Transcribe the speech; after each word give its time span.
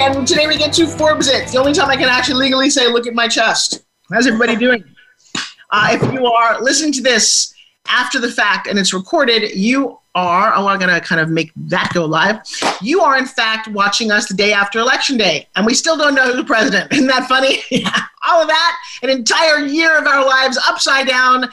And 0.00 0.26
today 0.26 0.46
we 0.46 0.56
get 0.56 0.72
to 0.72 0.86
Forbes 0.86 1.28
It. 1.28 1.42
It's 1.42 1.52
the 1.52 1.58
only 1.58 1.74
time 1.74 1.90
I 1.90 1.96
can 1.96 2.08
actually 2.08 2.38
legally 2.38 2.70
say, 2.70 2.90
look 2.90 3.06
at 3.06 3.12
my 3.12 3.28
chest. 3.28 3.84
How's 4.10 4.26
everybody 4.26 4.56
doing? 4.56 4.82
Uh, 5.70 5.88
if 5.90 6.12
you 6.14 6.24
are 6.24 6.58
listening 6.62 6.90
to 6.94 7.02
this 7.02 7.52
after 7.86 8.18
the 8.18 8.30
fact 8.30 8.66
and 8.66 8.78
it's 8.78 8.94
recorded, 8.94 9.54
you 9.54 9.98
are, 10.14 10.54
oh, 10.54 10.68
I'm 10.68 10.78
going 10.78 10.88
to 10.88 11.06
kind 11.06 11.20
of 11.20 11.28
make 11.28 11.52
that 11.54 11.90
go 11.92 12.06
live. 12.06 12.38
You 12.80 13.02
are, 13.02 13.18
in 13.18 13.26
fact, 13.26 13.68
watching 13.68 14.10
us 14.10 14.26
the 14.26 14.32
day 14.32 14.54
after 14.54 14.78
Election 14.78 15.18
Day, 15.18 15.46
and 15.54 15.66
we 15.66 15.74
still 15.74 15.98
don't 15.98 16.14
know 16.14 16.28
who's 16.28 16.36
the 16.36 16.44
president. 16.44 16.90
Isn't 16.94 17.08
that 17.08 17.28
funny? 17.28 17.62
All 18.26 18.40
of 18.40 18.48
that, 18.48 18.78
an 19.02 19.10
entire 19.10 19.66
year 19.66 19.98
of 19.98 20.06
our 20.06 20.24
lives 20.24 20.58
upside 20.66 21.08
down, 21.08 21.50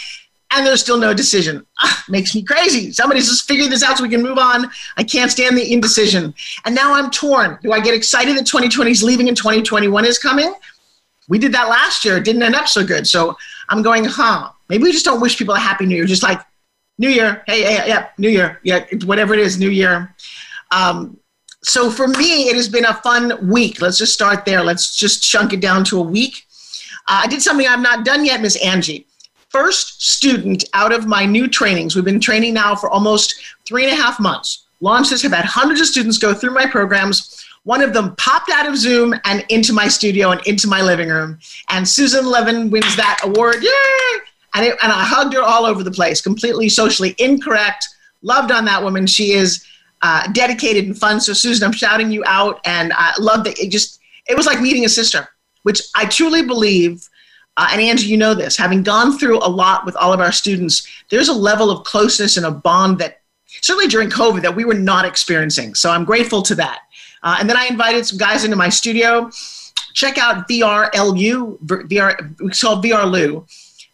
and 0.51 0.65
there's 0.65 0.81
still 0.81 0.97
no 0.97 1.13
decision. 1.13 1.65
Ah, 1.79 2.03
makes 2.09 2.33
me 2.33 2.41
crazy. 2.41 2.91
Somebody's 2.91 3.27
just 3.27 3.47
figured 3.47 3.71
this 3.71 3.83
out 3.83 3.97
so 3.97 4.03
we 4.03 4.09
can 4.09 4.23
move 4.23 4.37
on. 4.37 4.69
I 4.95 5.03
can't 5.03 5.29
stand 5.29 5.57
the 5.57 5.73
indecision. 5.73 6.33
And 6.65 6.73
now 6.73 6.93
I'm 6.93 7.11
torn. 7.11 7.59
Do 7.61 7.71
I 7.73 7.79
get 7.79 7.93
excited 7.93 8.37
that 8.37 8.45
2020 8.45 8.89
is 8.89 9.03
leaving 9.03 9.27
and 9.27 9.35
2021 9.35 10.05
is 10.05 10.17
coming? 10.17 10.53
We 11.27 11.37
did 11.37 11.51
that 11.53 11.67
last 11.67 12.05
year. 12.05 12.17
It 12.17 12.23
didn't 12.23 12.43
end 12.43 12.55
up 12.55 12.67
so 12.67 12.85
good. 12.85 13.05
So 13.05 13.37
I'm 13.69 13.81
going, 13.81 14.05
huh, 14.05 14.49
maybe 14.69 14.83
we 14.83 14.91
just 14.91 15.05
don't 15.05 15.19
wish 15.19 15.37
people 15.37 15.55
a 15.55 15.59
happy 15.59 15.85
new 15.85 15.95
year. 15.95 16.05
Just 16.05 16.23
like, 16.23 16.41
New 16.99 17.09
Year, 17.09 17.43
hey, 17.45 17.61
hey 17.61 17.87
yeah, 17.87 18.07
New 18.17 18.29
Year, 18.29 18.59
yeah, 18.63 18.83
whatever 19.05 19.35
it 19.35 19.39
is, 19.39 19.59
New 19.59 19.69
Year. 19.69 20.15
Um, 20.71 21.19
so 21.61 21.91
for 21.91 22.07
me, 22.07 22.49
it 22.49 22.55
has 22.55 22.67
been 22.67 22.85
a 22.85 22.95
fun 22.95 23.49
week. 23.49 23.81
Let's 23.81 23.97
just 23.99 24.13
start 24.13 24.45
there. 24.45 24.63
Let's 24.63 24.95
just 24.95 25.23
chunk 25.23 25.53
it 25.53 25.59
down 25.59 25.83
to 25.85 25.99
a 25.99 26.01
week. 26.01 26.47
Uh, 27.07 27.21
I 27.23 27.27
did 27.27 27.41
something 27.41 27.67
I've 27.67 27.81
not 27.81 28.03
done 28.03 28.25
yet, 28.25 28.41
Miss 28.41 28.55
Angie 28.55 29.06
first 29.49 30.05
student 30.05 30.65
out 30.73 30.91
of 30.91 31.07
my 31.07 31.25
new 31.25 31.47
trainings. 31.47 31.95
We've 31.95 32.05
been 32.05 32.19
training 32.19 32.53
now 32.53 32.75
for 32.75 32.89
almost 32.89 33.41
three 33.65 33.83
and 33.83 33.93
a 33.93 33.95
half 33.95 34.19
months. 34.19 34.65
Launches 34.81 35.21
have 35.23 35.31
had 35.31 35.45
hundreds 35.45 35.81
of 35.81 35.87
students 35.87 36.17
go 36.17 36.33
through 36.33 36.53
my 36.53 36.67
programs. 36.67 37.43
One 37.63 37.81
of 37.81 37.93
them 37.93 38.15
popped 38.17 38.49
out 38.49 38.67
of 38.67 38.77
Zoom 38.77 39.13
and 39.25 39.43
into 39.49 39.73
my 39.73 39.87
studio 39.87 40.31
and 40.31 40.45
into 40.45 40.67
my 40.67 40.81
living 40.81 41.09
room. 41.09 41.39
And 41.69 41.87
Susan 41.87 42.25
Levin 42.25 42.69
wins 42.69 42.95
that 42.95 43.19
award. 43.23 43.61
Yay! 43.61 44.19
And, 44.53 44.65
it, 44.65 44.77
and 44.81 44.91
I 44.91 45.03
hugged 45.03 45.33
her 45.33 45.41
all 45.41 45.65
over 45.65 45.83
the 45.83 45.91
place, 45.91 46.21
completely 46.21 46.69
socially 46.69 47.15
incorrect. 47.17 47.87
Loved 48.21 48.51
on 48.51 48.65
that 48.65 48.81
woman. 48.81 49.05
She 49.05 49.33
is 49.33 49.65
uh, 50.01 50.31
dedicated 50.31 50.85
and 50.85 50.97
fun. 50.97 51.19
So, 51.19 51.33
Susan, 51.33 51.65
I'm 51.65 51.73
shouting 51.73 52.11
you 52.11 52.23
out. 52.25 52.61
And 52.65 52.93
I 52.95 53.13
love 53.19 53.43
that 53.43 53.59
it 53.59 53.69
just, 53.69 53.99
it 54.27 54.37
was 54.37 54.45
like 54.45 54.61
meeting 54.61 54.85
a 54.85 54.89
sister, 54.89 55.27
which 55.63 55.81
I 55.95 56.05
truly 56.05 56.43
believe 56.43 57.07
uh, 57.57 57.69
and 57.71 57.81
Angie, 57.81 58.05
you 58.05 58.17
know 58.17 58.35
this, 58.35 58.55
having 58.55 58.83
gone 58.83 59.17
through 59.17 59.39
a 59.39 59.49
lot 59.49 59.83
with 59.83 59.95
all 59.95 60.13
of 60.13 60.19
our 60.19 60.31
students, 60.31 60.87
there's 61.09 61.27
a 61.27 61.33
level 61.33 61.71
of 61.71 61.83
closeness 61.83 62.37
and 62.37 62.45
a 62.45 62.51
bond 62.51 62.99
that 62.99 63.21
certainly 63.61 63.87
during 63.87 64.09
COVID 64.09 64.43
that 64.43 64.55
we 64.55 64.63
were 64.63 64.75
not 64.75 65.05
experiencing. 65.05 65.73
So 65.73 65.89
I'm 65.89 66.05
grateful 66.05 66.43
to 66.43 66.55
that. 66.55 66.81
Uh, 67.23 67.37
and 67.39 67.49
then 67.49 67.57
I 67.57 67.65
invited 67.65 68.05
some 68.05 68.19
guys 68.19 68.43
into 68.43 68.55
my 68.55 68.69
studio. 68.69 69.31
Check 69.93 70.19
out 70.19 70.47
VRLU, 70.47 71.57
VR, 71.65 72.35
it's 72.41 72.61
called 72.61 72.85
VRLU. 72.85 73.47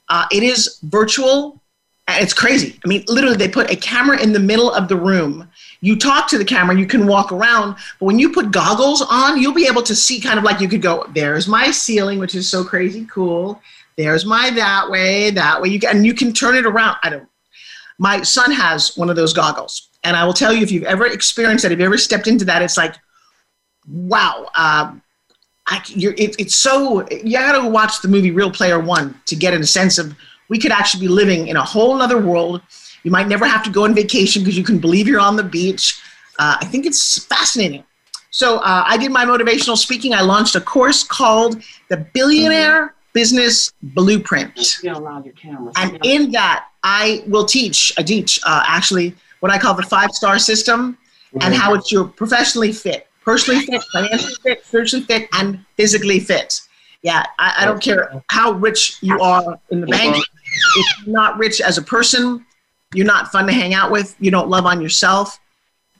Uh, 0.09 0.25
it 0.29 0.43
is 0.43 0.79
virtual. 0.83 1.61
And 2.07 2.21
It's 2.21 2.33
crazy. 2.33 2.77
I 2.83 2.87
mean, 2.89 3.05
literally, 3.07 3.37
they 3.37 3.47
put 3.47 3.71
a 3.71 3.77
camera 3.77 4.21
in 4.21 4.33
the 4.33 4.39
middle 4.39 4.73
of 4.73 4.89
the 4.89 4.97
room 4.97 5.49
you 5.83 5.97
talk 5.97 6.29
to 6.29 6.37
the 6.37 6.45
camera, 6.45 6.79
you 6.79 6.85
can 6.85 7.05
walk 7.05 7.33
around, 7.33 7.75
but 7.99 8.05
when 8.05 8.17
you 8.17 8.31
put 8.31 8.51
goggles 8.51 9.01
on, 9.01 9.37
you'll 9.37 9.53
be 9.53 9.67
able 9.67 9.83
to 9.83 9.93
see 9.93 10.17
kind 10.21 10.37
of 10.39 10.45
like 10.45 10.61
you 10.61 10.69
could 10.69 10.81
go, 10.81 11.05
there's 11.13 11.45
my 11.45 11.71
ceiling, 11.71 12.19
which 12.19 12.35
is 12.35 12.47
so 12.47 12.63
crazy 12.63 13.05
cool. 13.11 13.61
There's 13.97 14.25
my 14.25 14.49
that 14.51 14.89
way, 14.89 15.29
that 15.31 15.61
way. 15.61 15.67
You 15.67 15.81
can, 15.81 15.97
and 15.97 16.05
you 16.05 16.13
can 16.13 16.31
turn 16.31 16.55
it 16.55 16.65
around. 16.65 16.95
I 17.03 17.09
don't. 17.09 17.27
My 17.99 18.21
son 18.21 18.49
has 18.53 18.95
one 18.95 19.09
of 19.09 19.17
those 19.17 19.33
goggles, 19.33 19.89
and 20.05 20.15
I 20.15 20.23
will 20.23 20.31
tell 20.31 20.53
you 20.53 20.63
if 20.63 20.71
you've 20.71 20.85
ever 20.85 21.05
experienced 21.05 21.63
that, 21.63 21.73
if 21.73 21.79
you've 21.79 21.85
ever 21.85 21.97
stepped 21.97 22.27
into 22.27 22.45
that, 22.45 22.61
it's 22.61 22.77
like, 22.77 22.95
wow. 23.85 24.49
Um, 24.57 25.01
I, 25.67 25.81
it, 25.89 26.35
it's 26.39 26.55
so 26.55 27.05
you 27.11 27.37
got 27.37 27.61
to 27.61 27.69
watch 27.69 28.01
the 28.01 28.07
movie 28.07 28.31
Ready 28.31 28.51
Player 28.51 28.79
One 28.79 29.19
to 29.25 29.35
get 29.35 29.53
in 29.53 29.61
a 29.61 29.67
sense 29.67 29.97
of 29.97 30.15
we 30.47 30.57
could 30.59 30.71
actually 30.71 31.01
be 31.01 31.07
living 31.09 31.49
in 31.49 31.57
a 31.57 31.63
whole 31.63 32.01
other 32.01 32.21
world 32.21 32.61
you 33.03 33.11
might 33.11 33.27
never 33.27 33.45
have 33.45 33.63
to 33.63 33.69
go 33.69 33.83
on 33.83 33.93
vacation 33.93 34.41
because 34.41 34.57
you 34.57 34.63
can 34.63 34.79
believe 34.79 35.07
you're 35.07 35.19
on 35.19 35.35
the 35.35 35.43
beach. 35.43 36.01
Uh, 36.39 36.57
I 36.59 36.65
think 36.65 36.85
it's 36.85 37.23
fascinating. 37.25 37.83
So 38.31 38.57
uh, 38.57 38.83
I 38.87 38.97
did 38.97 39.11
my 39.11 39.25
motivational 39.25 39.77
speaking. 39.77 40.13
I 40.13 40.21
launched 40.21 40.55
a 40.55 40.61
course 40.61 41.03
called 41.03 41.61
the 41.89 41.97
Billionaire 41.97 42.95
Business 43.13 43.71
Blueprint. 43.83 44.79
And 45.75 45.99
in 46.03 46.31
that, 46.31 46.65
I 46.83 47.23
will 47.27 47.45
teach, 47.45 47.93
I 47.97 48.03
teach 48.03 48.39
uh, 48.43 48.63
actually 48.67 49.13
what 49.41 49.51
I 49.51 49.59
call 49.59 49.75
the 49.75 49.83
five 49.83 50.11
star 50.11 50.39
system 50.39 50.97
and 51.41 51.53
how 51.53 51.73
it's 51.73 51.91
your 51.91 52.05
professionally 52.05 52.71
fit, 52.71 53.07
personally 53.23 53.65
fit, 53.65 53.83
financially 53.93 54.33
fit, 54.41 54.65
spiritually 54.65 55.05
fit, 55.05 55.29
and 55.33 55.63
physically 55.77 56.19
fit. 56.19 56.61
Yeah, 57.03 57.25
I, 57.37 57.53
I 57.59 57.65
don't 57.65 57.81
care 57.81 58.23
how 58.29 58.53
rich 58.53 58.97
you 59.01 59.19
are 59.19 59.59
in 59.69 59.81
the 59.81 59.87
bank. 59.87 60.15
If 60.15 61.05
you're 61.05 61.13
not 61.13 61.37
rich 61.37 61.59
as 61.59 61.77
a 61.77 61.81
person, 61.81 62.45
you're 62.95 63.05
not 63.05 63.31
fun 63.31 63.45
to 63.47 63.53
hang 63.53 63.73
out 63.73 63.91
with, 63.91 64.15
you 64.19 64.31
don't 64.31 64.49
love 64.49 64.65
on 64.65 64.81
yourself, 64.81 65.39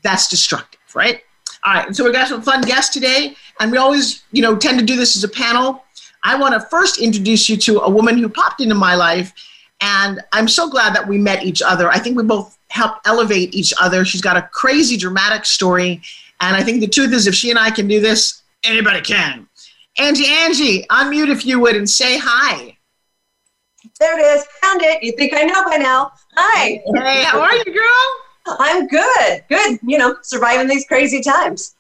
that's 0.02 0.28
destructive, 0.28 0.82
right? 0.96 1.22
All 1.64 1.74
right, 1.74 1.96
so 1.96 2.04
we've 2.04 2.14
got 2.14 2.28
some 2.28 2.42
fun 2.42 2.62
guests 2.62 2.94
today, 2.94 3.36
and 3.60 3.72
we 3.72 3.78
always, 3.78 4.24
you 4.32 4.42
know, 4.42 4.56
tend 4.56 4.80
to 4.80 4.86
do 4.86 4.96
this 4.96 5.16
as 5.16 5.24
a 5.24 5.30
panel. 5.30 5.84
I 6.24 6.36
want 6.36 6.54
to 6.54 6.60
first 6.60 7.00
introduce 7.00 7.50
you 7.50 7.58
to 7.58 7.80
a 7.80 7.90
woman 7.90 8.18
who 8.18 8.28
popped 8.28 8.62
into 8.62 8.76
my 8.76 8.96
life, 8.96 9.34
and 9.80 10.22
I'm 10.34 10.48
so 10.48 10.70
glad 10.70 10.94
that 10.96 11.08
we 11.08 11.18
met 11.18 11.44
each 11.44 11.62
other. 11.62 11.90
I 11.90 12.00
think 12.00 12.18
we 12.18 12.24
both 12.24 12.58
helped 12.70 13.08
elevate 13.08 13.54
each 13.54 13.74
other. 13.80 14.04
She's 14.04 14.22
got 14.22 14.38
a 14.38 14.42
crazy, 14.52 14.98
dramatic 14.98 15.46
story, 15.46 16.02
and 16.42 16.56
I 16.56 16.64
think 16.64 16.82
the 16.82 16.88
truth 16.88 17.14
is, 17.14 17.28
if 17.28 17.36
she 17.36 17.50
and 17.50 17.60
I 17.60 17.72
can 17.72 17.88
do 17.88 18.02
this, 18.02 18.42
anybody 18.66 19.02
can. 19.02 19.48
Angie, 19.98 20.26
Angie, 20.28 20.84
unmute 20.90 21.30
if 21.30 21.46
you 21.46 21.60
would 21.60 21.76
and 21.76 21.90
say 21.90 22.18
hi. 22.18 22.73
There 24.00 24.20
it 24.20 24.38
is. 24.38 24.46
Found 24.62 24.82
it. 24.82 25.04
You 25.04 25.14
think 25.14 25.34
I 25.34 25.44
know 25.44 25.64
by 25.66 25.78
now. 25.78 26.12
Hi. 26.36 26.82
Hey, 26.96 27.24
how 27.24 27.40
are 27.40 27.56
you, 27.56 27.66
girl? 27.66 28.58
I'm 28.60 28.88
good. 28.88 29.44
Good. 29.50 29.80
You 29.84 29.98
know, 29.98 30.18
surviving 30.22 30.68
these 30.68 30.86
crazy 30.86 31.22
times. 31.22 31.76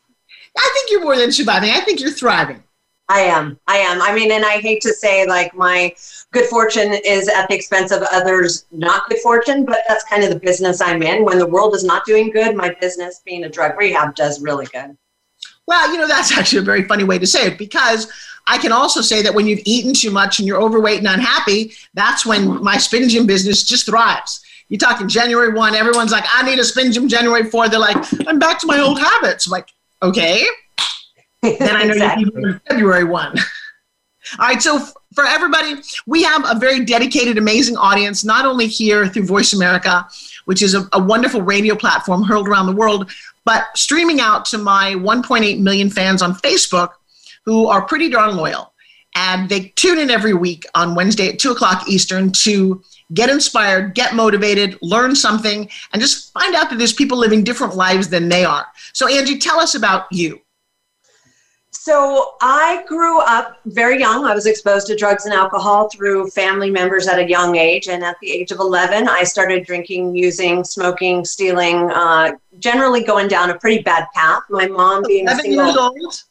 I 0.57 0.69
think 0.73 0.91
you're 0.91 1.03
more 1.03 1.17
than 1.17 1.31
surviving. 1.31 1.71
I 1.71 1.81
think 1.81 1.99
you're 1.99 2.11
thriving. 2.11 2.63
I 3.09 3.21
am. 3.21 3.59
I 3.67 3.77
am. 3.77 4.01
I 4.01 4.13
mean, 4.13 4.31
and 4.31 4.45
I 4.45 4.59
hate 4.59 4.81
to 4.83 4.93
say 4.93 5.27
like 5.27 5.53
my 5.53 5.93
good 6.31 6.45
fortune 6.45 6.93
is 7.05 7.27
at 7.27 7.49
the 7.49 7.55
expense 7.55 7.91
of 7.91 8.01
others' 8.11 8.65
not 8.71 9.09
good 9.09 9.19
fortune, 9.19 9.65
but 9.65 9.79
that's 9.87 10.05
kind 10.05 10.23
of 10.23 10.29
the 10.29 10.39
business 10.39 10.81
I'm 10.81 11.03
in. 11.03 11.25
When 11.25 11.37
the 11.37 11.47
world 11.47 11.75
is 11.75 11.83
not 11.83 12.05
doing 12.05 12.29
good, 12.31 12.55
my 12.55 12.75
business, 12.79 13.21
being 13.25 13.43
a 13.43 13.49
drug 13.49 13.77
rehab, 13.77 14.15
does 14.15 14.41
really 14.41 14.67
good. 14.67 14.97
Well, 15.67 15.91
you 15.91 15.97
know, 15.97 16.07
that's 16.07 16.31
actually 16.37 16.59
a 16.59 16.63
very 16.63 16.83
funny 16.83 17.03
way 17.03 17.19
to 17.19 17.27
say 17.27 17.47
it 17.47 17.57
because 17.57 18.11
I 18.45 18.57
can 18.57 18.71
also 18.71 19.01
say 19.01 19.21
that 19.21 19.33
when 19.33 19.47
you've 19.47 19.61
eaten 19.65 19.93
too 19.93 20.11
much 20.11 20.39
and 20.39 20.47
you're 20.47 20.61
overweight 20.61 20.99
and 20.99 21.07
unhappy, 21.07 21.73
that's 21.93 22.25
when 22.25 22.61
my 22.63 22.77
spin 22.77 23.07
gym 23.07 23.25
business 23.25 23.63
just 23.63 23.85
thrives. 23.85 24.43
You're 24.69 24.79
talking 24.79 25.07
January 25.07 25.53
1, 25.53 25.75
everyone's 25.75 26.11
like, 26.11 26.25
I 26.31 26.43
need 26.43 26.59
a 26.59 26.63
spin 26.63 26.91
gym 26.91 27.07
January 27.07 27.43
4. 27.43 27.69
They're 27.69 27.79
like, 27.79 27.97
I'm 28.27 28.39
back 28.39 28.59
to 28.59 28.67
my 28.67 28.79
old 28.79 28.99
habits. 28.99 29.47
I'm 29.47 29.51
like, 29.51 29.69
okay. 30.01 30.45
then 31.41 31.75
I 31.75 31.83
know 31.83 31.93
exactly. 31.93 32.31
you 32.35 32.59
February 32.69 33.03
1. 33.03 33.37
All 34.39 34.47
right, 34.47 34.61
so 34.61 34.79
for 35.13 35.25
everybody, 35.25 35.75
we 36.07 36.23
have 36.23 36.43
a 36.49 36.57
very 36.57 36.83
dedicated, 36.83 37.37
amazing 37.37 37.77
audience, 37.77 38.23
not 38.23 38.45
only 38.45 38.67
here 38.67 39.07
through 39.07 39.25
Voice 39.25 39.53
America, 39.53 40.07
which 40.45 40.61
is 40.61 40.73
a, 40.73 40.87
a 40.93 41.03
wonderful 41.03 41.41
radio 41.41 41.75
platform 41.75 42.23
hurled 42.23 42.47
around 42.47 42.65
the 42.65 42.75
world, 42.75 43.11
but 43.45 43.65
streaming 43.75 44.21
out 44.21 44.45
to 44.45 44.57
my 44.57 44.93
1.8 44.95 45.59
million 45.59 45.89
fans 45.89 46.21
on 46.21 46.33
Facebook 46.35 46.93
who 47.45 47.67
are 47.67 47.85
pretty 47.85 48.09
darn 48.09 48.35
loyal. 48.35 48.73
And 49.15 49.47
they 49.47 49.73
tune 49.75 49.99
in 49.99 50.09
every 50.09 50.33
week 50.33 50.65
on 50.73 50.95
Wednesday 50.95 51.29
at 51.29 51.39
2 51.39 51.51
o'clock 51.51 51.87
Eastern 51.87 52.31
to 52.31 52.81
get 53.13 53.29
inspired, 53.29 53.93
get 53.93 54.15
motivated, 54.15 54.77
learn 54.81 55.15
something, 55.15 55.69
and 55.91 56.01
just 56.01 56.33
find 56.33 56.55
out 56.55 56.71
that 56.71 56.79
there's 56.79 56.93
people 56.93 57.17
living 57.17 57.43
different 57.43 57.75
lives 57.75 58.09
than 58.09 58.27
they 58.27 58.43
are. 58.43 58.65
So, 58.93 59.07
Angie, 59.07 59.37
tell 59.37 59.59
us 59.59 59.75
about 59.75 60.07
you. 60.11 60.41
So 61.83 62.35
I 62.39 62.85
grew 62.87 63.19
up 63.19 63.59
very 63.65 63.99
young. 63.99 64.23
I 64.23 64.33
was 64.33 64.45
exposed 64.45 64.87
to 64.87 64.95
drugs 64.95 65.25
and 65.25 65.33
alcohol 65.33 65.89
through 65.89 66.29
family 66.29 66.71
members 66.71 67.07
at 67.07 67.19
a 67.19 67.27
young 67.27 67.57
age. 67.57 67.89
And 67.89 68.05
at 68.05 68.15
the 68.21 68.31
age 68.31 68.51
of 68.51 68.59
11, 68.59 69.09
I 69.09 69.25
started 69.25 69.65
drinking, 69.65 70.15
using, 70.15 70.63
smoking, 70.63 71.25
stealing, 71.25 71.91
uh, 71.91 72.35
generally 72.59 73.03
going 73.03 73.27
down 73.27 73.49
a 73.49 73.59
pretty 73.59 73.83
bad 73.83 74.07
path. 74.13 74.43
My 74.49 74.65
mom 74.65 75.03
being 75.05 75.25
11 75.25 75.43
single, 75.43 75.65
years 75.65 75.77
old? 75.77 76.23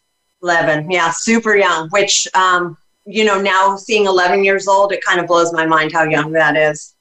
11, 0.42 0.90
yeah, 0.90 1.10
super 1.10 1.56
young, 1.56 1.88
which, 1.90 2.26
um, 2.34 2.76
you 3.04 3.24
know, 3.24 3.40
now 3.40 3.76
seeing 3.76 4.06
11 4.06 4.44
years 4.44 4.68
old, 4.68 4.92
it 4.92 5.04
kind 5.04 5.20
of 5.20 5.26
blows 5.26 5.52
my 5.52 5.66
mind 5.66 5.92
how 5.92 6.04
young 6.04 6.32
that 6.32 6.56
is. 6.56 6.94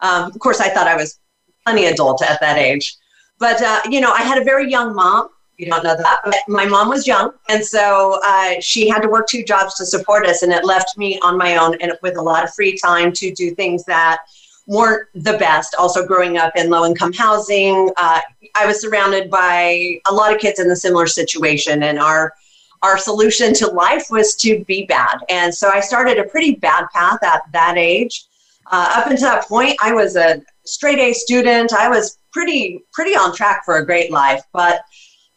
Um, 0.00 0.24
of 0.30 0.38
course, 0.38 0.60
I 0.60 0.68
thought 0.68 0.86
I 0.86 0.96
was 0.96 1.18
plenty 1.64 1.86
adult 1.86 2.22
at 2.22 2.40
that 2.40 2.56
age. 2.58 2.96
But, 3.38 3.62
uh, 3.62 3.80
you 3.88 4.00
know, 4.00 4.12
I 4.12 4.22
had 4.22 4.38
a 4.38 4.44
very 4.44 4.70
young 4.70 4.94
mom 4.94 5.30
you 5.60 5.66
don't 5.66 5.84
know 5.84 5.94
that, 5.94 6.20
but 6.24 6.36
my 6.48 6.64
mom 6.64 6.88
was 6.88 7.06
young, 7.06 7.32
and 7.50 7.62
so 7.62 8.18
uh, 8.24 8.54
she 8.60 8.88
had 8.88 9.02
to 9.02 9.08
work 9.08 9.28
two 9.28 9.44
jobs 9.44 9.74
to 9.74 9.84
support 9.84 10.26
us, 10.26 10.42
and 10.42 10.52
it 10.52 10.64
left 10.64 10.96
me 10.96 11.18
on 11.20 11.36
my 11.36 11.58
own 11.58 11.76
and 11.82 11.92
with 12.02 12.16
a 12.16 12.22
lot 12.22 12.42
of 12.42 12.54
free 12.54 12.78
time 12.78 13.12
to 13.12 13.30
do 13.34 13.54
things 13.54 13.84
that 13.84 14.20
weren't 14.66 15.06
the 15.14 15.36
best. 15.36 15.74
Also, 15.78 16.06
growing 16.06 16.38
up 16.38 16.56
in 16.56 16.70
low 16.70 16.86
income 16.86 17.12
housing, 17.12 17.90
uh, 17.98 18.20
I 18.54 18.64
was 18.64 18.80
surrounded 18.80 19.30
by 19.30 20.00
a 20.06 20.14
lot 20.14 20.34
of 20.34 20.40
kids 20.40 20.60
in 20.60 20.70
a 20.70 20.76
similar 20.76 21.06
situation, 21.06 21.82
and 21.82 21.98
our 21.98 22.32
our 22.82 22.98
solution 22.98 23.52
to 23.54 23.66
life 23.66 24.06
was 24.10 24.34
to 24.36 24.64
be 24.64 24.86
bad. 24.86 25.18
And 25.28 25.54
so 25.54 25.68
I 25.68 25.80
started 25.80 26.18
a 26.18 26.24
pretty 26.24 26.54
bad 26.54 26.86
path 26.92 27.22
at 27.22 27.42
that 27.52 27.76
age. 27.76 28.24
Uh, 28.70 28.94
up 28.96 29.10
until 29.10 29.28
that 29.28 29.48
point, 29.48 29.76
I 29.82 29.92
was 29.92 30.16
a 30.16 30.42
straight 30.64 30.98
A 30.98 31.12
student. 31.12 31.72
I 31.72 31.88
was 31.88 32.18
pretty 32.32 32.84
pretty 32.92 33.12
on 33.16 33.34
track 33.34 33.64
for 33.64 33.78
a 33.78 33.86
great 33.86 34.10
life, 34.10 34.42
but 34.52 34.82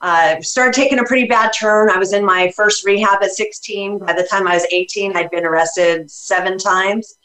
uh, 0.02 0.40
started 0.42 0.74
taking 0.74 1.00
a 1.00 1.04
pretty 1.04 1.28
bad 1.28 1.52
turn. 1.52 1.90
I 1.90 1.98
was 1.98 2.14
in 2.14 2.26
my 2.26 2.52
first 2.52 2.86
rehab 2.86 3.24
at 3.24 3.32
16. 3.32 4.00
By 4.00 4.14
the 4.14 4.28
time 4.30 4.48
I 4.48 4.54
was 4.54 4.68
18, 4.72 5.16
I'd 5.16 5.32
been 5.32 5.46
arrested 5.46 6.12
seven 6.12 6.58
times. 6.58 7.18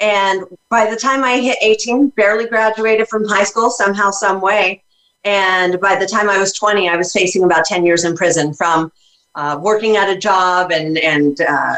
And 0.00 0.44
by 0.68 0.90
the 0.90 0.96
time 0.96 1.24
I 1.24 1.38
hit 1.38 1.56
18, 1.62 2.08
barely 2.10 2.46
graduated 2.46 3.08
from 3.08 3.24
high 3.24 3.44
school 3.44 3.70
somehow, 3.70 4.10
some 4.10 4.40
way. 4.40 4.82
And 5.24 5.80
by 5.80 5.96
the 5.96 6.06
time 6.06 6.28
I 6.28 6.38
was 6.38 6.52
20, 6.52 6.88
I 6.88 6.96
was 6.96 7.12
facing 7.12 7.44
about 7.44 7.64
10 7.64 7.86
years 7.86 8.04
in 8.04 8.16
prison 8.16 8.52
from 8.52 8.92
uh, 9.36 9.58
working 9.60 9.96
at 9.96 10.08
a 10.08 10.16
job 10.16 10.72
and, 10.72 10.98
and 10.98 11.40
uh, 11.42 11.76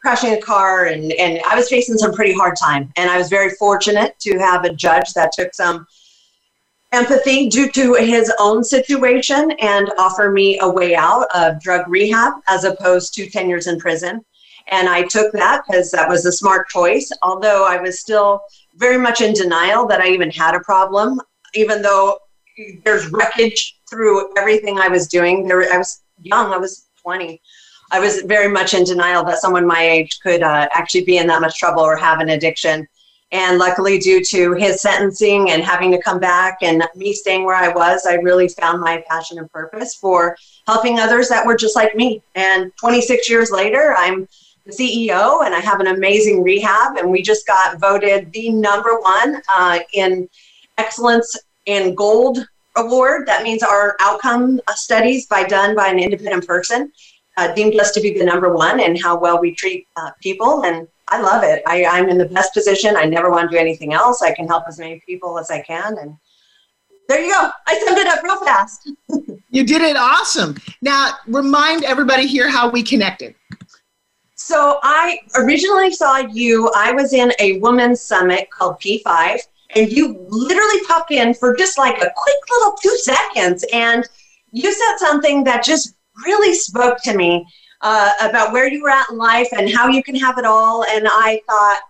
crashing 0.00 0.34
a 0.34 0.40
car. 0.40 0.86
And, 0.86 1.12
and 1.12 1.40
I 1.48 1.56
was 1.56 1.68
facing 1.68 1.96
some 1.96 2.12
pretty 2.12 2.34
hard 2.34 2.56
time. 2.60 2.92
And 2.96 3.10
I 3.10 3.16
was 3.16 3.28
very 3.28 3.50
fortunate 3.50 4.18
to 4.20 4.38
have 4.38 4.64
a 4.64 4.74
judge 4.74 5.14
that 5.14 5.32
took 5.32 5.54
some 5.54 5.86
empathy 6.92 7.48
due 7.48 7.70
to 7.70 7.94
his 7.94 8.32
own 8.38 8.64
situation 8.64 9.52
and 9.60 9.90
offer 9.98 10.30
me 10.30 10.58
a 10.60 10.68
way 10.68 10.94
out 10.94 11.26
of 11.34 11.60
drug 11.60 11.86
rehab 11.88 12.34
as 12.48 12.64
opposed 12.64 13.14
to 13.14 13.28
10 13.28 13.48
years 13.48 13.66
in 13.66 13.78
prison. 13.78 14.24
And 14.70 14.88
I 14.88 15.02
took 15.04 15.32
that 15.32 15.62
because 15.66 15.90
that 15.92 16.08
was 16.08 16.26
a 16.26 16.32
smart 16.32 16.68
choice, 16.68 17.10
although 17.22 17.66
I 17.66 17.80
was 17.80 18.00
still 18.00 18.42
very 18.76 18.98
much 18.98 19.20
in 19.20 19.32
denial 19.32 19.86
that 19.86 20.00
I 20.00 20.08
even 20.08 20.30
had 20.30 20.54
a 20.54 20.60
problem, 20.60 21.20
even 21.54 21.80
though 21.80 22.18
there's 22.84 23.08
wreckage 23.08 23.78
through 23.88 24.36
everything 24.36 24.78
I 24.78 24.88
was 24.88 25.08
doing. 25.08 25.46
There, 25.46 25.72
I 25.72 25.78
was 25.78 26.02
young, 26.20 26.52
I 26.52 26.58
was 26.58 26.87
20. 27.08 27.40
I 27.90 28.00
was 28.00 28.20
very 28.26 28.48
much 28.48 28.74
in 28.74 28.84
denial 28.84 29.24
that 29.24 29.38
someone 29.38 29.66
my 29.66 29.80
age 29.80 30.20
could 30.20 30.42
uh, 30.42 30.68
actually 30.74 31.04
be 31.04 31.16
in 31.16 31.26
that 31.28 31.40
much 31.40 31.56
trouble 31.58 31.80
or 31.80 31.96
have 31.96 32.20
an 32.20 32.28
addiction. 32.28 32.86
And 33.32 33.58
luckily, 33.58 33.98
due 33.98 34.22
to 34.24 34.52
his 34.52 34.82
sentencing 34.82 35.48
and 35.50 35.62
having 35.64 35.90
to 35.92 36.02
come 36.02 36.20
back 36.20 36.58
and 36.60 36.84
me 36.94 37.14
staying 37.14 37.46
where 37.46 37.56
I 37.56 37.70
was, 37.70 38.04
I 38.06 38.16
really 38.16 38.48
found 38.48 38.82
my 38.82 39.02
passion 39.08 39.38
and 39.38 39.50
purpose 39.50 39.94
for 39.94 40.36
helping 40.66 40.98
others 40.98 41.30
that 41.30 41.46
were 41.46 41.56
just 41.56 41.76
like 41.76 41.96
me. 41.96 42.22
And 42.34 42.72
26 42.76 43.30
years 43.30 43.50
later, 43.50 43.94
I'm 43.96 44.28
the 44.66 44.72
CEO 44.72 45.46
and 45.46 45.54
I 45.54 45.60
have 45.60 45.80
an 45.80 45.86
amazing 45.86 46.42
rehab. 46.42 46.98
And 46.98 47.10
we 47.10 47.22
just 47.22 47.46
got 47.46 47.80
voted 47.80 48.30
the 48.34 48.50
number 48.50 49.00
one 49.00 49.40
uh, 49.48 49.78
in 49.94 50.28
excellence 50.76 51.34
in 51.64 51.94
gold 51.94 52.46
award. 52.78 53.26
That 53.26 53.42
means 53.42 53.62
our 53.62 53.96
outcome 54.00 54.60
studies 54.74 55.26
by 55.26 55.44
done 55.44 55.74
by 55.74 55.88
an 55.88 55.98
independent 55.98 56.46
person 56.46 56.92
uh, 57.38 57.54
deemed 57.54 57.78
us 57.78 57.92
to 57.92 58.00
be 58.00 58.18
the 58.18 58.24
number 58.24 58.52
one 58.52 58.80
in 58.80 58.96
how 58.96 59.18
well 59.18 59.40
we 59.40 59.54
treat 59.54 59.86
uh, 59.96 60.10
people. 60.20 60.64
And 60.64 60.88
I 61.08 61.20
love 61.20 61.44
it. 61.44 61.62
I, 61.66 61.84
I'm 61.84 62.08
in 62.08 62.18
the 62.18 62.26
best 62.26 62.52
position. 62.52 62.96
I 62.96 63.04
never 63.04 63.30
want 63.30 63.50
to 63.50 63.56
do 63.56 63.60
anything 63.60 63.94
else. 63.94 64.22
I 64.22 64.34
can 64.34 64.46
help 64.46 64.64
as 64.66 64.78
many 64.78 65.00
people 65.06 65.38
as 65.38 65.50
I 65.50 65.62
can. 65.62 65.96
And 65.98 66.16
there 67.08 67.20
you 67.20 67.32
go. 67.32 67.50
I 67.66 67.78
summed 67.78 67.98
it 67.98 68.06
up 68.06 68.22
real 68.22 68.44
fast. 68.44 68.90
you 69.50 69.64
did 69.64 69.82
it 69.82 69.96
awesome. 69.96 70.56
Now, 70.82 71.12
remind 71.26 71.84
everybody 71.84 72.26
here 72.26 72.50
how 72.50 72.70
we 72.70 72.82
connected. 72.82 73.34
So, 74.34 74.78
I 74.82 75.18
originally 75.36 75.92
saw 75.92 76.18
you. 76.18 76.70
I 76.74 76.92
was 76.92 77.12
in 77.12 77.32
a 77.40 77.58
women's 77.58 78.00
summit 78.00 78.50
called 78.50 78.80
P5, 78.80 79.40
and 79.74 79.90
you 79.90 80.24
literally 80.28 80.80
popped 80.86 81.10
in 81.10 81.34
for 81.34 81.54
just 81.54 81.78
like 81.78 81.96
a 81.96 82.12
quick 82.16 82.36
little 82.50 82.76
two 82.82 82.96
seconds. 82.98 83.64
And 83.72 84.04
you 84.50 84.72
said 84.72 84.96
something 84.98 85.44
that 85.44 85.64
just 85.64 85.94
really 86.24 86.54
spoke 86.54 86.98
to 87.02 87.16
me 87.16 87.46
uh, 87.82 88.12
about 88.22 88.52
where 88.52 88.68
you 88.68 88.82
were 88.82 88.90
at 88.90 89.10
in 89.10 89.18
life 89.18 89.48
and 89.56 89.70
how 89.70 89.88
you 89.88 90.02
can 90.02 90.16
have 90.16 90.38
it 90.38 90.44
all. 90.44 90.84
And 90.84 91.06
I 91.06 91.40
thought, 91.46 91.80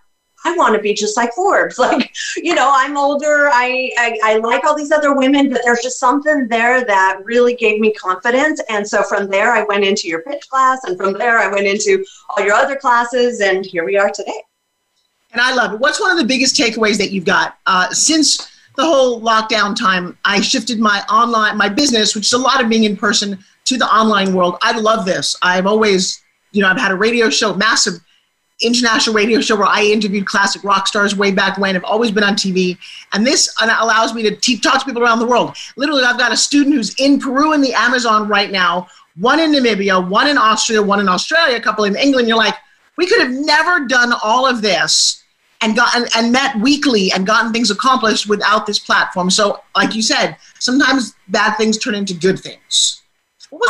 I 0.44 0.54
want 0.56 0.74
to 0.74 0.80
be 0.80 0.94
just 0.94 1.16
like 1.16 1.32
Forbes. 1.34 1.78
Like, 1.88 2.14
you 2.36 2.54
know, 2.54 2.70
I'm 2.72 2.96
older. 2.96 3.48
I, 3.48 3.90
I, 3.98 4.18
I 4.22 4.36
like 4.38 4.64
all 4.64 4.76
these 4.76 4.92
other 4.92 5.14
women, 5.14 5.50
but 5.50 5.62
there's 5.64 5.80
just 5.80 5.98
something 5.98 6.46
there 6.48 6.84
that 6.84 7.20
really 7.24 7.54
gave 7.54 7.80
me 7.80 7.92
confidence. 7.94 8.60
And 8.68 8.86
so 8.86 9.02
from 9.02 9.28
there, 9.28 9.52
I 9.52 9.64
went 9.64 9.84
into 9.84 10.06
your 10.06 10.22
pitch 10.22 10.48
class, 10.48 10.84
and 10.84 10.96
from 10.96 11.14
there, 11.14 11.38
I 11.38 11.48
went 11.48 11.66
into 11.66 12.04
all 12.28 12.44
your 12.44 12.54
other 12.54 12.76
classes, 12.76 13.40
and 13.40 13.64
here 13.64 13.84
we 13.84 13.96
are 13.96 14.10
today. 14.10 14.42
And 15.32 15.40
I 15.40 15.54
love 15.54 15.74
it. 15.74 15.80
What's 15.80 16.00
one 16.00 16.10
of 16.10 16.18
the 16.18 16.24
biggest 16.24 16.56
takeaways 16.56 16.96
that 16.98 17.10
you've 17.10 17.24
got 17.24 17.58
uh, 17.66 17.90
since 17.90 18.50
the 18.76 18.84
whole 18.84 19.20
lockdown 19.20 19.76
time? 19.76 20.16
I 20.24 20.40
shifted 20.40 20.78
my 20.78 21.02
online, 21.10 21.56
my 21.56 21.68
business, 21.68 22.14
which 22.14 22.26
is 22.26 22.32
a 22.32 22.38
lot 22.38 22.62
of 22.62 22.68
being 22.68 22.84
in 22.84 22.96
person, 22.96 23.38
to 23.66 23.76
the 23.76 23.86
online 23.86 24.34
world. 24.34 24.56
I 24.62 24.78
love 24.78 25.04
this. 25.04 25.36
I've 25.42 25.66
always, 25.66 26.22
you 26.52 26.62
know, 26.62 26.68
I've 26.68 26.78
had 26.78 26.90
a 26.90 26.94
radio 26.94 27.28
show, 27.28 27.54
massive 27.54 28.00
international 28.62 29.14
radio 29.14 29.40
show 29.40 29.56
where 29.56 29.66
I 29.66 29.84
interviewed 29.84 30.26
classic 30.26 30.64
rock 30.64 30.88
stars 30.88 31.14
way 31.14 31.30
back 31.30 31.58
when. 31.58 31.76
I've 31.76 31.84
always 31.84 32.10
been 32.10 32.24
on 32.24 32.34
TV. 32.34 32.76
And 33.12 33.26
this 33.26 33.54
allows 33.60 34.14
me 34.14 34.22
to 34.22 34.58
talk 34.58 34.80
to 34.80 34.86
people 34.86 35.02
around 35.02 35.20
the 35.20 35.26
world. 35.26 35.56
Literally, 35.76 36.02
I've 36.02 36.18
got 36.18 36.32
a 36.32 36.36
student 36.36 36.74
who's 36.74 36.94
in 36.98 37.20
Peru 37.20 37.52
in 37.52 37.60
the 37.60 37.74
Amazon 37.74 38.26
right 38.26 38.50
now, 38.50 38.88
one 39.16 39.38
in 39.38 39.52
Namibia, 39.52 40.08
one 40.08 40.28
in 40.28 40.38
Austria, 40.38 40.82
one 40.82 40.98
in 40.98 41.08
Australia, 41.08 41.56
a 41.56 41.60
couple 41.60 41.84
in 41.84 41.94
England. 41.96 42.26
You're 42.26 42.38
like, 42.38 42.56
we 42.98 43.06
could 43.06 43.20
have 43.20 43.30
never 43.30 43.86
done 43.86 44.12
all 44.22 44.44
of 44.44 44.60
this 44.60 45.24
and 45.62 45.74
gotten 45.74 46.06
and 46.16 46.32
met 46.32 46.56
weekly 46.56 47.10
and 47.12 47.26
gotten 47.26 47.52
things 47.52 47.70
accomplished 47.70 48.28
without 48.28 48.66
this 48.66 48.78
platform. 48.78 49.30
So, 49.30 49.60
like 49.74 49.94
you 49.94 50.02
said, 50.02 50.36
sometimes 50.58 51.14
bad 51.28 51.56
things 51.56 51.78
turn 51.78 51.94
into 51.94 52.12
good 52.12 52.38
things. 52.40 53.02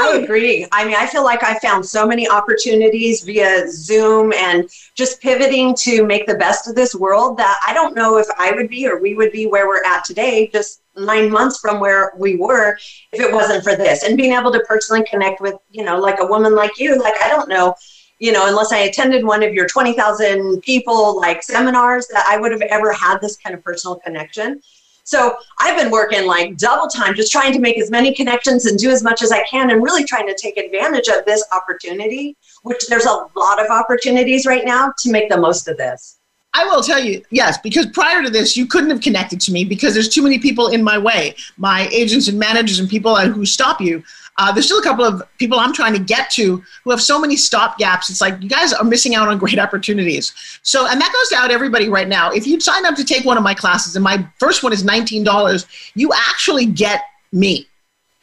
I 0.00 0.16
agree. 0.16 0.66
I 0.72 0.84
mean, 0.84 0.96
I 0.98 1.06
feel 1.06 1.22
like 1.22 1.44
I 1.44 1.56
found 1.60 1.86
so 1.86 2.06
many 2.06 2.28
opportunities 2.28 3.22
via 3.22 3.70
Zoom 3.70 4.32
and 4.32 4.68
just 4.96 5.20
pivoting 5.20 5.74
to 5.76 6.04
make 6.04 6.26
the 6.26 6.34
best 6.34 6.66
of 6.66 6.74
this 6.74 6.94
world 6.96 7.38
that 7.38 7.60
I 7.64 7.72
don't 7.72 7.94
know 7.94 8.18
if 8.18 8.26
I 8.38 8.50
would 8.52 8.68
be 8.68 8.88
or 8.88 9.00
we 9.00 9.14
would 9.14 9.30
be 9.30 9.46
where 9.46 9.68
we're 9.68 9.84
at 9.84 10.04
today, 10.04 10.48
just 10.48 10.82
nine 10.96 11.30
months 11.30 11.60
from 11.60 11.78
where 11.78 12.12
we 12.16 12.34
were, 12.34 12.76
if 13.12 13.20
it 13.20 13.32
wasn't 13.32 13.62
for 13.62 13.76
this. 13.76 14.02
And 14.02 14.16
being 14.16 14.32
able 14.32 14.50
to 14.52 14.60
personally 14.66 15.06
connect 15.08 15.40
with, 15.40 15.54
you 15.70 15.84
know, 15.84 16.00
like 16.00 16.18
a 16.18 16.26
woman 16.26 16.56
like 16.56 16.78
you, 16.80 16.98
like, 17.00 17.14
I 17.22 17.28
don't 17.28 17.48
know, 17.48 17.76
you 18.18 18.32
know, 18.32 18.48
unless 18.48 18.72
I 18.72 18.78
attended 18.78 19.24
one 19.24 19.42
of 19.42 19.54
your 19.54 19.66
20,000 19.66 20.60
people 20.62 21.16
like 21.18 21.42
seminars, 21.42 22.06
that 22.08 22.26
I 22.28 22.38
would 22.38 22.52
have 22.52 22.62
ever 22.62 22.92
had 22.92 23.18
this 23.20 23.36
kind 23.36 23.54
of 23.54 23.62
personal 23.62 23.96
connection. 23.96 24.60
So 25.04 25.36
I've 25.58 25.78
been 25.78 25.90
working 25.90 26.26
like 26.26 26.58
double 26.58 26.86
time, 26.86 27.14
just 27.14 27.32
trying 27.32 27.54
to 27.54 27.58
make 27.58 27.78
as 27.78 27.90
many 27.90 28.14
connections 28.14 28.66
and 28.66 28.78
do 28.78 28.90
as 28.90 29.02
much 29.02 29.22
as 29.22 29.32
I 29.32 29.42
can, 29.44 29.70
and 29.70 29.82
really 29.82 30.04
trying 30.04 30.26
to 30.26 30.34
take 30.34 30.58
advantage 30.58 31.08
of 31.08 31.24
this 31.24 31.42
opportunity, 31.50 32.36
which 32.62 32.86
there's 32.88 33.06
a 33.06 33.26
lot 33.34 33.64
of 33.64 33.70
opportunities 33.70 34.44
right 34.44 34.66
now 34.66 34.92
to 34.98 35.10
make 35.10 35.30
the 35.30 35.38
most 35.38 35.66
of 35.66 35.78
this. 35.78 36.18
I 36.52 36.64
will 36.64 36.82
tell 36.82 37.02
you, 37.02 37.22
yes, 37.30 37.56
because 37.58 37.86
prior 37.86 38.22
to 38.22 38.30
this, 38.30 38.56
you 38.56 38.66
couldn't 38.66 38.90
have 38.90 39.00
connected 39.00 39.40
to 39.42 39.52
me 39.52 39.64
because 39.64 39.94
there's 39.94 40.08
too 40.08 40.22
many 40.22 40.38
people 40.38 40.68
in 40.68 40.82
my 40.82 40.98
way, 40.98 41.36
my 41.56 41.88
agents 41.92 42.28
and 42.28 42.38
managers 42.38 42.78
and 42.78 42.88
people 42.88 43.16
who 43.16 43.46
stop 43.46 43.80
you. 43.80 44.02
Uh, 44.38 44.52
there's 44.52 44.66
still 44.66 44.78
a 44.78 44.82
couple 44.82 45.04
of 45.04 45.22
people 45.38 45.58
I'm 45.58 45.72
trying 45.72 45.92
to 45.94 45.98
get 45.98 46.30
to 46.30 46.62
who 46.84 46.90
have 46.90 47.02
so 47.02 47.20
many 47.20 47.36
stop 47.36 47.76
gaps. 47.76 48.08
It's 48.08 48.20
like 48.20 48.40
you 48.40 48.48
guys 48.48 48.72
are 48.72 48.84
missing 48.84 49.16
out 49.16 49.26
on 49.26 49.36
great 49.36 49.58
opportunities. 49.58 50.32
So, 50.62 50.86
and 50.86 51.00
that 51.00 51.12
goes 51.12 51.36
out 51.36 51.50
everybody 51.50 51.88
right 51.88 52.06
now. 52.06 52.30
If 52.30 52.46
you 52.46 52.60
sign 52.60 52.86
up 52.86 52.94
to 52.96 53.04
take 53.04 53.24
one 53.24 53.36
of 53.36 53.42
my 53.42 53.52
classes, 53.54 53.96
and 53.96 54.04
my 54.04 54.26
first 54.38 54.62
one 54.62 54.72
is 54.72 54.84
$19, 54.84 55.90
you 55.94 56.12
actually 56.14 56.66
get 56.66 57.02
me. 57.32 57.66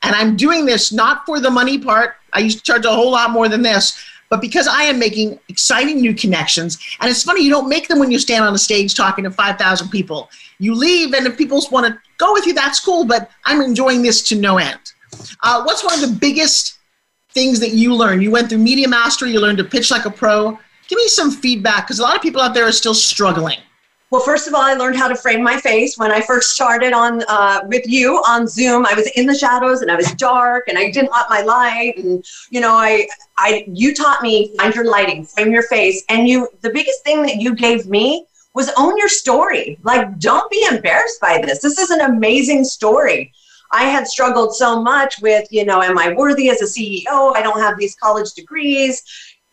And 0.04 0.16
I'm 0.16 0.38
doing 0.38 0.66
this 0.66 0.94
not 0.94 1.26
for 1.26 1.42
the 1.42 1.52
money 1.52 1.78
part. 1.78 2.16
I 2.32 2.40
used 2.40 2.60
to 2.60 2.64
charge 2.64 2.86
a 2.86 2.92
whole 2.92 3.12
lot 3.12 3.32
more 3.32 3.50
than 3.50 3.62
this, 3.62 4.02
but 4.30 4.40
because 4.40 4.68
I 4.68 4.84
am 4.84 4.98
making 4.98 5.40
exciting 5.50 6.00
new 6.00 6.14
connections. 6.14 6.78
And 7.02 7.10
it's 7.10 7.24
funny, 7.24 7.44
you 7.44 7.50
don't 7.50 7.68
make 7.68 7.88
them 7.90 8.00
when 8.00 8.12
you 8.12 8.20
stand 8.20 8.46
on 8.46 8.54
a 8.54 8.58
stage 8.58 8.96
talking 8.96 9.24
to 9.26 9.32
5,000 9.32 9.90
people. 9.90 10.30
You 10.60 10.76
leave, 10.76 11.14
and 11.14 11.28
if 11.28 11.38
people 11.38 11.62
want 11.72 11.88
to 11.88 12.00
go 12.18 12.32
with 12.32 12.46
you, 12.46 12.54
that's 12.54 12.80
cool, 12.80 13.06
but 13.06 13.30
I'm 13.44 13.62
enjoying 13.62 14.02
this 14.02 14.22
to 14.30 14.36
no 14.36 14.58
end. 14.58 14.94
Uh, 15.44 15.64
what's 15.64 15.84
one 15.84 15.94
of 15.94 16.02
the 16.02 16.16
biggest 16.16 16.78
things 17.34 17.60
that 17.60 17.72
you 17.72 17.94
learned? 17.94 18.24
You 18.24 18.32
went 18.32 18.50
through 18.50 18.60
Media 18.60 18.88
Mastery, 18.88 19.32
you 19.32 19.40
learned 19.40 19.58
to 19.60 19.64
pitch 19.64 19.92
like 19.92 20.06
a 20.06 20.12
pro. 20.12 20.58
Give 20.88 20.98
me 20.98 21.08
some 21.08 21.32
feedback 21.32 21.86
because 21.86 22.00
a 22.00 22.04
lot 22.04 22.16
of 22.16 22.22
people 22.22 22.42
out 22.42 22.54
there 22.54 22.68
are 22.68 22.72
still 22.72 22.94
struggling. 22.94 23.58
Well, 24.12 24.22
first 24.22 24.48
of 24.48 24.54
all, 24.54 24.62
I 24.62 24.76
learned 24.76 24.98
how 24.98 25.08
to 25.08 25.16
frame 25.16 25.44
my 25.44 25.58
face 25.58 25.98
when 25.98 26.12
I 26.12 26.22
first 26.22 26.52
started 26.52 26.94
on 26.94 27.24
uh, 27.28 27.62
with 27.66 27.88
you 27.88 28.18
on 28.28 28.48
Zoom. 28.48 28.86
I 28.86 28.94
was 28.94 29.08
in 29.16 29.26
the 29.26 29.36
shadows 29.36 29.82
and 29.82 29.92
I 29.92 29.96
was 29.96 30.12
dark 30.14 30.68
and 30.68 30.78
I 30.78 30.92
didn't 30.92 31.10
want 31.10 31.30
my 31.30 31.42
light. 31.42 31.98
And 31.98 32.24
you 32.52 32.62
know, 32.62 32.74
I, 32.74 33.08
I, 33.38 33.66
you 33.68 33.96
taught 33.96 34.22
me 34.22 34.56
find 34.58 34.74
your 34.76 34.86
lighting, 34.86 35.26
frame 35.26 35.52
your 35.52 35.64
face, 35.64 36.04
and 36.08 36.28
you. 36.28 36.48
The 36.62 36.70
biggest 36.70 37.04
thing 37.04 37.24
that 37.24 37.38
you 37.38 37.56
gave 37.56 37.88
me 37.88 38.26
was 38.54 38.72
own 38.78 38.96
your 38.98 39.10
story. 39.10 39.78
Like, 39.84 40.18
don't 40.20 40.50
be 40.50 40.66
embarrassed 40.72 41.20
by 41.20 41.42
this. 41.44 41.60
This 41.60 41.78
is 41.78 41.90
an 41.90 42.02
amazing 42.02 42.64
story. 42.64 43.34
I 43.76 43.84
had 43.84 44.08
struggled 44.08 44.56
so 44.56 44.82
much 44.82 45.22
with, 45.22 45.48
you 45.52 45.66
know, 45.66 45.82
am 45.82 45.98
I 45.98 46.14
worthy 46.14 46.50
as 46.50 46.62
a 46.62 46.66
CEO? 46.66 47.36
I 47.36 47.42
don't 47.42 47.60
have 47.60 47.78
these 47.78 47.96
college 47.96 48.32
degrees 48.34 49.04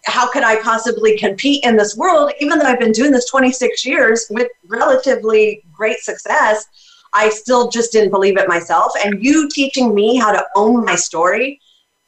how 0.05 0.29
could 0.31 0.43
I 0.43 0.61
possibly 0.63 1.17
compete 1.17 1.65
in 1.65 1.77
this 1.77 1.97
world? 1.97 2.33
Even 2.41 2.59
though 2.59 2.67
I've 2.67 2.81
been 2.81 2.93
doing 2.93 3.13
this 3.13 3.29
26 3.29 3.87
years 3.87 4.27
with 4.31 4.49
relatively 4.67 5.63
great 5.73 5.99
success, 5.99 6.67
I 7.13 7.29
still 7.29 7.69
just 7.69 7.93
didn't 7.93 8.11
believe 8.11 8.37
it 8.39 8.49
myself. 8.49 8.93
And 9.05 9.23
you 9.23 9.49
teaching 9.49 9.95
me 9.95 10.17
how 10.17 10.33
to 10.33 10.45
own 10.57 10.85
my 10.85 10.97
story, 10.97 11.61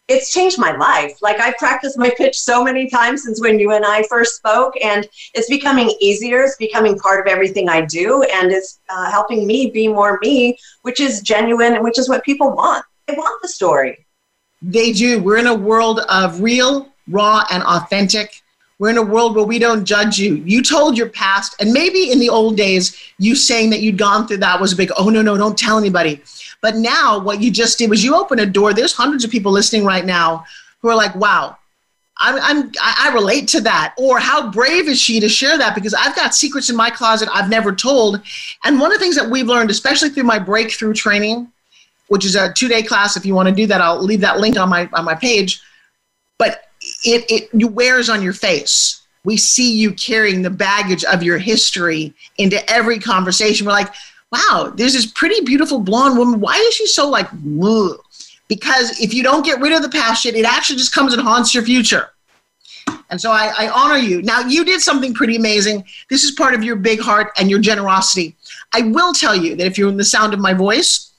it's 0.08 0.32
changed 0.32 0.58
my 0.58 0.72
life. 0.76 1.22
Like 1.22 1.40
I've 1.40 1.56
practiced 1.56 1.98
my 1.98 2.10
pitch 2.16 2.38
so 2.38 2.62
many 2.62 2.88
times 2.90 3.24
since 3.24 3.40
when 3.40 3.58
you 3.58 3.72
and 3.72 3.84
I 3.84 4.02
first 4.04 4.36
spoke, 4.36 4.74
and 4.82 5.08
it's 5.34 5.48
becoming 5.48 5.94
easier. 6.00 6.42
It's 6.42 6.56
becoming 6.56 6.98
part 6.98 7.20
of 7.20 7.30
everything 7.30 7.68
I 7.68 7.82
do, 7.82 8.22
and 8.22 8.52
it's 8.52 8.80
uh, 8.88 9.10
helping 9.10 9.46
me 9.46 9.70
be 9.70 9.88
more 9.88 10.18
me, 10.22 10.58
which 10.82 11.00
is 11.00 11.22
genuine 11.22 11.74
and 11.74 11.84
which 11.84 11.98
is 11.98 12.08
what 12.08 12.24
people 12.24 12.50
want. 12.50 12.84
They 13.06 13.14
want 13.14 13.40
the 13.42 13.48
story. 13.48 14.06
They 14.62 14.92
do. 14.92 15.22
We're 15.22 15.38
in 15.38 15.46
a 15.46 15.54
world 15.54 16.00
of 16.08 16.40
real 16.40 16.88
raw, 17.08 17.44
and 17.50 17.62
authentic. 17.62 18.42
We're 18.78 18.90
in 18.90 18.98
a 18.98 19.02
world 19.02 19.36
where 19.36 19.44
we 19.44 19.58
don't 19.58 19.84
judge 19.84 20.18
you. 20.18 20.36
You 20.36 20.62
told 20.62 20.98
your 20.98 21.08
past, 21.08 21.54
and 21.60 21.72
maybe 21.72 22.10
in 22.10 22.18
the 22.18 22.28
old 22.28 22.56
days, 22.56 22.96
you 23.18 23.36
saying 23.36 23.70
that 23.70 23.80
you'd 23.80 23.98
gone 23.98 24.26
through 24.26 24.38
that 24.38 24.60
was 24.60 24.72
a 24.72 24.76
big, 24.76 24.90
oh, 24.98 25.10
no, 25.10 25.22
no, 25.22 25.36
don't 25.36 25.56
tell 25.56 25.78
anybody. 25.78 26.22
But 26.64 26.76
now, 26.76 27.18
what 27.18 27.42
you 27.42 27.50
just 27.50 27.76
did 27.76 27.90
was 27.90 28.02
you 28.02 28.16
opened 28.16 28.40
a 28.40 28.46
door. 28.46 28.72
There's 28.72 28.94
hundreds 28.94 29.22
of 29.22 29.30
people 29.30 29.52
listening 29.52 29.84
right 29.84 30.02
now 30.02 30.46
who 30.80 30.88
are 30.88 30.96
like, 30.96 31.14
wow, 31.14 31.58
I'm, 32.16 32.38
I'm, 32.40 32.72
I 32.82 33.12
relate 33.12 33.48
to 33.48 33.60
that. 33.60 33.92
Or 33.98 34.18
how 34.18 34.50
brave 34.50 34.88
is 34.88 34.98
she 34.98 35.20
to 35.20 35.28
share 35.28 35.58
that? 35.58 35.74
Because 35.74 35.92
I've 35.92 36.16
got 36.16 36.34
secrets 36.34 36.70
in 36.70 36.76
my 36.76 36.88
closet 36.88 37.28
I've 37.30 37.50
never 37.50 37.70
told. 37.74 38.22
And 38.64 38.80
one 38.80 38.90
of 38.90 38.98
the 38.98 39.04
things 39.04 39.14
that 39.16 39.28
we've 39.28 39.46
learned, 39.46 39.70
especially 39.70 40.08
through 40.08 40.22
my 40.22 40.38
breakthrough 40.38 40.94
training, 40.94 41.52
which 42.08 42.24
is 42.24 42.34
a 42.34 42.50
two 42.50 42.68
day 42.68 42.82
class, 42.82 43.14
if 43.18 43.26
you 43.26 43.34
want 43.34 43.50
to 43.50 43.54
do 43.54 43.66
that, 43.66 43.82
I'll 43.82 44.02
leave 44.02 44.22
that 44.22 44.40
link 44.40 44.58
on 44.58 44.70
my, 44.70 44.88
on 44.94 45.04
my 45.04 45.14
page. 45.14 45.60
But 46.38 46.62
it, 47.04 47.50
it 47.52 47.72
wears 47.72 48.08
on 48.08 48.22
your 48.22 48.32
face. 48.32 49.02
We 49.22 49.36
see 49.36 49.70
you 49.70 49.92
carrying 49.92 50.40
the 50.40 50.48
baggage 50.48 51.04
of 51.04 51.22
your 51.22 51.36
history 51.36 52.14
into 52.38 52.66
every 52.70 53.00
conversation. 53.00 53.66
We're 53.66 53.72
like, 53.72 53.92
wow, 54.34 54.72
there's 54.74 54.92
this 54.92 55.06
pretty 55.06 55.40
beautiful 55.42 55.78
blonde 55.80 56.18
woman. 56.18 56.40
Why 56.40 56.56
is 56.56 56.74
she 56.74 56.86
so 56.86 57.08
like, 57.08 57.28
Whoa? 57.28 57.98
because 58.48 59.00
if 59.00 59.14
you 59.14 59.22
don't 59.22 59.44
get 59.44 59.60
rid 59.60 59.72
of 59.72 59.82
the 59.82 59.88
past 59.88 60.22
shit, 60.22 60.34
it 60.34 60.44
actually 60.44 60.76
just 60.76 60.92
comes 60.92 61.12
and 61.12 61.22
haunts 61.22 61.54
your 61.54 61.64
future. 61.64 62.10
And 63.10 63.20
so 63.20 63.30
I, 63.30 63.52
I, 63.56 63.68
honor 63.68 63.96
you. 63.96 64.22
Now, 64.22 64.40
you 64.40 64.64
did 64.64 64.80
something 64.80 65.14
pretty 65.14 65.36
amazing. 65.36 65.84
This 66.10 66.24
is 66.24 66.32
part 66.32 66.54
of 66.54 66.62
your 66.62 66.76
big 66.76 67.00
heart 67.00 67.32
and 67.38 67.50
your 67.50 67.60
generosity. 67.60 68.36
I 68.72 68.82
will 68.82 69.12
tell 69.12 69.34
you 69.36 69.56
that 69.56 69.66
if 69.66 69.78
you're 69.78 69.88
in 69.88 69.96
the 69.96 70.04
sound 70.04 70.34
of 70.34 70.40
my 70.40 70.52
voice, 70.52 71.12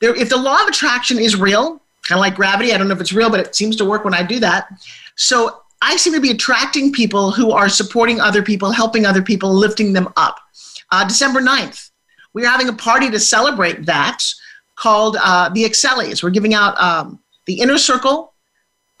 there, 0.00 0.14
if 0.14 0.28
the 0.28 0.36
law 0.36 0.62
of 0.62 0.68
attraction 0.68 1.18
is 1.18 1.36
real, 1.36 1.80
kind 2.02 2.18
of 2.18 2.20
like 2.20 2.34
gravity. 2.34 2.72
I 2.72 2.78
don't 2.78 2.88
know 2.88 2.94
if 2.94 3.00
it's 3.00 3.12
real, 3.12 3.30
but 3.30 3.40
it 3.40 3.54
seems 3.54 3.76
to 3.76 3.84
work 3.84 4.04
when 4.04 4.14
I 4.14 4.22
do 4.22 4.40
that. 4.40 4.68
So 5.16 5.62
I 5.82 5.96
seem 5.96 6.14
to 6.14 6.20
be 6.20 6.30
attracting 6.30 6.92
people 6.92 7.30
who 7.30 7.52
are 7.52 7.68
supporting 7.68 8.20
other 8.20 8.42
people, 8.42 8.70
helping 8.72 9.06
other 9.06 9.22
people, 9.22 9.52
lifting 9.52 9.92
them 9.92 10.12
up. 10.16 10.40
Uh, 10.90 11.06
December 11.06 11.40
9th, 11.40 11.89
we're 12.34 12.48
having 12.48 12.68
a 12.68 12.72
party 12.72 13.10
to 13.10 13.20
celebrate 13.20 13.86
that 13.86 14.24
called 14.76 15.16
uh, 15.22 15.48
the 15.50 15.64
Excellis. 15.64 16.22
We're 16.22 16.30
giving 16.30 16.54
out 16.54 16.80
um, 16.80 17.20
the 17.46 17.60
Inner 17.60 17.78
Circle 17.78 18.32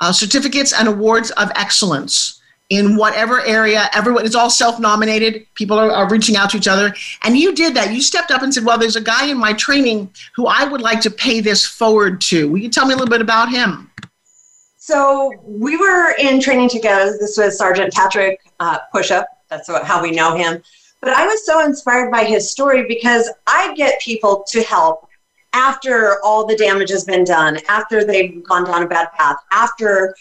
uh, 0.00 0.12
certificates 0.12 0.72
and 0.72 0.88
awards 0.88 1.30
of 1.32 1.50
excellence 1.54 2.40
in 2.70 2.96
whatever 2.96 3.44
area. 3.44 3.88
Everyone, 3.92 4.24
it's 4.24 4.34
all 4.34 4.50
self-nominated. 4.50 5.46
People 5.54 5.78
are, 5.78 5.90
are, 5.90 6.08
reaching 6.08 6.36
out 6.36 6.50
to 6.50 6.56
each 6.56 6.68
other, 6.68 6.94
and 7.24 7.36
you 7.36 7.54
did 7.54 7.74
that. 7.74 7.92
You 7.92 8.00
stepped 8.00 8.30
up 8.30 8.42
and 8.42 8.54
said, 8.54 8.64
"Well, 8.64 8.78
there's 8.78 8.96
a 8.96 9.00
guy 9.00 9.26
in 9.26 9.38
my 9.38 9.52
training 9.52 10.12
who 10.34 10.46
I 10.46 10.64
would 10.64 10.80
like 10.80 11.00
to 11.02 11.10
pay 11.10 11.40
this 11.40 11.66
forward 11.66 12.20
to. 12.22 12.48
Will 12.48 12.58
you 12.58 12.68
tell 12.68 12.86
me 12.86 12.94
a 12.94 12.96
little 12.96 13.10
bit 13.10 13.20
about 13.20 13.50
him?" 13.50 13.90
So 14.78 15.32
we 15.44 15.76
were 15.76 16.14
in 16.18 16.40
training 16.40 16.70
together. 16.70 17.16
This 17.20 17.36
was 17.36 17.58
Sergeant 17.58 17.92
Patrick 17.92 18.40
uh, 18.60 18.78
Pushup. 18.94 19.24
That's 19.48 19.68
what, 19.68 19.84
how 19.84 20.00
we 20.00 20.12
know 20.12 20.36
him. 20.36 20.62
But 21.00 21.14
I 21.14 21.26
was 21.26 21.44
so 21.46 21.64
inspired 21.64 22.10
by 22.10 22.24
his 22.24 22.50
story 22.50 22.86
because 22.86 23.30
I 23.46 23.74
get 23.74 24.00
people 24.00 24.44
to 24.48 24.62
help 24.62 25.08
after 25.52 26.22
all 26.22 26.46
the 26.46 26.56
damage 26.56 26.90
has 26.90 27.04
been 27.04 27.24
done, 27.24 27.58
after 27.68 28.04
they've 28.04 28.42
gone 28.44 28.64
down 28.64 28.82
a 28.82 28.86
bad 28.86 29.10
path, 29.12 29.36
after 29.50 30.14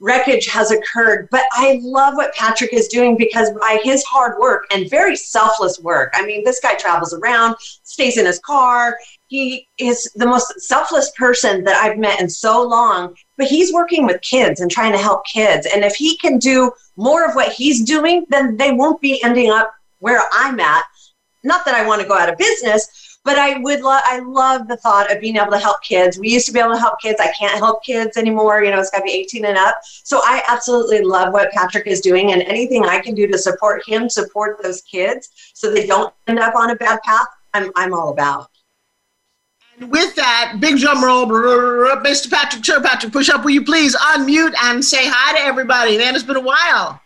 wreckage 0.00 0.48
has 0.48 0.72
occurred. 0.72 1.28
But 1.30 1.44
I 1.52 1.78
love 1.82 2.14
what 2.14 2.34
Patrick 2.34 2.72
is 2.72 2.88
doing 2.88 3.16
because 3.16 3.50
by 3.52 3.80
his 3.84 4.02
hard 4.04 4.38
work 4.38 4.64
and 4.72 4.90
very 4.90 5.16
selfless 5.16 5.78
work, 5.78 6.12
I 6.14 6.26
mean, 6.26 6.42
this 6.44 6.60
guy 6.60 6.74
travels 6.74 7.14
around, 7.14 7.56
stays 7.84 8.18
in 8.18 8.26
his 8.26 8.40
car. 8.40 8.98
He 9.28 9.68
is 9.78 10.10
the 10.16 10.26
most 10.26 10.60
selfless 10.60 11.12
person 11.16 11.62
that 11.64 11.76
I've 11.76 11.98
met 11.98 12.20
in 12.20 12.28
so 12.28 12.66
long, 12.66 13.14
but 13.38 13.46
he's 13.46 13.72
working 13.72 14.04
with 14.04 14.20
kids 14.22 14.60
and 14.60 14.70
trying 14.70 14.92
to 14.92 14.98
help 14.98 15.24
kids. 15.24 15.68
And 15.72 15.84
if 15.84 15.94
he 15.94 16.18
can 16.18 16.38
do 16.38 16.72
more 16.96 17.24
of 17.24 17.34
what 17.34 17.52
he's 17.52 17.84
doing, 17.84 18.26
then 18.28 18.56
they 18.56 18.72
won't 18.72 19.00
be 19.00 19.22
ending 19.22 19.50
up 19.50 19.72
where 20.02 20.20
I'm 20.32 20.58
at. 20.60 20.84
Not 21.44 21.64
that 21.64 21.74
I 21.74 21.86
want 21.86 22.02
to 22.02 22.08
go 22.08 22.16
out 22.16 22.28
of 22.28 22.36
business, 22.36 23.18
but 23.24 23.38
I 23.38 23.58
would 23.58 23.82
love, 23.82 24.02
I 24.04 24.18
love 24.18 24.66
the 24.66 24.76
thought 24.76 25.12
of 25.12 25.20
being 25.20 25.36
able 25.36 25.52
to 25.52 25.58
help 25.58 25.82
kids. 25.82 26.18
We 26.18 26.28
used 26.28 26.46
to 26.46 26.52
be 26.52 26.58
able 26.58 26.72
to 26.72 26.78
help 26.78 27.00
kids. 27.00 27.20
I 27.20 27.32
can't 27.32 27.58
help 27.58 27.84
kids 27.84 28.16
anymore. 28.16 28.64
You 28.64 28.70
know, 28.70 28.80
it's 28.80 28.90
got 28.90 28.98
to 28.98 29.04
be 29.04 29.12
18 29.12 29.44
and 29.44 29.56
up. 29.56 29.78
So 29.82 30.20
I 30.24 30.42
absolutely 30.48 31.02
love 31.02 31.32
what 31.32 31.52
Patrick 31.52 31.86
is 31.86 32.00
doing, 32.00 32.32
and 32.32 32.42
anything 32.42 32.84
I 32.84 32.98
can 32.98 33.14
do 33.14 33.26
to 33.28 33.38
support 33.38 33.82
him, 33.86 34.08
support 34.08 34.60
those 34.62 34.82
kids, 34.82 35.30
so 35.54 35.72
they 35.72 35.86
don't 35.86 36.12
end 36.26 36.40
up 36.40 36.54
on 36.56 36.70
a 36.70 36.76
bad 36.76 37.00
path. 37.02 37.26
I'm, 37.54 37.70
I'm 37.76 37.94
all 37.94 38.10
about. 38.10 38.48
And 39.78 39.90
with 39.90 40.14
that, 40.16 40.56
big 40.60 40.78
drum 40.78 41.04
roll, 41.04 41.26
Mr. 41.26 42.30
Patrick 42.30 42.64
Sir 42.64 42.80
Patrick, 42.80 43.12
push 43.12 43.30
up. 43.30 43.44
Will 43.44 43.52
you 43.52 43.64
please 43.64 43.94
unmute 43.96 44.54
and 44.64 44.84
say 44.84 45.06
hi 45.06 45.34
to 45.34 45.40
everybody? 45.40 45.96
Man, 45.96 46.14
it's 46.14 46.24
been 46.24 46.36
a 46.36 46.40
while. 46.40 47.01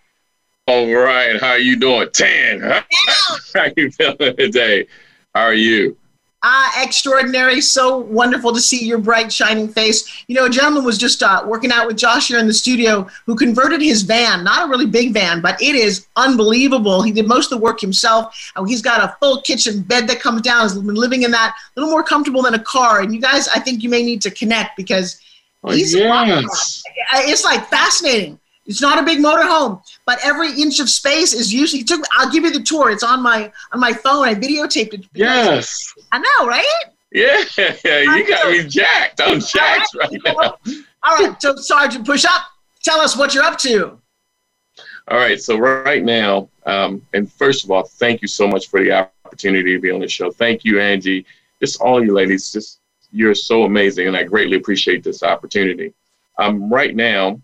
All 0.68 0.92
right, 0.92 1.40
how 1.40 1.50
are 1.50 1.58
you 1.60 1.78
doing, 1.78 2.08
Tan? 2.12 2.60
how 3.54 3.66
you 3.76 3.88
feeling 3.92 4.36
today? 4.36 4.88
How 5.32 5.42
are 5.42 5.54
you? 5.54 5.96
Ah, 6.42 6.82
extraordinary. 6.82 7.60
So 7.60 7.98
wonderful 7.98 8.52
to 8.52 8.60
see 8.60 8.84
your 8.84 8.98
bright, 8.98 9.32
shining 9.32 9.68
face. 9.68 10.24
You 10.26 10.34
know, 10.34 10.46
a 10.46 10.50
gentleman 10.50 10.82
was 10.82 10.98
just 10.98 11.22
uh, 11.22 11.44
working 11.46 11.70
out 11.70 11.86
with 11.86 11.96
Josh 11.96 12.26
here 12.26 12.40
in 12.40 12.48
the 12.48 12.52
studio 12.52 13.06
who 13.26 13.36
converted 13.36 13.80
his 13.80 14.02
van, 14.02 14.42
not 14.42 14.66
a 14.66 14.68
really 14.68 14.86
big 14.86 15.12
van, 15.12 15.40
but 15.40 15.60
it 15.62 15.76
is 15.76 16.08
unbelievable. 16.16 17.00
He 17.00 17.12
did 17.12 17.28
most 17.28 17.52
of 17.52 17.58
the 17.58 17.64
work 17.64 17.80
himself. 17.80 18.52
Oh, 18.56 18.64
he's 18.64 18.82
got 18.82 19.00
a 19.00 19.16
full 19.20 19.42
kitchen 19.42 19.82
bed 19.82 20.08
that 20.08 20.18
comes 20.18 20.42
down. 20.42 20.62
He's 20.62 20.74
been 20.74 20.96
living 20.96 21.22
in 21.22 21.30
that, 21.30 21.54
a 21.76 21.80
little 21.80 21.92
more 21.92 22.02
comfortable 22.02 22.42
than 22.42 22.54
a 22.54 22.62
car. 22.62 23.02
And 23.02 23.14
you 23.14 23.20
guys, 23.20 23.46
I 23.46 23.60
think 23.60 23.84
you 23.84 23.88
may 23.88 24.02
need 24.02 24.20
to 24.22 24.32
connect 24.32 24.76
because 24.76 25.20
oh, 25.62 25.70
he's 25.70 25.94
yes. 25.94 26.82
it's 27.14 27.44
like 27.44 27.68
fascinating. 27.68 28.40
It's 28.66 28.80
not 28.80 28.98
a 28.98 29.02
big 29.02 29.20
motorhome, 29.20 29.82
but 30.06 30.18
every 30.24 30.60
inch 30.60 30.80
of 30.80 30.90
space 30.90 31.32
is 31.32 31.52
usually. 31.52 31.84
Took, 31.84 32.04
I'll 32.12 32.30
give 32.30 32.44
you 32.44 32.52
the 32.52 32.62
tour. 32.62 32.90
It's 32.90 33.04
on 33.04 33.22
my 33.22 33.52
on 33.72 33.80
my 33.80 33.92
phone. 33.92 34.26
I 34.26 34.34
videotaped 34.34 34.94
it. 34.94 35.06
Yes. 35.14 35.94
I 36.12 36.18
know, 36.18 36.46
right? 36.46 36.82
Yeah, 37.12 37.44
you 37.84 38.28
got 38.28 38.50
me 38.50 38.64
jacked. 38.64 39.20
I'm 39.24 39.40
jacked 39.40 39.94
right, 39.94 40.10
right 40.10 40.20
now. 40.24 40.56
All 41.02 41.16
right, 41.16 41.40
so 41.40 41.54
Sergeant, 41.56 42.04
push 42.04 42.24
up. 42.24 42.42
Tell 42.82 43.00
us 43.00 43.16
what 43.16 43.32
you're 43.32 43.44
up 43.44 43.58
to. 43.58 43.98
All 45.08 45.16
right, 45.16 45.40
so 45.40 45.56
right 45.56 46.04
now, 46.04 46.48
um, 46.66 47.00
and 47.14 47.32
first 47.32 47.64
of 47.64 47.70
all, 47.70 47.84
thank 47.84 48.20
you 48.22 48.28
so 48.28 48.48
much 48.48 48.68
for 48.68 48.82
the 48.82 48.90
opportunity 48.90 49.72
to 49.72 49.80
be 49.80 49.90
on 49.92 50.00
the 50.00 50.08
show. 50.08 50.32
Thank 50.32 50.64
you, 50.64 50.80
Angie. 50.80 51.24
Just 51.60 51.80
all 51.80 52.04
you 52.04 52.12
ladies, 52.12 52.52
just 52.52 52.80
you're 53.12 53.34
so 53.34 53.62
amazing, 53.62 54.08
and 54.08 54.16
I 54.16 54.24
greatly 54.24 54.56
appreciate 54.56 55.04
this 55.04 55.22
opportunity. 55.22 55.94
Um, 56.38 56.68
right 56.68 56.94
now, 56.94 57.40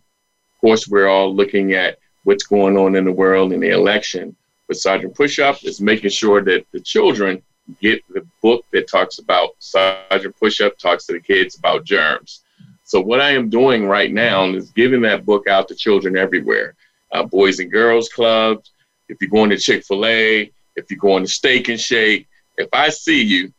course, 0.62 0.88
we're 0.88 1.08
all 1.08 1.34
looking 1.34 1.74
at 1.74 1.98
what's 2.24 2.44
going 2.44 2.78
on 2.78 2.96
in 2.96 3.04
the 3.04 3.12
world 3.12 3.52
in 3.52 3.60
the 3.60 3.70
election. 3.70 4.34
But 4.68 4.76
Sergeant 4.78 5.14
Pushup 5.14 5.64
is 5.64 5.80
making 5.80 6.10
sure 6.10 6.42
that 6.42 6.64
the 6.72 6.80
children 6.80 7.42
get 7.80 8.02
the 8.08 8.26
book 8.40 8.64
that 8.72 8.88
talks 8.88 9.18
about 9.18 9.50
Sergeant 9.58 10.34
Pushup 10.40 10.78
talks 10.78 11.04
to 11.06 11.12
the 11.12 11.20
kids 11.20 11.58
about 11.58 11.84
germs. 11.84 12.42
So 12.84 13.00
what 13.00 13.20
I 13.20 13.30
am 13.30 13.50
doing 13.50 13.86
right 13.86 14.12
now 14.12 14.46
is 14.46 14.70
giving 14.70 15.02
that 15.02 15.24
book 15.24 15.46
out 15.48 15.68
to 15.68 15.74
children 15.74 16.16
everywhere, 16.16 16.74
uh, 17.12 17.24
boys 17.24 17.58
and 17.58 17.70
girls 17.70 18.08
clubs. 18.08 18.70
If 19.08 19.18
you're 19.20 19.30
going 19.30 19.50
to 19.50 19.58
Chick 19.58 19.84
Fil 19.84 20.06
A, 20.06 20.52
if 20.76 20.90
you're 20.90 20.98
going 20.98 21.24
to 21.24 21.30
Steak 21.30 21.68
and 21.68 21.80
Shake, 21.80 22.28
if 22.56 22.68
I 22.72 22.88
see 22.88 23.22
you, 23.22 23.52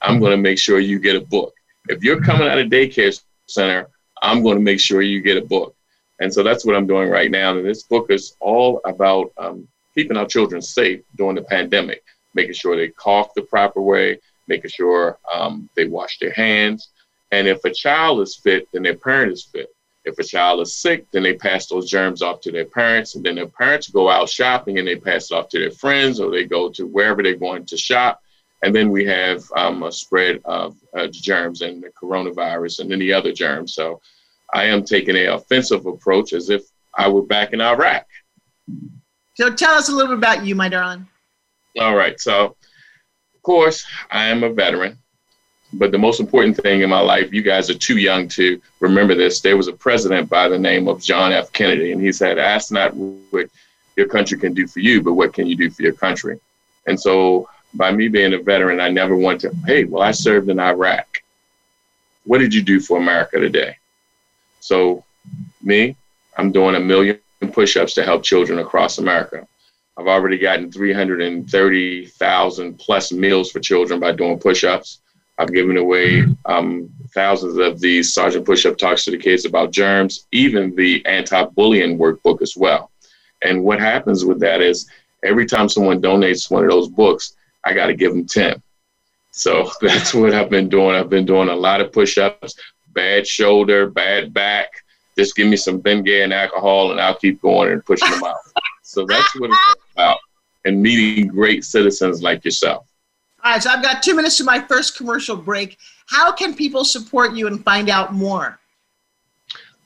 I'm 0.00 0.18
going 0.18 0.32
to 0.32 0.36
make 0.36 0.58
sure 0.58 0.80
you 0.80 0.98
get 0.98 1.16
a 1.16 1.20
book. 1.20 1.54
If 1.88 2.02
you're 2.02 2.20
coming 2.20 2.48
out 2.48 2.58
of 2.58 2.68
daycare 2.68 3.18
center, 3.46 3.88
I'm 4.20 4.42
going 4.42 4.56
to 4.56 4.62
make 4.62 4.80
sure 4.80 5.02
you 5.02 5.20
get 5.20 5.36
a 5.36 5.42
book. 5.42 5.74
And 6.22 6.32
so 6.32 6.44
that's 6.44 6.64
what 6.64 6.76
I'm 6.76 6.86
doing 6.86 7.10
right 7.10 7.32
now. 7.32 7.50
And 7.50 7.66
this 7.66 7.82
book 7.82 8.08
is 8.08 8.36
all 8.38 8.80
about 8.84 9.32
um, 9.38 9.66
keeping 9.92 10.16
our 10.16 10.24
children 10.24 10.62
safe 10.62 11.02
during 11.16 11.34
the 11.34 11.42
pandemic, 11.42 12.04
making 12.32 12.54
sure 12.54 12.76
they 12.76 12.90
cough 12.90 13.34
the 13.34 13.42
proper 13.42 13.82
way, 13.82 14.20
making 14.46 14.70
sure 14.70 15.18
um, 15.34 15.68
they 15.74 15.86
wash 15.88 16.20
their 16.20 16.32
hands. 16.32 16.90
And 17.32 17.48
if 17.48 17.64
a 17.64 17.74
child 17.74 18.20
is 18.20 18.36
fit, 18.36 18.68
then 18.72 18.84
their 18.84 18.94
parent 18.94 19.32
is 19.32 19.42
fit. 19.42 19.74
If 20.04 20.16
a 20.20 20.22
child 20.22 20.60
is 20.60 20.76
sick, 20.76 21.10
then 21.10 21.24
they 21.24 21.34
pass 21.34 21.66
those 21.66 21.90
germs 21.90 22.22
off 22.22 22.40
to 22.42 22.52
their 22.52 22.66
parents, 22.66 23.16
and 23.16 23.24
then 23.24 23.34
their 23.34 23.46
parents 23.48 23.88
go 23.88 24.08
out 24.08 24.28
shopping 24.28 24.78
and 24.78 24.86
they 24.86 24.96
pass 24.96 25.30
it 25.30 25.34
off 25.34 25.48
to 25.48 25.58
their 25.58 25.70
friends, 25.72 26.20
or 26.20 26.30
they 26.30 26.44
go 26.44 26.70
to 26.70 26.86
wherever 26.86 27.20
they're 27.20 27.34
going 27.34 27.66
to 27.66 27.76
shop. 27.76 28.20
And 28.62 28.72
then 28.72 28.90
we 28.90 29.04
have 29.06 29.42
um, 29.56 29.82
a 29.82 29.90
spread 29.90 30.40
of 30.44 30.76
uh, 30.96 31.08
germs 31.10 31.62
and 31.62 31.82
the 31.82 31.90
coronavirus 31.90 32.78
and 32.78 32.92
any 32.92 33.12
other 33.12 33.32
germs. 33.32 33.74
So 33.74 34.00
I 34.52 34.64
am 34.64 34.84
taking 34.84 35.16
an 35.16 35.28
offensive 35.28 35.86
approach 35.86 36.32
as 36.32 36.50
if 36.50 36.62
I 36.94 37.08
were 37.08 37.22
back 37.22 37.52
in 37.52 37.60
Iraq. 37.60 38.06
So 39.34 39.52
tell 39.52 39.74
us 39.74 39.88
a 39.88 39.92
little 39.92 40.08
bit 40.08 40.18
about 40.18 40.44
you, 40.44 40.54
my 40.54 40.68
darling. 40.68 41.06
All 41.80 41.96
right. 41.96 42.20
So, 42.20 42.56
of 43.34 43.42
course, 43.42 43.84
I 44.10 44.28
am 44.28 44.44
a 44.44 44.52
veteran. 44.52 44.98
But 45.74 45.90
the 45.90 45.98
most 45.98 46.20
important 46.20 46.58
thing 46.58 46.82
in 46.82 46.90
my 46.90 47.00
life, 47.00 47.32
you 47.32 47.40
guys 47.40 47.70
are 47.70 47.74
too 47.74 47.96
young 47.96 48.28
to 48.28 48.60
remember 48.80 49.14
this. 49.14 49.40
There 49.40 49.56
was 49.56 49.68
a 49.68 49.72
president 49.72 50.28
by 50.28 50.48
the 50.48 50.58
name 50.58 50.86
of 50.86 51.00
John 51.00 51.32
F. 51.32 51.50
Kennedy, 51.52 51.92
and 51.92 52.00
he 52.00 52.12
said, 52.12 52.38
Ask 52.38 52.70
not 52.70 52.94
what 52.94 53.48
your 53.96 54.06
country 54.06 54.38
can 54.38 54.52
do 54.52 54.66
for 54.66 54.80
you, 54.80 55.02
but 55.02 55.14
what 55.14 55.32
can 55.32 55.46
you 55.46 55.56
do 55.56 55.70
for 55.70 55.82
your 55.82 55.94
country? 55.94 56.38
And 56.86 57.00
so, 57.00 57.48
by 57.72 57.90
me 57.90 58.08
being 58.08 58.34
a 58.34 58.38
veteran, 58.38 58.80
I 58.80 58.90
never 58.90 59.16
want 59.16 59.40
to, 59.42 59.54
hey, 59.66 59.84
well, 59.84 60.02
I 60.02 60.10
served 60.10 60.50
in 60.50 60.60
Iraq. 60.60 61.06
What 62.24 62.38
did 62.38 62.52
you 62.52 62.60
do 62.60 62.78
for 62.78 62.98
America 62.98 63.40
today? 63.40 63.76
So, 64.62 65.04
me, 65.60 65.96
I'm 66.36 66.52
doing 66.52 66.76
a 66.76 66.80
million 66.80 67.18
push 67.52 67.76
ups 67.76 67.94
to 67.94 68.04
help 68.04 68.22
children 68.22 68.60
across 68.60 68.98
America. 68.98 69.44
I've 69.98 70.06
already 70.06 70.38
gotten 70.38 70.70
330,000 70.70 72.78
plus 72.78 73.10
meals 73.10 73.50
for 73.50 73.58
children 73.58 73.98
by 73.98 74.12
doing 74.12 74.38
push 74.38 74.62
ups. 74.62 75.00
I've 75.36 75.52
given 75.52 75.78
away 75.78 76.26
um, 76.46 76.88
thousands 77.12 77.58
of 77.58 77.80
these 77.80 78.14
Sergeant 78.14 78.46
Push 78.46 78.64
Up 78.64 78.78
talks 78.78 79.04
to 79.04 79.10
the 79.10 79.18
kids 79.18 79.46
about 79.46 79.72
germs, 79.72 80.28
even 80.30 80.76
the 80.76 81.04
anti 81.06 81.44
bullying 81.44 81.98
workbook 81.98 82.40
as 82.40 82.56
well. 82.56 82.92
And 83.42 83.64
what 83.64 83.80
happens 83.80 84.24
with 84.24 84.38
that 84.40 84.60
is 84.60 84.88
every 85.24 85.46
time 85.46 85.68
someone 85.68 86.00
donates 86.00 86.52
one 86.52 86.62
of 86.62 86.70
those 86.70 86.88
books, 86.88 87.34
I 87.64 87.74
got 87.74 87.86
to 87.86 87.94
give 87.94 88.12
them 88.12 88.26
10. 88.26 88.62
So 89.32 89.68
that's 89.80 90.14
what 90.14 90.32
I've 90.32 90.50
been 90.50 90.68
doing. 90.68 90.94
I've 90.94 91.10
been 91.10 91.26
doing 91.26 91.48
a 91.48 91.56
lot 91.56 91.80
of 91.80 91.92
push 91.92 92.16
ups, 92.16 92.54
bad 92.92 93.26
shoulder, 93.26 93.88
bad 93.88 94.32
back. 94.32 94.84
Just 95.16 95.36
give 95.36 95.48
me 95.48 95.56
some 95.56 95.80
Bengay 95.80 96.24
and 96.24 96.32
alcohol, 96.32 96.90
and 96.90 97.00
I'll 97.00 97.16
keep 97.16 97.40
going 97.42 97.72
and 97.72 97.84
pushing 97.84 98.10
them 98.10 98.24
out. 98.24 98.36
so 98.82 99.04
that's 99.06 99.38
what 99.38 99.50
it's 99.50 99.76
about, 99.94 100.18
and 100.64 100.82
meeting 100.82 101.28
great 101.28 101.64
citizens 101.64 102.22
like 102.22 102.44
yourself. 102.44 102.86
All 103.44 103.52
right, 103.52 103.62
so 103.62 103.70
I've 103.70 103.82
got 103.82 104.02
two 104.02 104.14
minutes 104.14 104.36
to 104.38 104.44
my 104.44 104.60
first 104.60 104.96
commercial 104.96 105.36
break. 105.36 105.78
How 106.06 106.32
can 106.32 106.54
people 106.54 106.84
support 106.84 107.34
you 107.34 107.46
and 107.46 107.62
find 107.62 107.90
out 107.90 108.14
more? 108.14 108.58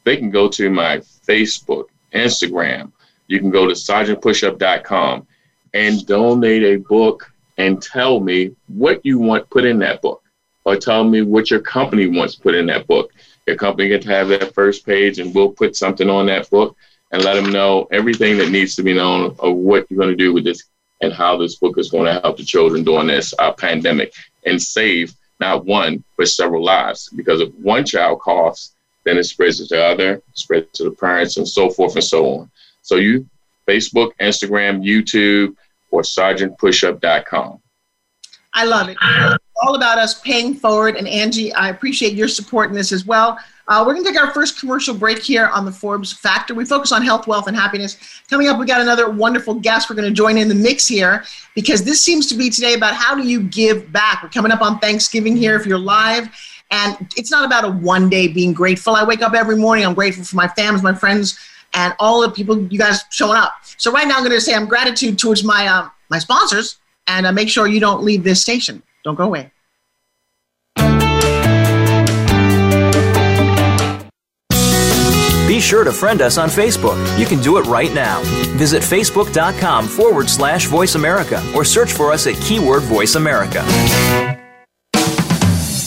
They 0.04 0.16
can 0.16 0.30
go 0.30 0.48
to 0.48 0.70
my 0.70 0.98
Facebook, 0.98 1.86
Instagram. 2.12 2.92
You 3.26 3.40
can 3.40 3.50
go 3.50 3.66
to 3.66 3.72
sergeantpushup.com 3.72 5.26
and 5.75 6.06
donate 6.06 6.62
a 6.62 6.76
book 6.76 7.32
and 7.58 7.82
tell 7.82 8.20
me 8.20 8.54
what 8.68 9.04
you 9.04 9.18
want 9.18 9.48
put 9.50 9.64
in 9.64 9.78
that 9.80 10.02
book 10.02 10.22
or 10.66 10.76
tell 10.76 11.04
me 11.04 11.23
what 11.23 11.50
your 11.50 11.61
company 11.61 12.08
wants 12.08 12.35
put 12.35 12.54
in 12.54 12.66
that 12.66 12.87
book. 12.88 13.12
Your 13.46 13.56
company 13.56 13.88
can 13.88 14.02
have 14.11 14.28
that 14.28 14.52
first 14.52 14.85
page 14.85 15.20
and 15.20 15.32
we'll 15.32 15.52
put 15.52 15.76
something 15.76 16.11
on 16.11 16.26
that 16.26 16.50
book 16.50 16.76
and 17.12 17.23
let 17.23 17.35
them 17.35 17.52
know 17.52 17.87
everything 17.92 18.37
that 18.38 18.50
needs 18.50 18.75
to 18.75 18.82
be 18.82 18.92
known 18.92 19.37
of 19.38 19.54
what 19.54 19.87
you're 19.88 19.96
going 19.96 20.11
to 20.11 20.16
do 20.16 20.35
with 20.35 20.42
this 20.42 20.64
and 21.00 21.12
how 21.12 21.37
this 21.37 21.54
book 21.54 21.78
is 21.78 21.88
going 21.88 22.06
to 22.06 22.20
help 22.20 22.37
the 22.37 22.44
children 22.44 22.82
during 22.82 23.06
this 23.06 23.32
uh, 23.38 23.52
pandemic 23.52 24.12
and 24.44 24.61
save 24.61 25.14
not 25.38 25.64
one 25.64 26.02
but 26.18 26.28
several 26.28 26.64
lives. 26.64 27.08
Because 27.14 27.40
if 27.40 27.54
one 27.54 27.85
child 27.85 28.20
coughs, 28.20 28.75
then 29.04 29.18
it 29.18 29.25
spreads 29.25 29.58
to 29.58 29.67
the 29.67 29.80
other, 29.80 30.21
spreads 30.34 30.67
to 30.73 30.84
the 30.84 30.90
parents, 30.90 31.36
and 31.36 31.47
so 31.47 31.71
forth 31.71 31.95
and 31.95 32.02
so 32.02 32.26
on. 32.40 32.50
So 32.82 32.97
you 32.97 33.28
Facebook, 33.69 34.10
Instagram, 34.21 34.82
YouTube, 34.84 35.54
or 35.93 36.02
sergeantpushup.com. 36.02 37.60
I 38.52 38.64
love 38.64 38.88
it. 38.88 38.97
All 39.62 39.75
about 39.75 39.99
us 39.99 40.21
paying 40.21 40.54
forward. 40.54 40.97
And 40.97 41.08
Angie, 41.08 41.52
I 41.54 41.71
appreciate 41.71 42.12
your 42.12 42.28
support 42.28 42.69
in 42.69 42.75
this 42.75 42.92
as 42.92 43.06
well. 43.06 43.38
Uh, 43.69 43.82
we're 43.84 43.95
going 43.95 44.04
to 44.04 44.12
take 44.12 44.21
our 44.21 44.32
first 44.32 44.60
commercial 44.60 44.95
break 44.95 45.19
here 45.19 45.47
on 45.49 45.64
the 45.64 45.73
Forbes 45.73 46.12
Factor. 46.12 46.54
We 46.54 46.64
focus 46.64 46.92
on 46.92 47.02
health, 47.02 47.26
wealth, 47.26 47.49
and 47.49 47.56
happiness. 47.56 47.97
Coming 48.30 48.47
up, 48.47 48.60
we 48.60 48.66
got 48.66 48.80
another 48.80 49.10
wonderful 49.10 49.54
guest. 49.54 49.90
We're 49.90 49.97
going 49.97 50.08
to 50.08 50.14
join 50.14 50.38
in 50.38 50.49
the 50.49 50.54
mix 50.54 50.86
here 50.86 51.25
because 51.54 51.82
this 51.82 52.00
seems 52.00 52.26
to 52.28 52.36
be 52.36 52.49
today 52.49 52.75
about 52.75 52.95
how 52.95 53.16
do 53.16 53.26
you 53.26 53.42
give 53.42 53.90
back. 53.90 54.23
We're 54.23 54.28
coming 54.28 54.52
up 54.52 54.62
on 54.62 54.78
Thanksgiving 54.78 55.36
here 55.36 55.56
if 55.56 55.66
you're 55.66 55.78
live. 55.78 56.28
And 56.71 56.97
it's 57.16 57.30
not 57.30 57.45
about 57.45 57.64
a 57.64 57.71
one 57.71 58.08
day 58.08 58.28
being 58.28 58.52
grateful. 58.52 58.95
I 58.95 59.04
wake 59.04 59.23
up 59.23 59.34
every 59.34 59.56
morning, 59.56 59.84
I'm 59.84 59.95
grateful 59.95 60.25
for 60.25 60.36
my 60.36 60.49
families, 60.49 60.82
my 60.82 60.95
friends, 60.95 61.38
and 61.75 61.92
all 61.99 62.21
the 62.21 62.30
people, 62.30 62.60
you 62.73 62.78
guys 62.78 63.04
showing 63.10 63.36
up. 63.36 63.54
So 63.78 63.90
right 63.92 64.06
now, 64.06 64.16
I'm 64.16 64.23
going 64.23 64.32
to 64.32 64.40
say 64.40 64.54
I'm 64.54 64.66
gratitude 64.66 65.19
towards 65.19 65.42
my, 65.42 65.66
uh, 65.66 65.88
my 66.08 66.19
sponsors 66.19 66.78
and 67.08 67.26
uh, 67.26 67.32
make 67.32 67.49
sure 67.49 67.66
you 67.66 67.80
don't 67.80 68.02
leave 68.02 68.23
this 68.23 68.40
station. 68.40 68.82
Don't 69.06 69.14
go 69.14 69.25
away. 69.25 69.52
Be 75.47 75.60
sure 75.60 75.84
to 75.84 75.92
friend 75.92 76.21
us 76.21 76.38
on 76.38 76.49
Facebook. 76.49 76.99
You 77.16 77.25
can 77.25 77.40
do 77.40 77.56
it 77.56 77.66
right 77.66 77.95
now. 77.95 78.21
Visit 78.58 78.82
facebook.com 78.82 79.86
forward 79.86 80.28
slash 80.28 80.66
voice 80.66 80.97
America 80.97 81.40
or 81.54 81.64
search 81.64 81.92
for 81.92 82.10
us 82.10 82.26
at 82.26 82.34
keyword 82.42 82.82
voice 82.82 83.14
America. 83.14 83.62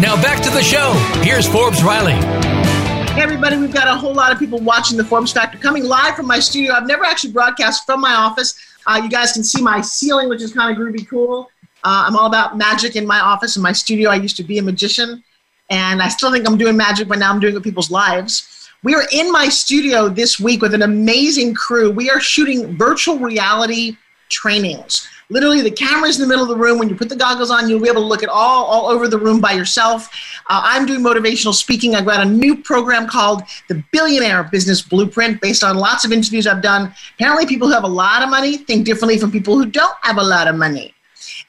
Now 0.00 0.14
back 0.20 0.42
to 0.42 0.50
the 0.50 0.62
show. 0.62 0.92
Here's 1.22 1.48
Forbes 1.48 1.82
Riley. 1.82 2.12
Hey, 2.12 3.22
everybody, 3.22 3.56
we've 3.56 3.72
got 3.72 3.88
a 3.88 3.96
whole 3.96 4.12
lot 4.12 4.30
of 4.30 4.38
people 4.38 4.58
watching 4.58 4.98
the 4.98 5.04
Forbes 5.04 5.32
Factor 5.32 5.56
coming 5.56 5.84
live 5.84 6.14
from 6.14 6.26
my 6.26 6.38
studio. 6.38 6.74
I've 6.74 6.86
never 6.86 7.02
actually 7.02 7.32
broadcast 7.32 7.86
from 7.86 8.02
my 8.02 8.12
office. 8.12 8.58
Uh, 8.86 9.00
you 9.02 9.08
guys 9.08 9.32
can 9.32 9.42
see 9.42 9.62
my 9.62 9.80
ceiling, 9.80 10.28
which 10.28 10.42
is 10.42 10.52
kind 10.52 10.70
of 10.70 10.76
groovy 10.76 11.08
cool. 11.08 11.50
Uh, 11.82 12.04
I'm 12.06 12.14
all 12.14 12.26
about 12.26 12.58
magic 12.58 12.94
in 12.94 13.06
my 13.06 13.20
office, 13.20 13.56
in 13.56 13.62
my 13.62 13.72
studio. 13.72 14.10
I 14.10 14.16
used 14.16 14.36
to 14.36 14.44
be 14.44 14.58
a 14.58 14.62
magician, 14.62 15.24
and 15.70 16.02
I 16.02 16.08
still 16.08 16.30
think 16.30 16.46
I'm 16.46 16.58
doing 16.58 16.76
magic, 16.76 17.08
but 17.08 17.18
now 17.18 17.32
I'm 17.32 17.40
doing 17.40 17.54
it 17.54 17.56
with 17.56 17.64
people's 17.64 17.90
lives. 17.90 18.68
We 18.82 18.94
are 18.94 19.04
in 19.12 19.32
my 19.32 19.48
studio 19.48 20.10
this 20.10 20.38
week 20.38 20.60
with 20.60 20.74
an 20.74 20.82
amazing 20.82 21.54
crew. 21.54 21.90
We 21.90 22.10
are 22.10 22.20
shooting 22.20 22.76
virtual 22.76 23.18
reality 23.18 23.96
trainings. 24.28 25.08
Literally, 25.28 25.60
the 25.60 25.70
camera's 25.72 26.20
in 26.20 26.22
the 26.22 26.28
middle 26.28 26.44
of 26.44 26.48
the 26.48 26.56
room. 26.56 26.78
When 26.78 26.88
you 26.88 26.94
put 26.94 27.08
the 27.08 27.16
goggles 27.16 27.50
on, 27.50 27.68
you'll 27.68 27.80
be 27.80 27.88
able 27.88 28.02
to 28.02 28.06
look 28.06 28.22
at 28.22 28.28
all, 28.28 28.64
all 28.64 28.88
over 28.88 29.08
the 29.08 29.18
room 29.18 29.40
by 29.40 29.52
yourself. 29.52 30.08
Uh, 30.48 30.60
I'm 30.64 30.86
doing 30.86 31.00
motivational 31.00 31.52
speaking. 31.52 31.96
I've 31.96 32.04
got 32.04 32.24
a 32.24 32.28
new 32.28 32.62
program 32.62 33.08
called 33.08 33.42
the 33.68 33.82
Billionaire 33.90 34.44
Business 34.44 34.82
Blueprint 34.82 35.40
based 35.40 35.64
on 35.64 35.76
lots 35.76 36.04
of 36.04 36.12
interviews 36.12 36.46
I've 36.46 36.62
done. 36.62 36.94
Apparently, 37.14 37.44
people 37.46 37.66
who 37.66 37.74
have 37.74 37.82
a 37.82 37.88
lot 37.88 38.22
of 38.22 38.30
money 38.30 38.58
think 38.58 38.86
differently 38.86 39.18
from 39.18 39.32
people 39.32 39.56
who 39.56 39.66
don't 39.66 39.96
have 40.02 40.18
a 40.18 40.22
lot 40.22 40.46
of 40.46 40.54
money. 40.54 40.94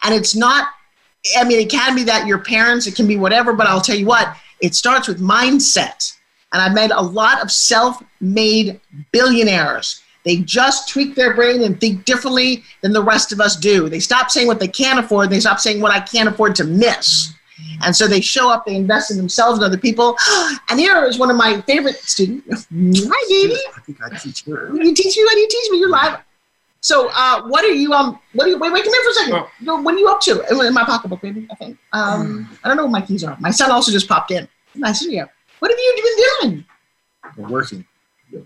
And 0.04 0.14
it's 0.14 0.36
not, 0.36 0.70
I 1.38 1.44
mean, 1.44 1.60
it 1.60 1.70
can 1.70 1.96
be 1.96 2.04
that 2.04 2.26
your 2.26 2.40
parents, 2.40 2.88
it 2.88 2.96
can 2.96 3.06
be 3.06 3.18
whatever, 3.18 3.54
but 3.54 3.68
I'll 3.68 3.82
tell 3.82 3.98
you 3.98 4.08
what, 4.08 4.36
it 4.60 4.74
starts 4.74 5.08
with 5.08 5.22
mindset. 5.22 6.16
And 6.52 6.62
I've 6.62 6.74
met 6.74 6.92
a 6.92 7.02
lot 7.02 7.44
of 7.44 7.52
self 7.52 8.02
made 8.22 8.80
billionaires 9.12 10.02
they 10.28 10.38
just 10.40 10.90
tweak 10.90 11.16
their 11.16 11.34
brain 11.34 11.64
and 11.64 11.80
think 11.80 12.04
differently 12.04 12.62
than 12.82 12.92
the 12.92 13.02
rest 13.02 13.32
of 13.32 13.40
us 13.40 13.56
do. 13.56 13.88
They 13.88 14.00
stop 14.00 14.30
saying 14.30 14.46
what 14.48 14.60
they 14.60 14.68
can't 14.68 15.00
afford. 15.00 15.30
They 15.30 15.40
stop 15.40 15.58
saying 15.58 15.80
what 15.80 15.94
I 15.94 16.02
can't 16.02 16.28
afford 16.28 16.54
to 16.56 16.66
miss. 16.66 17.34
And 17.82 17.96
so 17.96 18.08
they 18.08 18.20
show 18.20 18.52
up, 18.52 18.66
they 18.66 18.76
invest 18.76 19.10
in 19.10 19.16
themselves 19.16 19.58
and 19.58 19.66
other 19.66 19.78
people. 19.78 20.18
And 20.70 20.78
here 20.78 21.06
is 21.06 21.18
one 21.18 21.32
of 21.32 21.38
my 21.38 21.62
favorite 21.62 21.96
students. 21.96 22.68
Hi, 22.74 23.26
baby. 23.30 23.56
I 23.74 23.80
think 23.80 24.00
I 24.04 24.18
teach 24.18 24.44
her. 24.44 24.76
You 24.76 24.94
teach 24.94 25.16
me? 25.16 25.24
What 25.24 25.34
do 25.34 25.40
you 25.40 25.48
teach 25.50 25.72
me? 25.72 25.80
You're 25.80 25.90
live. 25.90 26.20
So, 26.82 27.10
uh, 27.14 27.48
what 27.48 27.64
are 27.64 27.72
you? 27.72 27.94
Um, 27.94 28.20
what 28.34 28.48
are 28.48 28.50
you? 28.50 28.58
Wait, 28.60 28.74
wait, 28.74 28.84
come 28.84 28.94
here 28.94 29.04
for 29.04 29.10
a 29.10 29.14
second. 29.14 29.46
No, 29.62 29.82
What 29.82 29.96
are 29.96 29.98
you 29.98 30.10
up 30.10 30.20
to? 30.22 30.68
In 30.68 30.74
my 30.74 30.84
pocketbook, 30.84 31.22
baby. 31.22 31.48
I 31.50 31.56
think. 31.56 31.78
Um, 31.94 32.50
I 32.66 32.68
don't 32.68 32.76
know 32.76 32.84
what 32.84 32.92
my 32.92 33.02
keys 33.02 33.24
are. 33.24 33.38
My 33.40 33.52
son 33.52 33.72
also 33.72 33.94
just 33.94 34.10
popped 34.10 34.32
in. 34.32 34.48
Nice 34.76 35.00
to 35.00 35.06
see 35.06 35.16
you. 35.16 35.26
What 35.60 35.72
have 35.72 35.80
you 35.80 36.36
been 36.42 36.50
doing? 36.50 36.66
We're 37.38 37.50
working. 37.50 37.86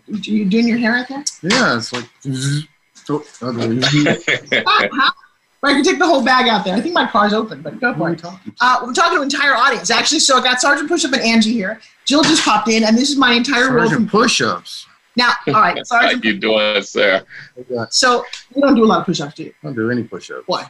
You 0.07 0.45
doing 0.45 0.67
your 0.67 0.77
hair 0.77 0.95
out 0.95 1.07
there? 1.07 1.23
Yeah, 1.41 1.77
it's 1.77 1.91
like. 1.93 2.05
So, 2.93 3.23
Right, 5.63 5.75
you 5.77 5.83
can 5.83 5.91
take 5.91 5.99
the 5.99 6.07
whole 6.07 6.23
bag 6.25 6.47
out 6.47 6.65
there. 6.65 6.75
I 6.75 6.81
think 6.81 6.95
my 6.95 7.05
car's 7.05 7.33
open, 7.33 7.61
but 7.61 7.79
go 7.79 7.93
for 7.93 8.09
it. 8.11 8.23
Uh, 8.59 8.79
we're 8.83 8.93
talking 8.93 9.17
to 9.17 9.21
an 9.21 9.29
entire 9.29 9.53
audience, 9.53 9.91
actually. 9.91 10.19
So 10.19 10.39
I 10.39 10.41
got 10.43 10.59
Sergeant 10.59 10.89
Pushup 10.89 11.13
and 11.13 11.21
Angie 11.21 11.53
here. 11.53 11.79
Jill 12.05 12.23
just 12.23 12.43
popped 12.43 12.67
in, 12.67 12.83
and 12.83 12.97
this 12.97 13.11
is 13.11 13.15
my 13.17 13.33
entire 13.33 13.69
world. 13.71 13.89
Sergeant 13.89 14.09
push-ups. 14.09 14.87
Now, 15.15 15.33
all 15.47 15.53
right, 15.53 15.77
How 15.91 16.01
Sergeant. 16.01 16.25
you 16.25 16.39
doing, 16.39 16.81
sir? 16.81 17.23
So 17.91 18.25
you 18.55 18.61
don't 18.61 18.73
do 18.73 18.83
a 18.83 18.87
lot 18.87 19.01
of 19.01 19.05
push-ups, 19.05 19.35
do 19.35 19.43
you? 19.43 19.53
I 19.61 19.67
don't 19.67 19.75
do 19.75 19.91
any 19.91 20.03
push-ups. 20.03 20.43
Why? 20.47 20.67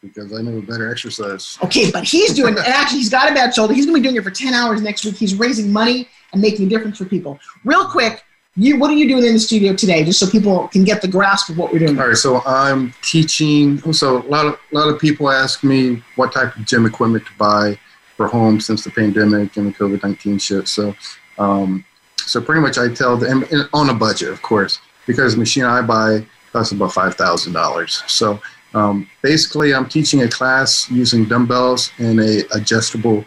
Because 0.00 0.32
I 0.32 0.40
know 0.40 0.58
a 0.58 0.62
better 0.62 0.90
exercise. 0.90 1.58
Okay, 1.62 1.90
but 1.90 2.04
he's 2.04 2.34
doing, 2.34 2.56
and 2.56 2.66
actually, 2.66 2.98
he's 2.98 3.10
got 3.10 3.30
a 3.30 3.34
bad 3.34 3.54
shoulder. 3.54 3.74
He's 3.74 3.84
going 3.84 3.96
to 3.96 4.00
be 4.00 4.08
doing 4.08 4.16
it 4.16 4.24
for 4.24 4.30
10 4.30 4.54
hours 4.54 4.80
next 4.80 5.04
week. 5.04 5.16
He's 5.16 5.34
raising 5.34 5.70
money 5.70 6.08
and 6.32 6.40
making 6.40 6.66
a 6.66 6.68
difference 6.68 6.98
for 6.98 7.04
people. 7.04 7.38
Real 7.64 7.86
quick, 7.86 8.24
you, 8.56 8.78
what 8.78 8.90
are 8.90 8.94
you 8.94 9.06
doing 9.06 9.24
in 9.24 9.34
the 9.34 9.38
studio 9.38 9.74
today, 9.74 10.04
just 10.04 10.18
so 10.18 10.28
people 10.28 10.68
can 10.68 10.82
get 10.84 11.00
the 11.00 11.06
grasp 11.06 11.48
of 11.48 11.58
what 11.58 11.72
we're 11.72 11.78
doing? 11.78 11.98
All 11.98 12.08
right, 12.08 12.16
so 12.16 12.42
I'm 12.44 12.92
teaching. 13.02 13.80
So 13.92 14.18
a 14.18 14.26
lot 14.26 14.46
of 14.46 14.58
a 14.72 14.74
lot 14.74 14.88
of 14.88 14.98
people 14.98 15.30
ask 15.30 15.62
me 15.62 16.02
what 16.16 16.32
type 16.32 16.56
of 16.56 16.64
gym 16.64 16.84
equipment 16.84 17.24
to 17.26 17.32
buy 17.38 17.78
for 18.16 18.26
home 18.26 18.60
since 18.60 18.82
the 18.82 18.90
pandemic 18.90 19.56
and 19.56 19.68
the 19.68 19.72
COVID 19.72 20.02
nineteen 20.02 20.38
shit. 20.38 20.66
So, 20.66 20.94
um, 21.38 21.84
so 22.16 22.40
pretty 22.40 22.60
much 22.60 22.78
I 22.78 22.92
tell 22.92 23.16
them 23.16 23.44
on 23.72 23.90
a 23.90 23.94
budget, 23.94 24.30
of 24.30 24.42
course, 24.42 24.80
because 25.06 25.34
the 25.34 25.38
machine 25.38 25.64
I 25.64 25.80
buy 25.82 26.26
costs 26.52 26.72
about 26.72 26.92
five 26.92 27.14
thousand 27.14 27.52
dollars. 27.52 28.02
So 28.08 28.40
um, 28.74 29.08
basically, 29.22 29.74
I'm 29.74 29.88
teaching 29.88 30.22
a 30.22 30.28
class 30.28 30.90
using 30.90 31.24
dumbbells 31.24 31.90
and 31.98 32.20
a 32.20 32.44
adjustable 32.54 33.24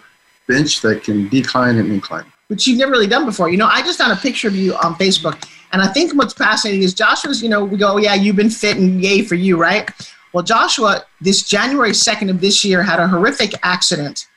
bench 0.47 0.81
that 0.81 1.03
can 1.03 1.27
decline 1.29 1.77
and 1.77 1.91
incline. 1.91 2.25
which 2.47 2.67
you've 2.67 2.77
never 2.77 2.91
really 2.91 3.07
done 3.07 3.25
before. 3.25 3.49
You 3.49 3.57
know, 3.57 3.67
I 3.67 3.81
just 3.81 3.97
found 3.97 4.11
a 4.11 4.21
picture 4.21 4.47
of 4.49 4.55
you 4.55 4.75
on 4.75 4.95
Facebook, 4.95 5.47
and 5.71 5.81
I 5.81 5.87
think 5.87 6.13
what's 6.15 6.33
fascinating 6.33 6.83
is 6.83 6.93
Joshua's, 6.93 7.41
you 7.41 7.47
know, 7.49 7.63
we 7.63 7.77
go, 7.77 7.97
yeah, 7.97 8.13
you've 8.13 8.35
been 8.35 8.49
fit 8.49 8.75
and 8.77 9.01
yay 9.01 9.21
for 9.21 9.35
you, 9.35 9.57
right? 9.57 9.89
Well, 10.33 10.43
Joshua, 10.43 11.05
this 11.21 11.43
January 11.43 11.91
2nd 11.91 12.29
of 12.29 12.41
this 12.41 12.65
year, 12.65 12.83
had 12.83 12.99
a 12.99 13.07
horrific 13.07 13.53
accident, 13.63 14.27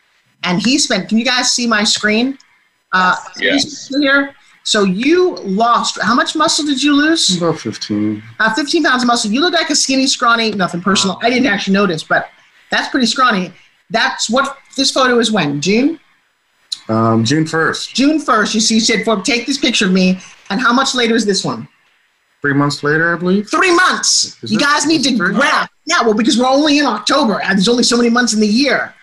and 0.44 0.62
he 0.62 0.78
spent, 0.78 1.08
can 1.08 1.18
you 1.18 1.24
guys 1.24 1.50
see 1.52 1.66
my 1.66 1.82
screen? 1.84 2.38
Uh, 2.92 3.16
Yes. 3.40 3.88
Here. 3.88 4.34
So 4.66 4.84
you 4.84 5.34
lost, 5.36 5.98
how 6.02 6.14
much 6.14 6.34
muscle 6.34 6.64
did 6.64 6.82
you 6.82 6.94
lose? 6.96 7.36
About 7.36 7.60
fifteen. 7.60 8.22
Uh, 8.40 8.52
15 8.54 8.82
pounds 8.82 9.02
of 9.02 9.06
muscle. 9.06 9.30
You 9.30 9.40
look 9.42 9.52
like 9.52 9.68
a 9.68 9.76
skinny, 9.76 10.06
scrawny, 10.06 10.52
nothing 10.52 10.80
personal. 10.80 11.18
I 11.22 11.28
didn't 11.28 11.46
actually 11.46 11.74
notice, 11.74 12.02
but 12.02 12.30
that's 12.70 12.88
pretty 12.88 13.06
scrawny. 13.06 13.52
That's 13.90 14.30
what 14.30 14.56
this 14.76 14.90
photo 14.90 15.18
is 15.18 15.30
when? 15.30 15.60
June? 15.60 16.00
Um, 16.88 17.24
June 17.24 17.46
first. 17.46 17.94
June 17.94 18.18
1st, 18.18 18.54
you 18.54 18.60
see, 18.60 18.74
you 18.74 18.80
said, 18.80 19.04
"Forbes, 19.04 19.26
take 19.28 19.46
this 19.46 19.58
picture 19.58 19.86
of 19.86 19.92
me. 19.92 20.18
And 20.50 20.60
how 20.60 20.72
much 20.72 20.94
later 20.94 21.14
is 21.14 21.24
this 21.26 21.44
one? 21.44 21.68
Three 22.42 22.52
months 22.54 22.82
later, 22.82 23.14
I 23.14 23.18
believe. 23.18 23.48
Three 23.50 23.74
months. 23.74 24.42
Is 24.42 24.50
you 24.50 24.58
it- 24.58 24.62
guys 24.62 24.86
need 24.86 25.02
to 25.04 25.16
three? 25.16 25.34
Yeah, 25.86 26.02
well, 26.02 26.14
because 26.14 26.38
we're 26.38 26.46
only 26.48 26.78
in 26.78 26.86
October 26.86 27.40
and 27.42 27.58
there's 27.58 27.68
only 27.68 27.82
so 27.82 27.96
many 27.98 28.08
months 28.10 28.32
in 28.32 28.40
the 28.40 28.46
year. 28.46 28.94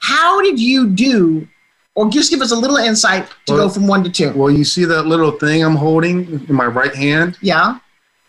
How 0.00 0.40
did 0.42 0.58
you 0.60 0.88
do, 0.88 1.48
or 1.94 2.08
just 2.08 2.30
give 2.30 2.40
us 2.40 2.52
a 2.52 2.56
little 2.56 2.76
insight 2.76 3.28
to 3.46 3.54
Well- 3.54 3.68
go 3.68 3.74
from 3.74 3.86
one 3.86 4.02
to 4.04 4.10
two? 4.10 4.32
Well, 4.32 4.50
you 4.50 4.64
see 4.64 4.84
that 4.86 5.06
little 5.06 5.32
thing 5.32 5.62
I'm 5.64 5.76
holding 5.76 6.44
in 6.48 6.54
my 6.54 6.66
right 6.66 6.94
hand? 6.94 7.36
Yeah. 7.40 7.78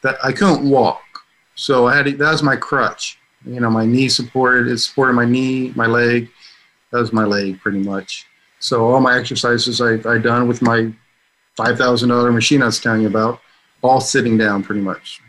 That 0.02 0.18
I 0.24 0.32
couldn't 0.34 0.70
walk, 0.70 1.02
so 1.56 1.88
I 1.88 1.96
had 1.96 2.06
to, 2.08 2.12
that 2.18 2.32
was 2.32 2.44
my 2.44 2.58
crutch. 2.58 3.18
You 3.46 3.60
know, 3.62 3.70
my 3.70 3.86
knee 3.86 4.10
supported 4.10 4.68
it 4.68 4.78
supported 4.80 5.14
my 5.14 5.26
knee, 5.26 5.72
my 5.76 5.86
leg. 5.86 6.30
That 6.92 7.00
was 7.00 7.14
my 7.14 7.24
leg, 7.24 7.60
pretty 7.62 7.80
much. 7.80 8.26
So 8.60 8.86
all 8.86 9.00
my 9.02 9.18
exercises 9.18 9.80
I 9.82 9.94
I 10.10 10.18
done 10.18 10.48
with 10.48 10.62
my 10.62 10.92
five 11.56 11.78
thousand 11.78 12.10
dollar 12.10 12.32
machine 12.34 12.62
I 12.62 12.66
was 12.66 12.80
telling 12.82 13.02
you 13.02 13.08
about, 13.08 13.40
all 13.82 14.02
sitting 14.02 14.38
down, 14.38 14.62
pretty 14.64 14.82
much. 14.82 15.22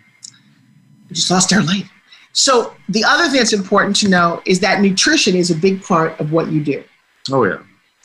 You 1.08 1.14
just 1.16 1.30
lost 1.30 1.52
our 1.52 1.62
light. 1.62 1.84
So 2.32 2.74
the 2.88 3.04
other 3.04 3.24
thing 3.28 3.38
that's 3.38 3.52
important 3.52 3.94
to 3.96 4.08
know 4.08 4.42
is 4.44 4.58
that 4.60 4.80
nutrition 4.80 5.36
is 5.36 5.50
a 5.52 5.54
big 5.54 5.82
part 5.84 6.18
of 6.20 6.32
what 6.32 6.50
you 6.50 6.62
do. 6.64 6.82
Oh 7.30 7.44
yeah. 7.44 7.58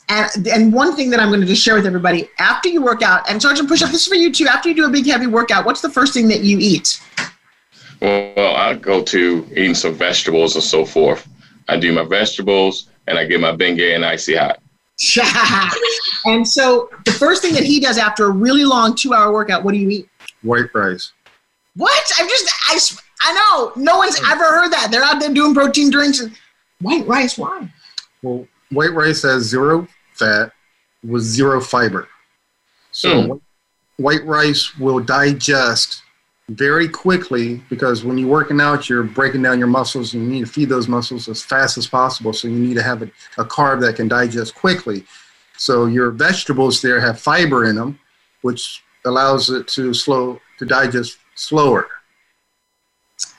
And, 0.10 0.48
and 0.48 0.74
one 0.74 0.96
thing 0.96 1.12
that 1.12 1.20
I'm 1.20 1.30
going 1.30 1.42
to 1.42 1.46
just 1.46 1.64
share 1.64 1.76
with 1.76 1.86
everybody 1.86 2.30
after 2.40 2.68
you 2.68 2.82
work 2.82 3.04
out, 3.04 3.30
and 3.30 3.40
Sergeant 3.40 3.70
Push 3.70 3.84
Up, 3.84 3.92
this 3.92 4.02
is 4.02 4.08
for 4.08 4.16
you 4.16 4.34
too. 4.34 4.48
After 4.48 4.68
you 4.68 4.76
do 4.76 4.86
a 4.86 4.90
big 4.90 5.06
heavy 5.06 5.28
workout, 5.28 5.66
what's 5.66 5.82
the 5.82 5.90
first 5.90 6.14
thing 6.16 6.28
that 6.30 6.42
you 6.42 6.58
eat? 6.60 7.00
Well, 8.02 8.56
I 8.56 8.74
go 8.74 9.04
to 9.04 9.48
eating 9.52 9.76
some 9.76 9.94
vegetables 9.94 10.56
and 10.56 10.64
so 10.64 10.84
forth. 10.84 11.28
I 11.68 11.78
do 11.78 11.94
my 11.94 12.04
vegetables 12.04 12.90
and 13.08 13.20
I 13.20 13.26
get 13.26 13.40
my 13.40 13.52
Bengay 13.56 13.96
and 13.96 14.04
icy 14.04 14.36
hot. 14.36 14.60
and 16.26 16.46
so 16.46 16.90
the 17.06 17.12
first 17.12 17.42
thing 17.42 17.54
that 17.54 17.64
he 17.64 17.80
does 17.80 17.98
after 17.98 18.26
a 18.26 18.32
really 18.32 18.66
long 18.66 18.96
two 18.96 19.14
hour 19.14 19.32
workout, 19.32 19.64
what 19.64 19.74
do 19.74 19.78
you 19.78 19.90
eat? 19.90 20.10
White 20.42 20.74
rice. 20.74 21.12
What? 21.76 22.12
I'm 22.18 22.28
just, 22.28 22.52
I, 22.68 23.30
I 23.30 23.34
know, 23.34 23.72
no 23.76 23.98
one's 23.98 24.20
ever 24.28 24.44
heard 24.44 24.72
that. 24.74 24.90
They're 24.92 25.04
out 25.04 25.20
there 25.20 25.34
doing 25.34 25.54
protein 25.54 25.92
drinks. 25.92 26.20
And, 26.20 26.36
white 26.82 27.06
rice, 27.06 27.38
why? 27.38 27.72
Well, 28.24 28.48
white 28.72 28.94
rice 28.94 29.22
has 29.22 29.44
zero 29.44 29.88
fat 30.20 30.52
with 31.04 31.24
zero 31.24 31.60
fiber. 31.62 32.08
So 32.92 33.10
Mm. 33.10 33.42
white 33.98 34.26
rice 34.26 34.78
will 34.78 35.00
digest 35.00 36.02
very 36.50 36.88
quickly 36.90 37.64
because 37.70 38.04
when 38.04 38.18
you're 38.18 38.28
working 38.28 38.60
out, 38.60 38.90
you're 38.90 39.04
breaking 39.04 39.44
down 39.44 39.60
your 39.60 39.68
muscles 39.68 40.14
and 40.14 40.24
you 40.24 40.30
need 40.30 40.46
to 40.46 40.52
feed 40.52 40.68
those 40.68 40.88
muscles 40.88 41.28
as 41.30 41.42
fast 41.44 41.78
as 41.78 41.86
possible. 41.88 42.34
So 42.34 42.48
you 42.48 42.58
need 42.58 42.74
to 42.76 42.82
have 42.84 43.02
a, 43.04 43.10
a 43.38 43.46
carb 43.46 43.80
that 43.82 43.96
can 43.96 44.08
digest 44.08 44.56
quickly. 44.56 45.06
So 45.58 45.86
your 45.86 46.10
vegetables 46.12 46.82
there 46.82 47.00
have 47.00 47.20
fiber 47.20 47.66
in 47.66 47.76
them, 47.76 48.00
which 48.42 48.84
allows 49.06 49.50
it 49.50 49.68
to 49.70 49.94
slow 49.94 50.40
to 50.58 50.66
digest 50.66 51.18
slower. 51.36 51.88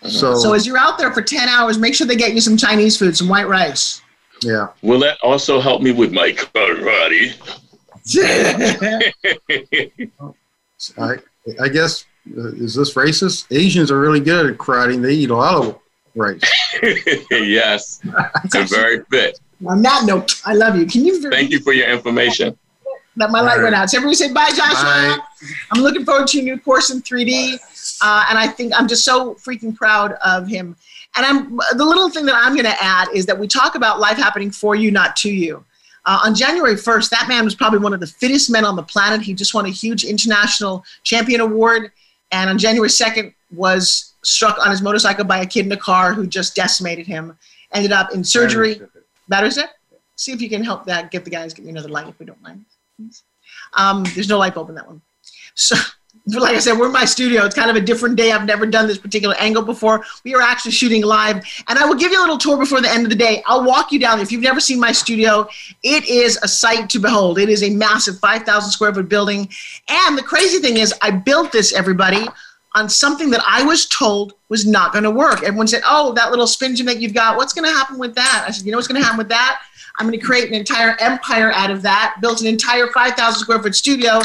So, 0.09 0.35
So 0.37 0.53
as 0.55 0.67
you're 0.67 0.79
out 0.79 0.97
there 0.99 1.13
for 1.13 1.23
10 1.23 1.49
hours, 1.49 1.79
make 1.79 1.95
sure 1.95 2.07
they 2.07 2.17
get 2.17 2.33
you 2.33 2.41
some 2.41 2.57
Chinese 2.57 2.97
food, 2.97 3.17
some 3.17 3.29
white 3.29 3.49
rice. 3.49 4.03
Yeah. 4.43 4.69
Will 4.83 5.01
that 5.01 5.19
also 5.23 5.61
help 5.61 5.83
me 5.83 5.93
with 5.93 6.13
my 6.13 6.33
karate? 6.33 7.37
I, 10.99 11.17
I 11.61 11.69
guess 11.69 12.05
uh, 12.37 12.49
is 12.53 12.75
this 12.75 12.95
racist? 12.95 13.47
Asians 13.51 13.91
are 13.91 14.01
really 14.01 14.21
good 14.21 14.51
at 14.51 14.59
karate. 14.59 15.01
They 15.01 15.15
eat 15.15 15.31
a 15.31 15.37
lot 15.37 15.55
of 15.65 15.79
rice. 16.15 16.41
yes, 17.31 18.01
I'm 18.55 18.67
very 18.69 19.05
fit. 19.11 19.41
On 19.67 19.83
that 19.83 20.05
note, 20.07 20.41
I 20.47 20.55
love 20.55 20.77
you. 20.77 20.87
Can 20.87 21.05
you? 21.05 21.31
Thank 21.31 21.51
you 21.51 21.61
for 21.61 21.73
your 21.73 21.89
information. 21.89 22.59
That 23.17 23.31
my 23.31 23.41
light 23.41 23.61
went 23.61 23.75
out. 23.75 23.91
So 23.91 23.99
everybody 23.99 24.17
say 24.17 24.33
bye, 24.33 24.51
Joshua. 24.55 24.83
Bye. 24.83 25.19
I'm 25.73 25.83
looking 25.83 26.05
forward 26.05 26.29
to 26.29 26.37
your 26.39 26.55
new 26.55 26.61
course 26.63 26.91
in 26.91 27.03
3D, 27.03 27.55
uh, 28.03 28.27
and 28.29 28.39
I 28.39 28.47
think 28.47 28.73
I'm 28.75 28.89
just 28.89 29.05
so 29.05 29.35
freaking 29.35 29.75
proud 29.75 30.13
of 30.25 30.47
him. 30.47 30.77
And 31.17 31.27
I'm 31.27 31.57
the 31.77 31.85
little 31.85 32.09
thing 32.09 32.25
that 32.27 32.37
I'm 32.37 32.55
going 32.55 32.67
to 32.67 32.83
add 32.83 33.09
is 33.13 33.27
that 33.27 33.39
we 33.39 33.49
talk 33.49 33.75
about 33.75 33.99
life 33.99 34.17
happening 34.17 34.51
for 34.51 34.75
you, 34.75 34.91
not 34.91 35.17
to 35.17 35.33
you. 35.33 35.65
Uh, 36.07 36.21
on 36.25 36.35
January 36.35 36.75
1st, 36.75 37.11
that 37.11 37.27
man 37.29 37.45
was 37.45 37.55
probably 37.55 37.79
one 37.79 37.93
of 37.93 38.01
the 38.01 38.07
fittest 38.07 38.51
men 38.51 38.65
on 38.65 38.75
the 38.77 38.83
planet. 38.83 39.21
He 39.21 39.35
just 39.35 39.53
won 39.53 39.67
a 39.67 39.71
huge 39.71 40.05
international 40.05 40.85
champion 41.03 41.41
award, 41.41 41.93
and 42.33 42.49
on 42.49 42.59
January 42.59 42.89
2nd 42.89 43.35
was 43.53 44.15
struck 44.23 44.59
on 44.59 44.71
his 44.71 44.83
motorcycle 44.83 45.25
by 45.25 45.41
a 45.41 45.47
kid 45.47 45.67
in 45.67 45.73
a 45.73 45.77
car 45.77 46.13
who 46.13 46.27
just 46.27 46.55
decimated 46.55 47.07
him. 47.07 47.37
Ended 47.73 47.93
up 47.93 48.13
in 48.13 48.25
surgery. 48.25 48.81
Battery 49.29 49.51
set. 49.51 49.71
See 50.17 50.33
if 50.33 50.41
you 50.41 50.49
can 50.49 50.65
help 50.65 50.85
that. 50.87 51.11
Get 51.11 51.25
the 51.25 51.31
guys 51.31 51.55
get 51.55 51.65
me 51.65 51.71
another 51.71 51.89
light 51.89 52.09
if 52.09 52.19
we 52.19 52.27
don't 52.27 52.41
mind. 52.43 52.65
Um, 53.75 54.05
there's 54.15 54.29
no 54.29 54.39
light 54.39 54.55
bulb 54.55 54.69
in 54.69 54.75
that 54.75 54.87
one. 54.87 55.01
So, 55.55 55.77
like 56.39 56.57
I 56.57 56.59
said, 56.59 56.79
we're 56.79 56.87
in 56.87 56.93
my 56.93 57.05
studio. 57.05 57.45
It's 57.45 57.55
kind 57.55 57.71
of 57.71 57.77
a 57.77 57.81
different 57.81 58.17
day. 58.17 58.33
I've 58.33 58.45
never 58.45 58.67
done 58.67 58.87
this 58.87 58.99
particular 58.99 59.35
angle 59.39 59.63
before. 59.63 60.05
We 60.25 60.35
are 60.35 60.43
actually 60.43 60.73
shooting 60.73 61.03
live, 61.03 61.45
and 61.69 61.79
I 61.79 61.87
will 61.87 61.95
give 61.95 62.13
you 62.13 62.21
a 62.21 62.23
little 62.23 62.39
tour 62.39 62.59
before 62.59 62.81
the 62.81 62.91
end 62.91 63.05
of 63.05 63.11
the 63.11 63.17
day. 63.17 63.43
I'll 63.47 63.65
walk 63.65 63.93
you 63.93 63.99
down. 63.99 64.21
If 64.21 64.31
you've 64.31 64.43
never 64.43 64.61
seen 64.61 64.79
my 64.79 64.93
studio, 64.93 65.49
it 65.83 66.05
is 66.09 66.39
a 66.43 66.49
sight 66.49 66.91
to 66.91 66.99
behold. 66.99 67.39
It 67.39 67.49
is 67.49 67.63
a 67.63 67.71
massive 67.71 68.19
5,000 68.19 68.71
square 68.71 68.95
foot 68.95 69.09
building, 69.09 69.49
and 69.89 70.17
the 70.17 70.23
crazy 70.23 70.59
thing 70.59 70.77
is, 70.77 70.95
I 71.03 71.11
built 71.11 71.53
this, 71.53 71.73
everybody, 71.73 72.27
on 72.75 72.89
something 72.89 73.31
that 73.31 73.43
I 73.47 73.65
was 73.65 73.87
told 73.87 74.35
was 74.49 74.67
not 74.67 74.93
going 74.93 75.05
to 75.05 75.11
work. 75.11 75.43
Everyone 75.43 75.67
said, 75.67 75.83
"Oh, 75.85 76.13
that 76.15 76.31
little 76.31 76.47
spin 76.47 76.77
gym 76.77 76.87
that 76.87 77.01
you've 77.01 77.15
got, 77.15 77.37
what's 77.37 77.53
going 77.53 77.69
to 77.69 77.75
happen 77.75 77.99
with 77.99 78.15
that?" 78.15 78.45
I 78.47 78.51
said, 78.51 78.65
"You 78.65 78.73
know 78.73 78.79
what's 78.79 78.89
going 78.89 79.01
to 79.01 79.05
happen 79.05 79.19
with 79.19 79.29
that? 79.31 79.61
I'm 79.99 80.07
going 80.07 80.19
to 80.19 80.25
create 80.25 80.49
an 80.49 80.55
entire 80.55 80.97
empire 81.01 81.53
out 81.53 81.71
of 81.71 81.83
that. 81.83 82.17
Built 82.21 82.41
an 82.41 82.47
entire 82.47 82.89
5,000 82.89 83.41
square 83.41 83.63
foot 83.63 83.75
studio, 83.75 84.21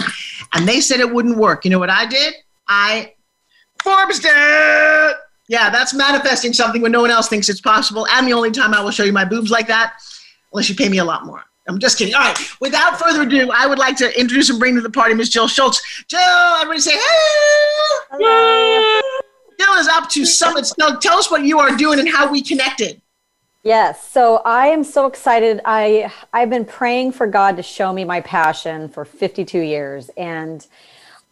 and 0.53 0.67
they 0.67 0.79
said 0.79 0.99
it 0.99 1.11
wouldn't 1.11 1.37
work. 1.37 1.65
You 1.65 1.71
know 1.71 1.79
what 1.79 1.89
I 1.89 2.05
did? 2.05 2.35
I 2.67 3.13
Forbes 3.83 4.19
did. 4.19 5.15
Yeah, 5.47 5.69
that's 5.69 5.93
manifesting 5.93 6.53
something 6.53 6.81
when 6.81 6.91
no 6.91 7.01
one 7.01 7.11
else 7.11 7.27
thinks 7.27 7.49
it's 7.49 7.61
possible. 7.61 8.07
And 8.11 8.27
the 8.27 8.33
only 8.33 8.51
time 8.51 8.73
I 8.73 8.81
will 8.81 8.91
show 8.91 9.03
you 9.03 9.13
my 9.13 9.25
boobs 9.25 9.51
like 9.51 9.67
that, 9.67 9.93
unless 10.51 10.69
you 10.69 10.75
pay 10.75 10.89
me 10.89 10.97
a 10.97 11.05
lot 11.05 11.25
more. 11.25 11.43
I'm 11.67 11.79
just 11.79 11.97
kidding. 11.97 12.13
All 12.13 12.21
right. 12.21 12.37
Without 12.61 12.99
further 12.99 13.23
ado, 13.23 13.51
I 13.51 13.65
would 13.65 13.79
like 13.79 13.95
to 13.97 14.19
introduce 14.19 14.49
and 14.49 14.59
bring 14.59 14.75
to 14.75 14.81
the 14.81 14.89
party 14.89 15.13
Miss 15.13 15.29
Jill 15.29 15.47
Schultz. 15.47 16.03
Jill, 16.07 16.19
everybody 16.19 16.79
say 16.79 16.91
hey. 16.91 16.99
Jill 19.59 19.73
is 19.75 19.87
up 19.87 20.09
to 20.09 20.25
summits. 20.25 20.77
Now, 20.77 20.95
tell 20.97 21.17
us 21.17 21.31
what 21.31 21.43
you 21.43 21.59
are 21.59 21.75
doing 21.75 21.99
and 21.99 22.09
how 22.09 22.29
we 22.31 22.41
connected. 22.41 23.01
Yes, 23.65 24.11
so 24.11 24.43
I 24.45 24.67
am 24.67 24.83
so 24.83 25.07
excited. 25.07 25.59
I 25.65 26.13
I've 26.31 26.51
been 26.51 26.65
praying 26.65 27.13
for 27.13 27.25
God 27.25 27.57
to 27.57 27.63
show 27.63 27.91
me 27.91 28.05
my 28.05 28.21
passion 28.21 28.89
for 28.89 29.05
52 29.05 29.59
years, 29.59 30.11
and 30.15 30.63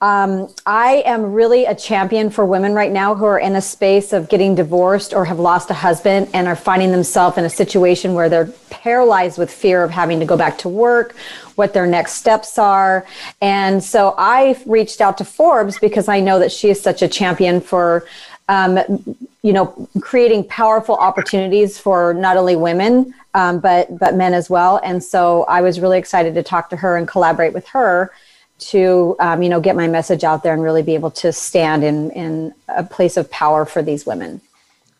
um, 0.01 0.51
I 0.65 1.03
am 1.05 1.31
really 1.31 1.65
a 1.65 1.75
champion 1.75 2.31
for 2.31 2.43
women 2.43 2.73
right 2.73 2.91
now 2.91 3.13
who 3.13 3.23
are 3.25 3.37
in 3.37 3.55
a 3.55 3.61
space 3.61 4.13
of 4.13 4.29
getting 4.29 4.55
divorced 4.55 5.13
or 5.13 5.25
have 5.25 5.39
lost 5.39 5.69
a 5.69 5.75
husband 5.75 6.27
and 6.33 6.47
are 6.47 6.55
finding 6.55 6.91
themselves 6.91 7.37
in 7.37 7.45
a 7.45 7.49
situation 7.49 8.15
where 8.15 8.29
they're 8.29 8.51
paralyzed 8.71 9.37
with 9.37 9.51
fear 9.51 9.83
of 9.83 9.91
having 9.91 10.19
to 10.19 10.25
go 10.25 10.35
back 10.35 10.57
to 10.57 10.69
work, 10.69 11.15
what 11.55 11.73
their 11.73 11.85
next 11.85 12.13
steps 12.13 12.57
are. 12.57 13.05
And 13.41 13.81
so 13.81 14.15
I 14.17 14.61
reached 14.65 15.01
out 15.01 15.19
to 15.19 15.23
Forbes 15.23 15.77
because 15.79 16.09
I 16.09 16.19
know 16.19 16.39
that 16.39 16.51
she 16.51 16.69
is 16.69 16.81
such 16.81 17.01
a 17.03 17.07
champion 17.07 17.61
for 17.61 18.05
um, 18.49 18.79
you 19.41 19.53
know, 19.53 19.87
creating 20.01 20.45
powerful 20.45 20.95
opportunities 20.95 21.77
for 21.77 22.13
not 22.13 22.37
only 22.37 22.55
women 22.55 23.13
um, 23.33 23.59
but 23.59 23.97
but 23.97 24.15
men 24.15 24.33
as 24.33 24.49
well. 24.49 24.79
And 24.83 25.03
so 25.03 25.43
I 25.43 25.61
was 25.61 25.79
really 25.79 25.97
excited 25.97 26.33
to 26.35 26.43
talk 26.43 26.69
to 26.69 26.75
her 26.77 26.97
and 26.97 27.07
collaborate 27.07 27.53
with 27.53 27.67
her 27.67 28.11
to 28.59 29.15
um, 29.19 29.41
you 29.41 29.49
know 29.49 29.59
get 29.59 29.75
my 29.75 29.87
message 29.87 30.23
out 30.23 30.43
there 30.43 30.53
and 30.53 30.63
really 30.63 30.83
be 30.83 30.93
able 30.93 31.11
to 31.11 31.33
stand 31.33 31.83
in 31.83 32.11
in 32.11 32.53
a 32.67 32.83
place 32.83 33.17
of 33.17 33.29
power 33.31 33.65
for 33.65 33.81
these 33.81 34.05
women. 34.05 34.41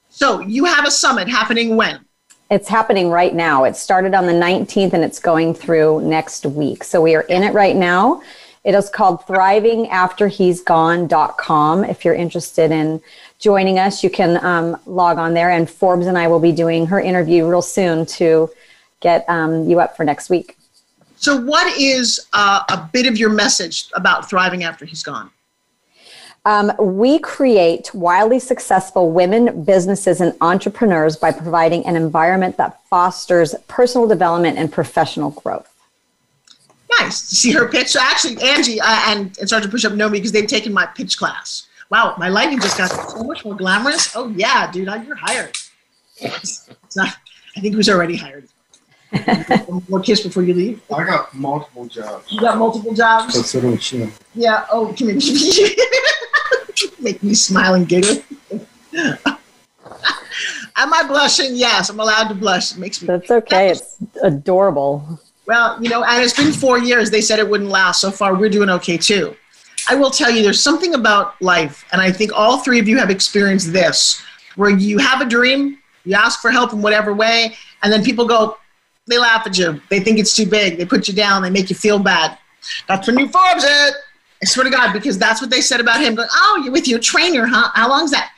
So 0.09 0.39
you 0.41 0.65
have 0.65 0.85
a 0.85 0.91
summit 0.91 1.27
happening 1.27 1.75
when? 1.75 2.05
It's 2.51 2.67
happening 2.67 3.09
right 3.09 3.33
now. 3.33 3.63
It 3.63 3.75
started 3.75 4.13
on 4.13 4.27
the 4.27 4.33
19th 4.33 4.93
and 4.93 5.03
it's 5.03 5.17
going 5.17 5.55
through 5.55 6.01
next 6.01 6.45
week. 6.45 6.83
So 6.83 7.01
we 7.01 7.15
are 7.15 7.21
in 7.21 7.41
it 7.41 7.53
right 7.53 7.75
now. 7.75 8.21
It 8.63 8.75
is 8.75 8.89
called 8.89 9.21
thrivingafterhe'sgone.com. 9.21 11.83
If 11.85 12.05
you're 12.05 12.13
interested 12.13 12.71
in 12.71 13.01
joining 13.43 13.77
us, 13.77 14.03
you 14.03 14.09
can 14.09 14.43
um, 14.43 14.79
log 14.85 15.17
on 15.17 15.33
there. 15.33 15.51
And 15.51 15.69
Forbes 15.69 16.07
and 16.07 16.17
I 16.17 16.27
will 16.27 16.39
be 16.39 16.53
doing 16.53 16.85
her 16.87 16.99
interview 16.99 17.45
real 17.45 17.61
soon 17.61 18.05
to 18.05 18.49
get 19.01 19.29
um, 19.29 19.69
you 19.69 19.81
up 19.81 19.97
for 19.97 20.05
next 20.05 20.29
week. 20.29 20.57
So, 21.17 21.39
what 21.39 21.77
is 21.77 22.25
uh, 22.31 22.63
a 22.69 22.89
bit 22.91 23.05
of 23.05 23.17
your 23.17 23.29
message 23.29 23.89
about 23.93 24.29
thriving 24.29 24.63
after 24.63 24.85
he's 24.85 25.03
gone? 25.03 25.29
Um, 26.45 26.73
we 26.77 27.19
create 27.19 27.93
wildly 27.93 28.39
successful 28.39 29.11
women, 29.11 29.63
businesses, 29.63 30.19
and 30.19 30.33
entrepreneurs 30.41 31.15
by 31.15 31.31
providing 31.31 31.85
an 31.85 31.95
environment 31.95 32.57
that 32.57 32.85
fosters 32.87 33.55
personal 33.67 34.07
development 34.07 34.57
and 34.57 34.71
professional 34.71 35.31
growth. 35.31 35.69
Nice. 36.99 37.17
See 37.39 37.51
her 37.51 37.69
pitch. 37.69 37.89
So 37.89 37.99
actually, 38.01 38.41
Angie 38.41 38.81
uh, 38.81 39.03
and, 39.07 39.37
and 39.39 39.47
Sergeant 39.47 39.71
Push 39.71 39.85
Up 39.85 39.93
know 39.93 40.09
me 40.09 40.19
because 40.19 40.33
they've 40.33 40.47
taken 40.47 40.73
my 40.73 40.85
pitch 40.85 41.17
class. 41.17 41.67
Wow, 41.89 42.15
my 42.17 42.29
lighting 42.29 42.59
just 42.59 42.77
got 42.77 42.87
so 42.87 43.23
much 43.23 43.45
more 43.45 43.55
glamorous. 43.55 44.15
Oh 44.15 44.29
yeah, 44.29 44.71
dude, 44.71 44.87
you're 45.05 45.15
hired. 45.15 45.55
It's 46.17 46.69
not. 46.95 47.15
I 47.55 47.59
think 47.59 47.73
he 47.73 47.77
was 47.77 47.89
already 47.89 48.15
hired. 48.15 48.47
more 49.89 49.99
kiss 49.99 50.21
before 50.21 50.43
you 50.43 50.53
leave. 50.53 50.81
I 50.91 51.03
got 51.03 51.33
multiple 51.33 51.85
jobs. 51.85 52.31
You 52.31 52.41
got 52.41 52.57
multiple 52.57 52.93
jobs. 52.93 53.35
So 53.35 53.41
sitting 53.41 53.77
chin. 53.77 54.11
Yeah. 54.33 54.65
Oh, 54.71 54.93
come 54.97 55.19
here. 55.19 55.69
Make 56.99 57.21
me 57.21 57.33
smile 57.33 57.75
and 57.75 57.87
giggle. 57.87 58.23
Am 60.75 60.91
I 60.93 61.03
blushing? 61.07 61.55
Yes, 61.55 61.89
I'm 61.89 61.99
allowed 61.99 62.29
to 62.29 62.35
blush. 62.35 62.71
It 62.71 62.79
makes 62.79 63.01
me. 63.01 63.07
That's 63.07 63.29
okay. 63.29 63.69
It's 63.69 63.97
adorable. 64.23 65.19
Well, 65.45 65.81
you 65.81 65.89
know, 65.89 66.03
and 66.03 66.23
it's 66.23 66.35
been 66.35 66.51
four 66.51 66.79
years. 66.79 67.11
They 67.11 67.21
said 67.21 67.37
it 67.39 67.47
wouldn't 67.47 67.69
last. 67.69 68.01
So 68.01 68.09
far, 68.09 68.33
we're 68.35 68.49
doing 68.49 68.69
okay 68.69 68.97
too. 68.97 69.35
I 69.89 69.95
will 69.95 70.09
tell 70.09 70.29
you, 70.29 70.41
there's 70.41 70.61
something 70.61 70.93
about 70.93 71.41
life, 71.41 71.85
and 71.91 72.01
I 72.01 72.11
think 72.11 72.31
all 72.33 72.59
three 72.59 72.79
of 72.79 72.87
you 72.87 72.97
have 72.97 73.09
experienced 73.09 73.73
this, 73.73 74.21
where 74.55 74.69
you 74.69 74.97
have 74.97 75.21
a 75.21 75.25
dream, 75.25 75.79
you 76.05 76.15
ask 76.15 76.41
for 76.41 76.51
help 76.51 76.73
in 76.73 76.81
whatever 76.81 77.13
way, 77.13 77.55
and 77.81 77.91
then 77.91 78.03
people 78.03 78.25
go, 78.25 78.57
they 79.07 79.17
laugh 79.17 79.45
at 79.45 79.57
you. 79.57 79.81
They 79.89 79.99
think 79.99 80.19
it's 80.19 80.35
too 80.35 80.45
big. 80.45 80.77
They 80.77 80.85
put 80.85 81.07
you 81.07 81.13
down. 81.13 81.41
They 81.41 81.49
make 81.49 81.69
you 81.69 81.75
feel 81.75 81.99
bad. 81.99 82.37
That's 82.87 83.07
when 83.07 83.19
you 83.19 83.27
Forbes 83.27 83.63
it. 83.63 83.93
I 84.41 84.45
swear 84.45 84.63
to 84.63 84.69
God, 84.69 84.93
because 84.93 85.17
that's 85.17 85.41
what 85.41 85.49
they 85.49 85.61
said 85.61 85.79
about 85.79 86.01
him. 86.01 86.15
Going, 86.15 86.29
oh, 86.33 86.61
you're 86.63 86.73
with 86.73 86.87
your 86.87 86.99
trainer, 86.99 87.45
huh? 87.45 87.69
How 87.73 87.89
long's 87.89 88.11
that? 88.11 88.31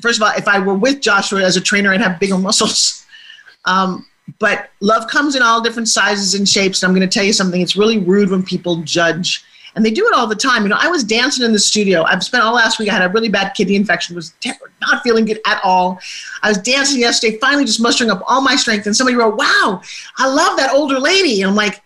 First 0.00 0.20
of 0.20 0.26
all, 0.26 0.32
if 0.36 0.48
I 0.48 0.58
were 0.58 0.74
with 0.74 1.00
Joshua 1.00 1.42
as 1.42 1.56
a 1.56 1.60
trainer, 1.60 1.92
I'd 1.92 2.00
have 2.00 2.20
bigger 2.20 2.38
muscles. 2.38 3.04
Um, 3.64 4.06
but 4.38 4.70
love 4.80 5.08
comes 5.08 5.36
in 5.36 5.42
all 5.42 5.60
different 5.60 5.88
sizes 5.88 6.34
and 6.34 6.48
shapes. 6.48 6.82
And 6.82 6.90
I'm 6.90 6.96
going 6.96 7.08
to 7.08 7.12
tell 7.12 7.24
you 7.24 7.32
something. 7.32 7.60
It's 7.60 7.76
really 7.76 7.98
rude 7.98 8.30
when 8.30 8.42
people 8.42 8.82
judge 8.82 9.44
and 9.76 9.84
they 9.84 9.90
do 9.90 10.06
it 10.06 10.14
all 10.14 10.26
the 10.26 10.34
time. 10.34 10.62
You 10.62 10.70
know, 10.70 10.78
I 10.80 10.88
was 10.88 11.04
dancing 11.04 11.44
in 11.44 11.52
the 11.52 11.58
studio. 11.58 12.02
I've 12.04 12.24
spent 12.24 12.42
all 12.42 12.54
last 12.54 12.78
week. 12.78 12.88
I 12.88 12.94
had 12.94 13.02
a 13.02 13.12
really 13.12 13.28
bad 13.28 13.50
kidney 13.50 13.76
infection. 13.76 14.16
Was 14.16 14.32
not 14.80 15.02
feeling 15.02 15.26
good 15.26 15.38
at 15.46 15.60
all. 15.62 16.00
I 16.42 16.48
was 16.48 16.58
dancing 16.58 17.00
yesterday, 17.00 17.38
finally 17.38 17.66
just 17.66 17.80
mustering 17.80 18.10
up 18.10 18.22
all 18.26 18.40
my 18.40 18.56
strength. 18.56 18.86
And 18.86 18.96
somebody 18.96 19.16
wrote, 19.16 19.36
"Wow, 19.36 19.82
I 20.16 20.26
love 20.26 20.56
that 20.56 20.72
older 20.72 20.98
lady." 20.98 21.42
And 21.42 21.50
I'm 21.50 21.56
like, 21.56 21.82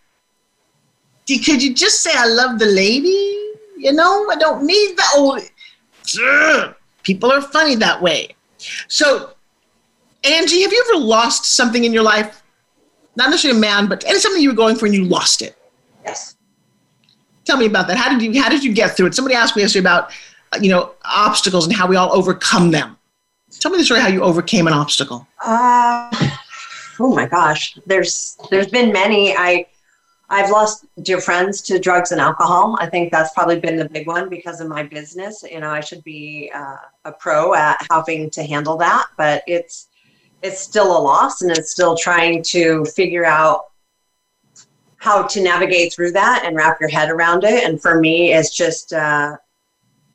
"Could 1.26 1.62
you 1.62 1.74
just 1.74 2.00
say 2.00 2.12
I 2.14 2.26
love 2.26 2.60
the 2.60 2.66
lady? 2.66 3.36
You 3.76 3.92
know, 3.92 4.30
I 4.30 4.36
don't 4.36 4.64
need 4.64 4.96
the 4.96 5.04
old." 5.16 5.42
Ugh. 6.22 6.74
People 7.02 7.32
are 7.32 7.40
funny 7.40 7.74
that 7.76 8.00
way. 8.00 8.36
So, 8.86 9.30
Angie, 10.22 10.62
have 10.62 10.72
you 10.72 10.84
ever 10.90 11.02
lost 11.02 11.46
something 11.46 11.82
in 11.82 11.92
your 11.92 12.02
life? 12.02 12.42
Not 13.16 13.30
necessarily 13.30 13.58
a 13.58 13.60
man, 13.60 13.88
but 13.88 14.02
something 14.02 14.40
you 14.40 14.50
were 14.50 14.54
going 14.54 14.76
for 14.76 14.86
and 14.86 14.94
you 14.94 15.06
lost 15.06 15.42
it. 15.42 15.56
Yes. 16.04 16.36
Tell 17.50 17.58
me 17.58 17.66
about 17.66 17.88
that. 17.88 17.96
How 17.96 18.08
did 18.08 18.22
you 18.22 18.40
how 18.40 18.48
did 18.48 18.62
you 18.62 18.72
get 18.72 18.96
through 18.96 19.06
it? 19.06 19.14
Somebody 19.16 19.34
asked 19.34 19.56
me 19.56 19.62
yesterday 19.62 19.80
about 19.80 20.12
you 20.60 20.70
know 20.70 20.92
obstacles 21.04 21.66
and 21.66 21.74
how 21.74 21.88
we 21.88 21.96
all 21.96 22.14
overcome 22.14 22.70
them. 22.70 22.96
Tell 23.58 23.72
me 23.72 23.78
the 23.78 23.84
story 23.84 23.98
how 23.98 24.06
you 24.06 24.22
overcame 24.22 24.68
an 24.68 24.72
obstacle. 24.72 25.26
Uh, 25.44 26.08
oh 27.00 27.12
my 27.12 27.26
gosh, 27.26 27.76
there's 27.86 28.38
there's 28.52 28.68
been 28.68 28.92
many. 28.92 29.34
I 29.36 29.66
I've 30.28 30.48
lost 30.50 30.86
dear 31.02 31.20
friends 31.20 31.60
to 31.62 31.80
drugs 31.80 32.12
and 32.12 32.20
alcohol. 32.20 32.76
I 32.78 32.86
think 32.86 33.10
that's 33.10 33.34
probably 33.34 33.58
been 33.58 33.76
the 33.76 33.88
big 33.88 34.06
one 34.06 34.28
because 34.28 34.60
of 34.60 34.68
my 34.68 34.84
business. 34.84 35.42
You 35.42 35.58
know, 35.58 35.70
I 35.70 35.80
should 35.80 36.04
be 36.04 36.52
uh, 36.54 36.76
a 37.04 37.10
pro 37.10 37.54
at 37.54 37.84
helping 37.90 38.30
to 38.30 38.44
handle 38.44 38.76
that, 38.76 39.06
but 39.16 39.42
it's 39.48 39.88
it's 40.42 40.60
still 40.60 40.96
a 40.96 41.00
loss, 41.02 41.42
and 41.42 41.50
it's 41.50 41.72
still 41.72 41.96
trying 41.96 42.44
to 42.44 42.84
figure 42.84 43.24
out 43.24 43.69
how 45.00 45.22
to 45.22 45.42
navigate 45.42 45.92
through 45.92 46.12
that 46.12 46.44
and 46.44 46.54
wrap 46.54 46.78
your 46.78 46.90
head 46.90 47.08
around 47.08 47.42
it. 47.42 47.64
And 47.64 47.80
for 47.80 47.98
me, 47.98 48.34
it's 48.34 48.54
just 48.54 48.92
uh, 48.92 49.36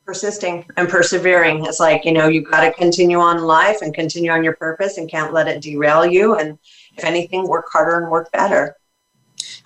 persisting 0.04 0.64
and 0.76 0.88
persevering. 0.88 1.66
It's 1.66 1.80
like, 1.80 2.04
you 2.04 2.12
know, 2.12 2.28
you've 2.28 2.48
got 2.48 2.60
to 2.60 2.72
continue 2.72 3.18
on 3.18 3.42
life 3.42 3.82
and 3.82 3.92
continue 3.92 4.30
on 4.30 4.44
your 4.44 4.54
purpose 4.54 4.96
and 4.96 5.10
can't 5.10 5.32
let 5.32 5.48
it 5.48 5.60
derail 5.60 6.06
you. 6.06 6.36
And 6.36 6.56
if 6.96 7.04
anything, 7.04 7.48
work 7.48 7.66
harder 7.72 8.00
and 8.00 8.08
work 8.08 8.30
better. 8.30 8.76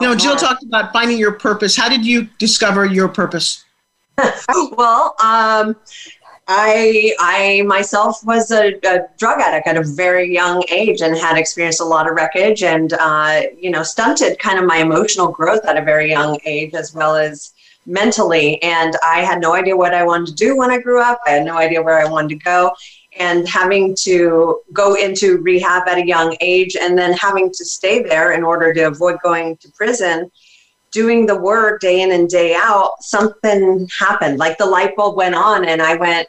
You 0.00 0.09
know, 0.09 0.14
Jill 0.14 0.37
talked 0.37 0.64
about 0.64 0.90
finding 0.90 1.18
your 1.18 1.33
purpose. 1.33 1.76
How 1.76 1.90
did 1.90 2.04
you 2.04 2.26
discover 2.38 2.87
your 2.87 3.09
purpose? 3.09 3.66
well, 4.72 5.16
um, 5.22 5.76
I 6.53 7.15
I 7.21 7.63
myself 7.63 8.25
was 8.25 8.51
a, 8.51 8.75
a, 8.85 9.07
drug 9.19 9.41
addict 9.41 9.69
at 9.69 9.77
a 9.77 9.85
very 9.85 10.33
young 10.33 10.65
age 10.69 11.01
and 11.01 11.17
had 11.17 11.37
experienced 11.37 11.81
a 11.81 11.85
lot 11.85 12.09
of 12.09 12.17
wreckage 12.17 12.65
and 12.65 12.93
uh, 12.95 13.43
you 13.57 13.71
know 13.71 13.85
stunted 13.85 14.37
kind 14.41 14.59
of 14.59 14.65
my 14.65 14.79
emotional 14.79 15.29
growth 15.29 15.65
at 15.65 15.77
a 15.77 15.83
very 15.83 16.11
young 16.11 16.41
age 16.45 16.75
as 16.75 16.93
well 16.93 17.15
as 17.15 17.53
mentally. 17.87 18.61
And 18.65 18.97
I 19.05 19.21
had 19.21 19.41
no 19.41 19.55
idea 19.55 19.77
what 19.77 19.95
I 19.95 20.05
wanted 20.05 20.27
to 20.27 20.35
do 20.35 20.57
when 20.57 20.73
I 20.73 20.79
grew 20.79 21.01
up. 21.01 21.21
I 21.25 21.31
had 21.31 21.45
no 21.45 21.57
idea 21.57 21.83
where 21.83 22.05
I 22.05 22.11
wanted 22.11 22.31
to 22.31 22.45
go. 22.45 22.73
And 23.19 23.49
having 23.49 23.95
to 24.03 24.61
go 24.73 24.95
into 24.95 25.39
rehab 25.39 25.87
at 25.87 25.99
a 25.99 26.07
young 26.07 26.37
age 26.41 26.75
and 26.75 26.99
then 26.99 27.13
having 27.13 27.51
to 27.53 27.65
stay 27.65 28.03
there 28.03 28.33
in 28.33 28.43
order 28.43 28.75
to 28.75 28.83
avoid 28.83 29.19
going 29.23 29.57
to 29.59 29.71
prison, 29.71 30.31
doing 30.91 31.27
the 31.27 31.37
work 31.37 31.81
day 31.81 32.03
in 32.03 32.11
and 32.11 32.29
day 32.29 32.55
out, 32.57 32.95
something 33.01 33.89
happened. 33.97 34.39
Like 34.39 34.59
the 34.59 34.67
light 34.67 34.97
bulb 34.97 35.17
went 35.17 35.37
on, 35.37 35.65
and 35.65 35.81
I 35.81 35.95
went, 35.95 36.29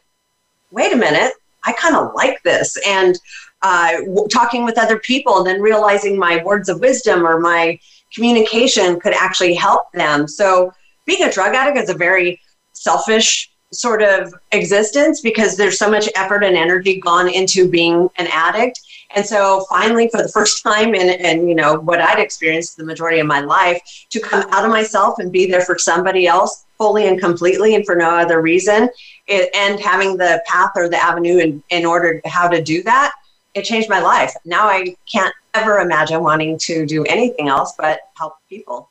wait 0.71 0.93
a 0.93 0.97
minute, 0.97 1.33
I 1.63 1.73
kind 1.73 1.95
of 1.95 2.13
like 2.15 2.41
this. 2.43 2.77
And 2.87 3.19
uh, 3.61 3.97
w- 4.05 4.27
talking 4.27 4.65
with 4.65 4.77
other 4.77 4.99
people, 4.99 5.37
and 5.37 5.45
then 5.45 5.61
realizing 5.61 6.17
my 6.17 6.43
words 6.43 6.69
of 6.69 6.79
wisdom 6.79 7.25
or 7.25 7.39
my 7.39 7.79
communication 8.13 8.99
could 8.99 9.13
actually 9.13 9.53
help 9.53 9.91
them. 9.93 10.27
So 10.27 10.73
being 11.05 11.23
a 11.23 11.31
drug 11.31 11.55
addict 11.55 11.77
is 11.77 11.89
a 11.89 11.93
very 11.93 12.39
selfish 12.73 13.51
sort 13.73 14.01
of 14.01 14.33
existence 14.51 15.21
because 15.21 15.55
there's 15.55 15.79
so 15.79 15.89
much 15.89 16.09
effort 16.15 16.43
and 16.43 16.57
energy 16.57 16.99
gone 16.99 17.29
into 17.29 17.69
being 17.69 18.09
an 18.17 18.27
addict. 18.31 18.81
And 19.15 19.25
so 19.25 19.65
finally, 19.69 20.09
for 20.09 20.21
the 20.21 20.29
first 20.33 20.63
time 20.63 20.93
in, 20.93 21.09
in 21.09 21.47
you 21.47 21.55
know 21.55 21.79
what 21.79 22.01
I'd 22.01 22.19
experienced 22.19 22.77
the 22.77 22.83
majority 22.83 23.19
of 23.19 23.27
my 23.27 23.41
life, 23.41 23.81
to 24.09 24.19
come 24.19 24.45
out 24.51 24.65
of 24.65 24.71
myself 24.71 25.19
and 25.19 25.31
be 25.31 25.49
there 25.49 25.61
for 25.61 25.77
somebody 25.77 26.27
else 26.27 26.65
fully 26.77 27.07
and 27.07 27.19
completely 27.19 27.75
and 27.75 27.85
for 27.85 27.95
no 27.95 28.09
other 28.09 28.41
reason, 28.41 28.89
and 29.31 29.79
having 29.79 30.17
the 30.17 30.41
path 30.45 30.71
or 30.75 30.89
the 30.89 30.97
avenue 30.97 31.37
in, 31.37 31.63
in 31.69 31.85
order 31.85 32.21
how 32.25 32.47
to 32.47 32.61
do 32.61 32.83
that, 32.83 33.13
it 33.53 33.63
changed 33.63 33.89
my 33.89 33.99
life. 33.99 34.33
Now 34.45 34.67
I 34.67 34.95
can't 35.11 35.33
ever 35.53 35.79
imagine 35.79 36.21
wanting 36.21 36.57
to 36.59 36.85
do 36.85 37.03
anything 37.05 37.47
else 37.47 37.73
but 37.77 37.99
help 38.17 38.35
people. 38.49 38.89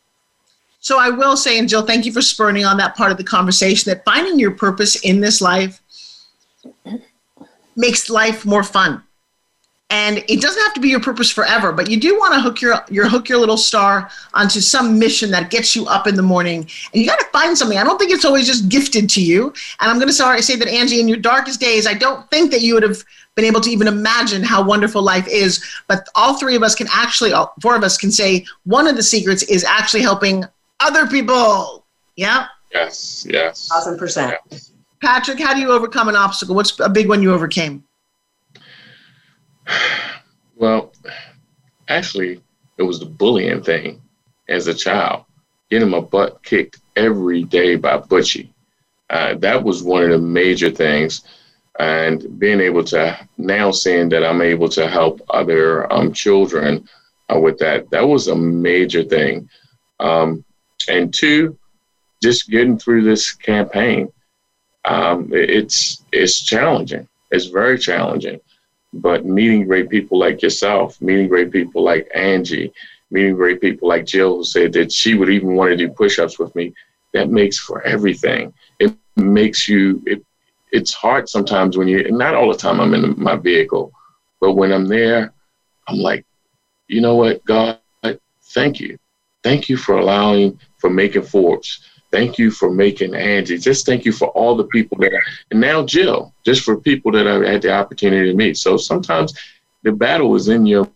So 0.80 0.98
I 0.98 1.10
will 1.10 1.36
say, 1.36 1.58
and 1.58 1.68
Jill, 1.68 1.84
thank 1.84 2.06
you 2.06 2.12
for 2.12 2.22
spurning 2.22 2.64
on 2.64 2.78
that 2.78 2.96
part 2.96 3.12
of 3.12 3.18
the 3.18 3.24
conversation 3.24 3.90
that 3.90 4.04
finding 4.04 4.38
your 4.38 4.52
purpose 4.52 4.96
in 5.04 5.20
this 5.20 5.40
life 5.40 5.82
makes 7.76 8.08
life 8.08 8.46
more 8.46 8.62
fun. 8.62 9.02
And 9.90 10.18
it 10.28 10.40
doesn't 10.40 10.62
have 10.62 10.74
to 10.74 10.80
be 10.80 10.88
your 10.88 11.00
purpose 11.00 11.30
forever, 11.30 11.72
but 11.72 11.90
you 11.90 11.98
do 11.98 12.16
want 12.16 12.32
to 12.34 12.40
hook 12.40 12.60
your 12.60 12.76
your 12.88 13.08
hook 13.08 13.28
your 13.28 13.38
little 13.38 13.56
star 13.56 14.08
onto 14.34 14.60
some 14.60 15.00
mission 15.00 15.32
that 15.32 15.50
gets 15.50 15.74
you 15.74 15.84
up 15.86 16.06
in 16.06 16.14
the 16.14 16.22
morning. 16.22 16.60
And 16.60 17.02
you 17.02 17.06
got 17.06 17.18
to 17.18 17.26
find 17.26 17.58
something. 17.58 17.76
I 17.76 17.82
don't 17.82 17.98
think 17.98 18.12
it's 18.12 18.24
always 18.24 18.46
just 18.46 18.68
gifted 18.68 19.10
to 19.10 19.22
you. 19.22 19.52
And 19.80 19.90
I'm 19.90 19.96
going 19.96 20.08
to 20.08 20.14
sorry 20.14 20.42
say 20.42 20.54
that 20.56 20.68
Angie, 20.68 21.00
in 21.00 21.08
your 21.08 21.18
darkest 21.18 21.60
days, 21.60 21.88
I 21.88 21.94
don't 21.94 22.28
think 22.30 22.52
that 22.52 22.60
you 22.62 22.74
would 22.74 22.84
have 22.84 23.04
been 23.34 23.44
able 23.44 23.60
to 23.62 23.70
even 23.70 23.88
imagine 23.88 24.42
how 24.44 24.62
wonderful 24.62 25.02
life 25.02 25.26
is. 25.26 25.64
But 25.88 26.08
all 26.14 26.38
three 26.38 26.54
of 26.54 26.62
us 26.62 26.76
can 26.76 26.86
actually, 26.92 27.32
all 27.32 27.52
four 27.60 27.74
of 27.74 27.82
us 27.82 27.98
can 27.98 28.12
say 28.12 28.44
one 28.64 28.86
of 28.86 28.94
the 28.94 29.02
secrets 29.02 29.42
is 29.44 29.64
actually 29.64 30.02
helping 30.02 30.44
other 30.78 31.08
people. 31.08 31.84
Yeah. 32.14 32.46
Yes. 32.72 33.26
Yes. 33.28 33.66
Thousand 33.68 33.98
percent. 33.98 34.36
Yes. 34.50 34.72
Patrick, 35.00 35.40
how 35.40 35.52
do 35.54 35.60
you 35.60 35.72
overcome 35.72 36.08
an 36.08 36.14
obstacle? 36.14 36.54
What's 36.54 36.78
a 36.78 36.88
big 36.88 37.08
one 37.08 37.22
you 37.22 37.32
overcame? 37.32 37.82
Well, 40.56 40.92
actually, 41.88 42.42
it 42.76 42.82
was 42.82 43.00
the 43.00 43.06
bullying 43.06 43.62
thing 43.62 44.02
as 44.48 44.66
a 44.66 44.74
child, 44.74 45.24
getting 45.70 45.88
my 45.88 46.00
butt 46.00 46.42
kicked 46.42 46.80
every 46.96 47.44
day 47.44 47.76
by 47.76 47.98
Butchie. 47.98 48.50
Uh, 49.08 49.34
that 49.36 49.62
was 49.62 49.82
one 49.82 50.04
of 50.04 50.10
the 50.10 50.18
major 50.18 50.70
things. 50.70 51.22
And 51.78 52.38
being 52.38 52.60
able 52.60 52.84
to 52.84 53.18
now 53.38 53.70
seeing 53.70 54.10
that 54.10 54.24
I'm 54.24 54.42
able 54.42 54.68
to 54.70 54.88
help 54.88 55.20
other 55.30 55.90
um, 55.92 56.12
children 56.12 56.86
uh, 57.34 57.38
with 57.38 57.58
that, 57.58 57.88
that 57.90 58.06
was 58.06 58.28
a 58.28 58.36
major 58.36 59.02
thing. 59.02 59.48
Um, 59.98 60.44
and 60.88 61.12
two, 61.12 61.58
just 62.22 62.50
getting 62.50 62.78
through 62.78 63.04
this 63.04 63.32
campaign. 63.32 64.12
Um, 64.84 65.30
it's 65.32 66.04
it's 66.12 66.42
challenging. 66.42 67.08
It's 67.30 67.46
very 67.46 67.78
challenging, 67.78 68.40
but 68.92 69.24
meeting 69.24 69.66
great 69.66 69.88
people 69.88 70.18
like 70.18 70.42
yourself, 70.42 71.00
meeting 71.00 71.28
great 71.28 71.50
people 71.50 71.82
like 71.82 72.10
Angie, 72.14 72.72
meeting 73.10 73.34
great 73.34 73.60
people 73.60 73.88
like 73.88 74.06
Jill, 74.06 74.38
who 74.38 74.44
said 74.44 74.72
that 74.74 74.92
she 74.92 75.14
would 75.14 75.30
even 75.30 75.54
want 75.54 75.70
to 75.70 75.76
do 75.76 75.88
push-ups 75.88 76.38
with 76.38 76.54
me. 76.54 76.72
That 77.12 77.30
makes 77.30 77.58
for 77.58 77.82
everything. 77.82 78.52
It 78.78 78.96
makes 79.16 79.68
you. 79.68 80.02
It, 80.06 80.24
it's 80.72 80.94
hard 80.94 81.28
sometimes 81.28 81.76
when 81.76 81.88
you. 81.88 82.10
Not 82.10 82.34
all 82.34 82.50
the 82.50 82.58
time. 82.58 82.80
I'm 82.80 82.94
in 82.94 83.20
my 83.20 83.36
vehicle, 83.36 83.92
but 84.40 84.52
when 84.52 84.72
I'm 84.72 84.86
there, 84.86 85.32
I'm 85.88 85.98
like, 85.98 86.24
you 86.90 87.00
know 87.00 87.16
what, 87.16 87.44
God, 87.44 87.78
thank 88.42 88.80
you, 88.80 88.98
thank 89.42 89.68
you 89.68 89.76
for 89.76 89.98
allowing 89.98 90.58
for 90.78 90.90
making 90.90 91.22
Forbes. 91.22 91.86
Thank 92.12 92.38
you 92.38 92.50
for 92.50 92.70
making 92.70 93.14
Angie. 93.14 93.58
Just 93.58 93.86
thank 93.86 94.04
you 94.04 94.12
for 94.12 94.28
all 94.28 94.56
the 94.56 94.64
people 94.64 94.98
that, 94.98 95.12
I, 95.14 95.20
and 95.50 95.60
now 95.60 95.84
Jill, 95.84 96.34
just 96.44 96.62
for 96.62 96.76
people 96.76 97.12
that 97.12 97.26
I've 97.26 97.44
had 97.44 97.62
the 97.62 97.72
opportunity 97.72 98.30
to 98.30 98.36
meet. 98.36 98.56
So 98.56 98.76
sometimes 98.76 99.32
the 99.82 99.92
battle 99.92 100.34
is 100.34 100.48
in 100.48 100.66
your 100.66 100.88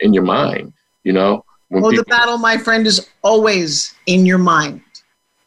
in 0.00 0.12
your 0.12 0.24
mind, 0.24 0.72
you 1.04 1.12
know. 1.12 1.44
Well, 1.70 1.90
people, 1.90 2.04
the 2.04 2.10
battle, 2.10 2.38
my 2.38 2.56
friend, 2.56 2.86
is 2.86 3.08
always 3.22 3.94
in 4.06 4.26
your 4.26 4.38
mind. 4.38 4.82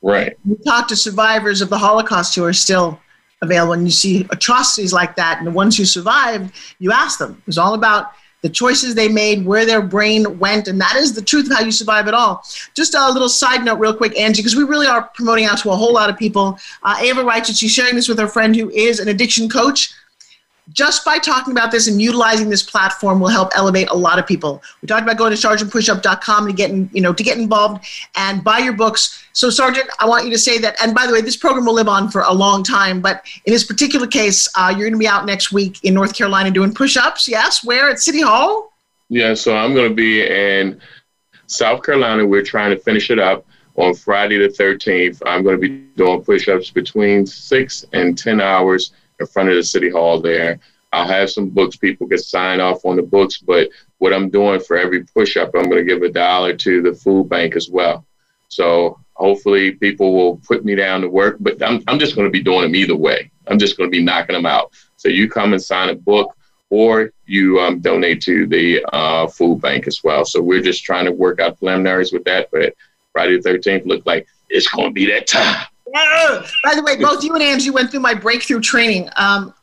Right. 0.01 0.37
You 0.45 0.57
talk 0.65 0.87
to 0.89 0.95
survivors 0.95 1.61
of 1.61 1.69
the 1.69 1.77
Holocaust 1.77 2.35
who 2.35 2.43
are 2.43 2.53
still 2.53 2.99
available, 3.41 3.73
and 3.73 3.85
you 3.85 3.91
see 3.91 4.27
atrocities 4.31 4.93
like 4.93 5.15
that, 5.15 5.37
and 5.37 5.47
the 5.47 5.51
ones 5.51 5.77
who 5.77 5.85
survived, 5.85 6.53
you 6.79 6.91
ask 6.91 7.19
them. 7.19 7.31
It 7.39 7.47
was 7.47 7.57
all 7.57 7.73
about 7.73 8.11
the 8.43 8.49
choices 8.49 8.93
they 8.93 9.07
made, 9.07 9.45
where 9.45 9.65
their 9.65 9.81
brain 9.81 10.37
went, 10.37 10.67
and 10.67 10.79
that 10.79 10.95
is 10.97 11.13
the 11.13 11.21
truth 11.21 11.49
of 11.49 11.57
how 11.57 11.63
you 11.63 11.71
survive 11.71 12.07
it 12.07 12.13
all. 12.13 12.45
Just 12.75 12.93
a 12.93 13.09
little 13.09 13.29
side 13.29 13.63
note, 13.63 13.79
real 13.79 13.95
quick, 13.95 14.19
Angie, 14.19 14.41
because 14.41 14.55
we 14.55 14.63
really 14.63 14.85
are 14.85 15.03
promoting 15.15 15.45
out 15.45 15.57
to 15.59 15.71
a 15.71 15.75
whole 15.75 15.93
lot 15.93 16.09
of 16.09 16.17
people. 16.17 16.59
Uh, 16.83 16.97
Ava 16.99 17.23
writes 17.23 17.47
that 17.47 17.55
she's 17.55 17.71
sharing 17.71 17.95
this 17.95 18.09
with 18.09 18.19
her 18.19 18.27
friend 18.27 18.55
who 18.55 18.69
is 18.69 18.99
an 18.99 19.07
addiction 19.07 19.49
coach 19.49 19.93
just 20.71 21.03
by 21.03 21.17
talking 21.17 21.51
about 21.51 21.71
this 21.71 21.87
and 21.87 22.01
utilizing 22.01 22.49
this 22.49 22.63
platform 22.63 23.19
will 23.19 23.27
help 23.27 23.51
elevate 23.55 23.89
a 23.89 23.95
lot 23.95 24.17
of 24.17 24.25
people. 24.25 24.63
We 24.81 24.87
talked 24.87 25.03
about 25.03 25.17
going 25.17 25.35
to 25.35 25.47
sergeantpushup.com 25.47 26.47
to 26.47 26.53
get 26.53 26.71
in, 26.71 26.89
you 26.93 27.01
know 27.01 27.13
to 27.13 27.23
get 27.23 27.37
involved 27.37 27.85
and 28.15 28.43
buy 28.43 28.59
your 28.59 28.73
books. 28.73 29.25
So 29.33 29.49
Sergeant, 29.49 29.89
I 29.99 30.07
want 30.07 30.25
you 30.25 30.31
to 30.31 30.37
say 30.37 30.57
that. 30.59 30.81
And 30.81 30.95
by 30.95 31.05
the 31.05 31.13
way, 31.13 31.21
this 31.21 31.35
program 31.35 31.65
will 31.65 31.73
live 31.73 31.89
on 31.89 32.09
for 32.09 32.21
a 32.21 32.33
long 32.33 32.63
time. 32.63 33.01
But 33.01 33.25
in 33.45 33.51
this 33.51 33.65
particular 33.65 34.07
case, 34.07 34.47
uh, 34.55 34.69
you're 34.69 34.87
going 34.87 34.93
to 34.93 34.99
be 34.99 35.07
out 35.07 35.25
next 35.25 35.51
week 35.51 35.83
in 35.83 35.93
North 35.93 36.15
Carolina 36.15 36.49
doing 36.49 36.73
push-ups. 36.73 37.27
Yes, 37.27 37.63
where 37.63 37.89
at 37.89 37.99
City 37.99 38.21
Hall? 38.21 38.73
Yeah, 39.09 39.33
so 39.33 39.55
I'm 39.55 39.73
going 39.73 39.89
to 39.89 39.95
be 39.95 40.25
in 40.25 40.79
South 41.47 41.83
Carolina. 41.83 42.25
We're 42.25 42.43
trying 42.43 42.71
to 42.71 42.81
finish 42.81 43.09
it 43.11 43.19
up 43.19 43.45
on 43.75 43.93
Friday 43.95 44.37
the 44.37 44.47
13th. 44.47 45.21
I'm 45.25 45.43
going 45.43 45.59
to 45.59 45.61
be 45.61 45.85
doing 45.97 46.23
push-ups 46.23 46.71
between 46.71 47.25
six 47.25 47.85
and 47.93 48.17
ten 48.17 48.39
hours 48.39 48.91
in 49.23 49.27
front 49.27 49.49
of 49.49 49.55
the 49.55 49.63
city 49.63 49.89
hall 49.89 50.21
there. 50.21 50.59
I'll 50.91 51.07
have 51.07 51.31
some 51.31 51.49
books. 51.49 51.75
People 51.75 52.07
can 52.07 52.19
sign 52.19 52.59
off 52.59 52.85
on 52.85 52.97
the 52.97 53.01
books, 53.01 53.39
but 53.39 53.69
what 53.97 54.13
I'm 54.13 54.29
doing 54.29 54.59
for 54.59 54.77
every 54.77 55.03
push 55.03 55.37
up, 55.37 55.51
I'm 55.55 55.69
going 55.69 55.77
to 55.77 55.83
give 55.83 56.03
a 56.03 56.09
dollar 56.09 56.55
to 56.55 56.81
the 56.81 56.93
food 56.93 57.29
bank 57.29 57.55
as 57.55 57.69
well. 57.69 58.05
So 58.49 58.99
hopefully 59.15 59.71
people 59.71 60.13
will 60.13 60.37
put 60.37 60.63
me 60.63 60.75
down 60.75 61.01
to 61.01 61.09
work, 61.09 61.37
but 61.39 61.61
I'm, 61.63 61.81
I'm 61.87 61.97
just 61.97 62.15
going 62.15 62.27
to 62.27 62.31
be 62.31 62.43
doing 62.43 62.61
them 62.61 62.75
either 62.75 62.95
way. 62.95 63.31
I'm 63.47 63.57
just 63.57 63.77
going 63.77 63.89
to 63.89 63.91
be 63.91 64.03
knocking 64.03 64.35
them 64.35 64.45
out. 64.45 64.73
So 64.97 65.09
you 65.09 65.27
come 65.29 65.53
and 65.53 65.61
sign 65.61 65.89
a 65.89 65.95
book 65.95 66.35
or 66.69 67.11
you 67.25 67.59
um, 67.59 67.79
donate 67.79 68.21
to 68.23 68.45
the 68.45 68.83
uh, 68.93 69.27
food 69.27 69.61
bank 69.61 69.87
as 69.87 70.03
well. 70.03 70.25
So 70.25 70.41
we're 70.41 70.61
just 70.61 70.83
trying 70.83 71.05
to 71.05 71.11
work 71.11 71.39
out 71.39 71.57
preliminaries 71.57 72.13
with 72.13 72.23
that. 72.25 72.49
But 72.51 72.75
Friday 73.11 73.39
the 73.39 73.49
13th 73.49 73.85
looked 73.85 74.05
like 74.05 74.27
it's 74.49 74.67
going 74.67 74.89
to 74.89 74.93
be 74.93 75.05
that 75.07 75.27
time. 75.27 75.65
By 75.93 76.75
the 76.75 76.83
way, 76.83 76.97
both 76.97 77.23
you 77.23 77.33
and 77.33 77.43
Angie 77.43 77.69
went 77.69 77.91
through 77.91 77.99
my 77.99 78.13
breakthrough 78.13 78.61
training. 78.61 79.09
Um, 79.15 79.53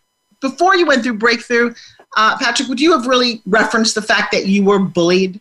before 0.40 0.76
you 0.76 0.86
went 0.86 1.02
through 1.02 1.18
breakthrough, 1.18 1.74
uh, 2.16 2.38
Patrick, 2.38 2.68
would 2.68 2.80
you 2.80 2.92
have 2.92 3.06
really 3.06 3.42
referenced 3.46 3.94
the 3.94 4.02
fact 4.02 4.32
that 4.32 4.46
you 4.46 4.64
were 4.64 4.78
bullied? 4.78 5.40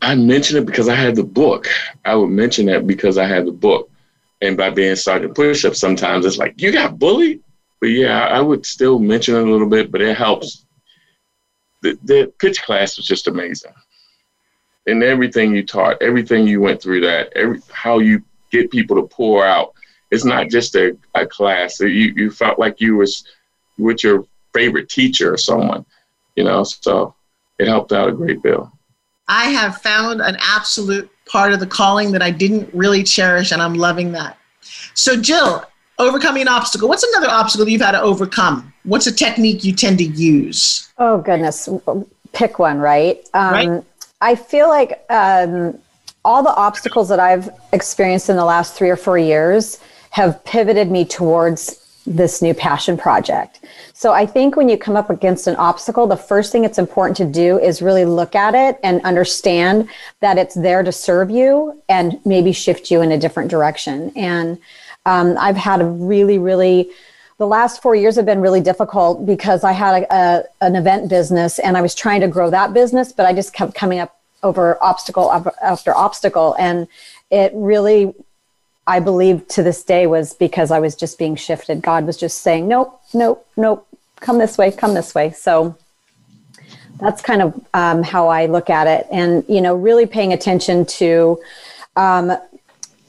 I 0.00 0.14
mentioned 0.14 0.60
it 0.60 0.66
because 0.66 0.88
I 0.88 0.94
had 0.94 1.14
the 1.14 1.24
book. 1.24 1.68
I 2.04 2.14
would 2.14 2.30
mention 2.30 2.66
that 2.66 2.86
because 2.86 3.18
I 3.18 3.26
had 3.26 3.46
the 3.46 3.52
book. 3.52 3.90
And 4.40 4.56
by 4.56 4.70
being 4.70 4.96
Sergeant 4.96 5.34
Push 5.34 5.64
Up, 5.64 5.74
sometimes 5.74 6.24
it's 6.24 6.38
like, 6.38 6.60
you 6.62 6.72
got 6.72 6.98
bullied? 6.98 7.42
But 7.80 7.88
yeah, 7.88 8.26
I 8.28 8.40
would 8.40 8.64
still 8.64 8.98
mention 8.98 9.34
it 9.34 9.46
a 9.46 9.50
little 9.50 9.68
bit, 9.68 9.90
but 9.90 10.00
it 10.00 10.16
helps. 10.16 10.64
The, 11.82 11.98
the 12.02 12.32
pitch 12.38 12.62
class 12.62 12.96
was 12.96 13.06
just 13.06 13.28
amazing 13.28 13.72
and 14.88 15.02
everything 15.02 15.54
you 15.54 15.64
taught, 15.64 16.02
everything 16.02 16.46
you 16.46 16.60
went 16.60 16.82
through 16.82 17.02
that, 17.02 17.32
every 17.36 17.60
how 17.72 17.98
you 17.98 18.22
get 18.50 18.70
people 18.70 18.96
to 18.96 19.06
pour 19.06 19.46
out 19.46 19.74
it's 20.10 20.24
not 20.24 20.48
just 20.48 20.74
a, 20.74 20.96
a 21.14 21.26
class. 21.26 21.80
You 21.80 21.88
you 21.88 22.30
felt 22.30 22.58
like 22.58 22.80
you 22.80 22.96
was 22.96 23.24
with 23.76 24.02
your 24.02 24.24
favorite 24.54 24.88
teacher 24.88 25.34
or 25.34 25.36
someone, 25.36 25.84
you 26.36 26.44
know. 26.44 26.64
So 26.64 27.14
it 27.58 27.68
helped 27.68 27.92
out 27.92 28.08
a 28.08 28.12
great 28.12 28.42
deal. 28.42 28.72
I 29.28 29.50
have 29.50 29.78
found 29.82 30.22
an 30.22 30.36
absolute 30.40 31.10
part 31.26 31.52
of 31.52 31.60
the 31.60 31.66
calling 31.66 32.12
that 32.12 32.22
I 32.22 32.30
didn't 32.30 32.70
really 32.72 33.02
cherish, 33.02 33.52
and 33.52 33.60
I'm 33.60 33.74
loving 33.74 34.12
that. 34.12 34.38
So, 34.94 35.20
Jill, 35.20 35.64
overcoming 35.98 36.42
an 36.42 36.48
obstacle. 36.48 36.88
What's 36.88 37.02
another 37.02 37.30
obstacle 37.30 37.68
you've 37.68 37.82
had 37.82 37.92
to 37.92 38.00
overcome? 38.00 38.72
What's 38.84 39.06
a 39.06 39.12
technique 39.12 39.64
you 39.64 39.74
tend 39.74 39.98
to 39.98 40.04
use? 40.04 40.90
Oh 40.96 41.18
goodness, 41.18 41.68
pick 42.32 42.58
one, 42.58 42.78
right? 42.78 43.22
Um, 43.34 43.52
right. 43.52 43.84
I 44.20 44.34
feel 44.34 44.68
like 44.68 45.04
um, 45.10 45.78
all 46.24 46.42
the 46.42 46.54
obstacles 46.54 47.08
that 47.08 47.20
I've 47.20 47.50
experienced 47.72 48.28
in 48.28 48.36
the 48.36 48.44
last 48.44 48.74
three 48.74 48.90
or 48.90 48.96
four 48.96 49.18
years 49.18 49.78
have 50.10 50.42
pivoted 50.44 50.90
me 50.90 51.04
towards 51.04 51.84
this 52.06 52.40
new 52.40 52.54
passion 52.54 52.96
project. 52.96 53.60
So 53.92 54.12
I 54.12 54.24
think 54.24 54.56
when 54.56 54.68
you 54.68 54.78
come 54.78 54.96
up 54.96 55.10
against 55.10 55.46
an 55.46 55.56
obstacle, 55.56 56.06
the 56.06 56.16
first 56.16 56.50
thing 56.50 56.64
it's 56.64 56.78
important 56.78 57.16
to 57.18 57.26
do 57.26 57.58
is 57.58 57.82
really 57.82 58.04
look 58.04 58.34
at 58.34 58.54
it 58.54 58.80
and 58.82 59.02
understand 59.02 59.88
that 60.20 60.38
it's 60.38 60.54
there 60.54 60.82
to 60.82 60.90
serve 60.90 61.30
you 61.30 61.82
and 61.88 62.18
maybe 62.24 62.52
shift 62.52 62.90
you 62.90 63.02
in 63.02 63.12
a 63.12 63.18
different 63.18 63.50
direction. 63.50 64.10
And 64.16 64.58
um, 65.04 65.36
I've 65.38 65.56
had 65.56 65.80
a 65.80 65.84
really, 65.84 66.38
really 66.38 66.90
the 67.38 67.46
last 67.46 67.80
four 67.80 67.94
years 67.94 68.16
have 68.16 68.26
been 68.26 68.40
really 68.40 68.60
difficult 68.60 69.24
because 69.24 69.64
I 69.64 69.72
had 69.72 70.02
a, 70.02 70.14
a, 70.14 70.44
an 70.60 70.76
event 70.76 71.08
business 71.08 71.58
and 71.58 71.76
I 71.76 71.80
was 71.80 71.94
trying 71.94 72.20
to 72.20 72.28
grow 72.28 72.50
that 72.50 72.74
business, 72.74 73.12
but 73.12 73.26
I 73.26 73.32
just 73.32 73.52
kept 73.52 73.74
coming 73.74 74.00
up 74.00 74.18
over 74.42 74.82
obstacle 74.82 75.52
after 75.62 75.96
obstacle. 75.96 76.54
And 76.58 76.88
it 77.30 77.52
really 77.54 78.14
I 78.88 79.00
believe 79.00 79.46
to 79.48 79.62
this 79.62 79.84
day 79.84 80.06
was 80.06 80.32
because 80.32 80.70
I 80.70 80.80
was 80.80 80.96
just 80.96 81.18
being 81.18 81.36
shifted. 81.36 81.82
God 81.82 82.06
was 82.06 82.16
just 82.16 82.38
saying, 82.38 82.66
nope, 82.66 82.98
nope, 83.12 83.46
nope, 83.54 83.86
come 84.16 84.38
this 84.38 84.56
way, 84.56 84.72
come 84.72 84.94
this 84.94 85.14
way. 85.14 85.30
So 85.32 85.76
that's 86.98 87.20
kind 87.20 87.42
of 87.42 87.66
um, 87.74 88.02
how 88.02 88.28
I 88.28 88.46
look 88.46 88.70
at 88.70 88.86
it. 88.86 89.06
And, 89.12 89.44
you 89.46 89.60
know, 89.60 89.76
really 89.76 90.06
paying 90.06 90.32
attention 90.32 90.86
to 90.86 91.38
um, 91.96 92.32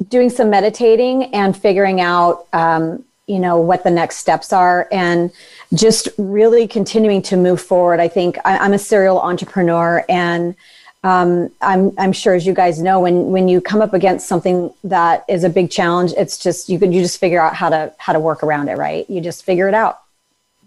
doing 0.09 0.30
some 0.30 0.49
meditating 0.49 1.34
and 1.34 1.55
figuring 1.55 2.01
out, 2.01 2.45
um, 2.51 3.05
you 3.30 3.39
know, 3.39 3.59
what 3.59 3.84
the 3.84 3.91
next 3.91 4.17
steps 4.17 4.51
are. 4.51 4.88
And 4.91 5.32
just 5.73 6.09
really 6.17 6.67
continuing 6.67 7.21
to 7.21 7.38
move 7.38 7.61
forward. 7.61 7.99
I 7.99 8.07
think 8.07 8.38
I, 8.43 8.57
I'm 8.57 8.73
a 8.73 8.80
serial 8.80 9.21
entrepreneur 9.21 10.03
and, 10.09 10.55
um, 11.01 11.49
I'm, 11.61 11.93
I'm 11.97 12.11
sure 12.11 12.34
as 12.34 12.45
you 12.45 12.53
guys 12.53 12.82
know 12.82 12.99
when 12.99 13.32
when 13.32 13.47
you 13.47 13.61
come 13.61 13.82
up 13.82 13.93
against 13.93 14.27
something 14.27 14.73
that 14.84 15.23
is 15.30 15.45
a 15.45 15.49
big 15.49 15.71
challenge 15.71 16.11
it's 16.17 16.38
just 16.38 16.67
you 16.67 16.77
can 16.77 16.91
you 16.91 17.01
just 17.01 17.21
figure 17.21 17.41
out 17.41 17.55
how 17.55 17.69
to 17.69 17.93
how 17.97 18.11
to 18.11 18.19
work 18.19 18.43
around 18.43 18.67
it 18.67 18.77
right? 18.77 19.09
You 19.09 19.21
just 19.21 19.45
figure 19.45 19.69
it 19.69 19.73
out. 19.73 20.01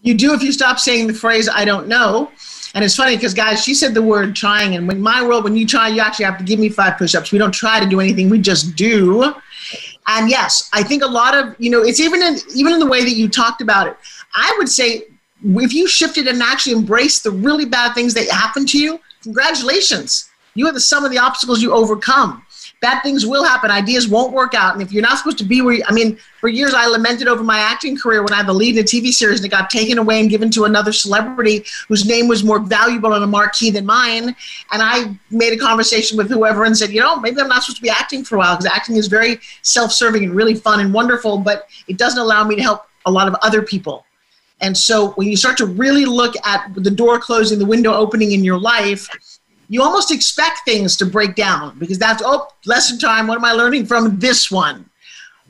You 0.01 0.15
do 0.15 0.33
if 0.33 0.43
you 0.43 0.51
stop 0.51 0.79
saying 0.79 1.07
the 1.07 1.13
phrase 1.13 1.51
i 1.51 1.67
don't 1.67 1.87
know. 1.87 2.31
And 2.75 2.83
it's 2.83 2.97
funny 2.97 3.15
because 3.15 3.35
guys 3.35 3.63
she 3.63 3.75
said 3.75 3.93
the 3.93 4.01
word 4.01 4.35
trying 4.35 4.75
and 4.75 4.91
in 4.91 5.03
my 5.03 5.23
world 5.23 5.45
when 5.45 5.55
you 5.55 5.67
try 5.67 5.89
you 5.89 6.01
actually 6.01 6.25
have 6.25 6.39
to 6.39 6.45
give 6.45 6.59
me 6.59 6.71
five 6.71 6.97
push-ups. 6.97 7.31
We 7.31 7.37
don't 7.37 7.53
try 7.53 7.79
to 7.79 7.87
do 7.87 8.01
anything. 8.01 8.31
We 8.31 8.39
just 8.39 8.75
do 8.75 9.35
and 10.09 10.29
yes 10.29 10.69
i 10.73 10.83
think 10.83 11.03
a 11.03 11.07
lot 11.07 11.35
of 11.35 11.55
you 11.59 11.71
know 11.71 11.83
it's 11.83 12.01
even 12.01 12.23
in 12.23 12.37
even 12.55 12.73
in 12.73 12.79
the 12.79 12.87
way 12.87 13.03
that 13.05 13.13
you 13.13 13.29
talked 13.29 13.61
about 13.61 13.87
it 13.87 13.97
i 14.35 14.55
would 14.59 14.69
say 14.69 15.05
if 15.45 15.73
you 15.73 15.89
shifted 15.89 16.27
and 16.27 16.43
actually 16.43 16.73
embraced 16.73 17.25
the 17.25 17.31
really 17.31 17.65
bad 17.65 17.95
things 17.95 18.15
that 18.15 18.29
happen 18.29 18.65
to 18.65 18.79
you 18.79 18.99
Congratulations. 19.23 20.29
You 20.55 20.67
are 20.69 20.73
the 20.73 20.81
sum 20.81 21.05
of 21.05 21.11
the 21.11 21.19
obstacles 21.19 21.63
you 21.63 21.73
overcome. 21.73 22.45
Bad 22.83 23.01
things 23.05 23.25
will 23.25 23.45
happen. 23.45 23.71
Ideas 23.71 24.09
won't 24.09 24.33
work 24.33 24.55
out. 24.55 24.75
And 24.75 24.83
if 24.83 24.91
you're 24.93 25.03
not 25.03 25.17
supposed 25.17 25.39
to 25.39 25.45
be 25.45 25.63
where, 25.63 25.77
you, 25.77 25.85
I 25.87 25.93
mean, 25.93 26.19
for 26.41 26.49
years 26.49 26.75
I 26.75 26.87
lamented 26.87 27.29
over 27.29 27.45
my 27.45 27.61
acting 27.61 27.97
career 27.97 28.25
when 28.25 28.33
I 28.33 28.39
had 28.39 28.49
the 28.49 28.53
lead 28.53 28.77
in 28.77 28.83
a 28.83 28.85
TV 28.85 29.13
series 29.13 29.39
and 29.39 29.47
it 29.47 29.51
got 29.51 29.71
taken 29.71 29.99
away 29.99 30.21
and 30.21 30.29
given 30.29 30.51
to 30.51 30.65
another 30.65 30.93
celebrity 30.93 31.65
whose 31.87 32.05
name 32.05 32.27
was 32.27 32.43
more 32.43 32.59
valuable 32.59 33.13
on 33.13 33.23
a 33.23 33.27
marquee 33.27 33.71
than 33.71 33.87
mine. 33.87 34.35
And 34.73 34.83
I 34.83 35.17
made 35.31 35.53
a 35.53 35.57
conversation 35.57 36.19
with 36.19 36.29
whoever 36.29 36.65
and 36.65 36.77
said, 36.77 36.91
you 36.91 37.01
know, 37.01 37.21
maybe 37.21 37.41
I'm 37.41 37.49
not 37.49 37.63
supposed 37.63 37.77
to 37.77 37.83
be 37.83 37.89
acting 37.89 38.25
for 38.25 38.35
a 38.35 38.39
while 38.39 38.57
because 38.57 38.67
acting 38.67 38.97
is 38.97 39.07
very 39.07 39.39
self 39.63 39.93
serving 39.93 40.25
and 40.25 40.35
really 40.35 40.57
fun 40.57 40.81
and 40.81 40.93
wonderful, 40.93 41.39
but 41.39 41.69
it 41.87 41.99
doesn't 41.99 42.21
allow 42.21 42.43
me 42.43 42.57
to 42.57 42.63
help 42.63 42.89
a 43.07 43.11
lot 43.13 43.29
of 43.29 43.37
other 43.43 43.63
people. 43.63 44.05
And 44.61 44.77
so 44.77 45.11
when 45.13 45.29
you 45.29 45.37
start 45.37 45.57
to 45.59 45.67
really 45.67 46.05
look 46.05 46.35
at 46.45 46.73
the 46.75 46.91
door 46.91 47.19
closing, 47.21 47.61
the 47.61 47.67
window 47.67 47.93
opening 47.93 48.33
in 48.33 48.43
your 48.43 48.59
life, 48.59 49.09
you 49.69 49.83
almost 49.83 50.11
expect 50.11 50.61
things 50.65 50.97
to 50.97 51.07
break 51.07 51.35
down 51.35 51.79
because 51.79 51.99
that's, 51.99 52.23
oh, 52.25 52.49
lesson 52.67 52.99
time. 52.99 53.27
What 53.27 53.39
am 53.39 53.45
I 53.45 53.53
learning 53.53 53.87
from 53.87 54.19
this 54.19 54.51
one? 54.51 54.89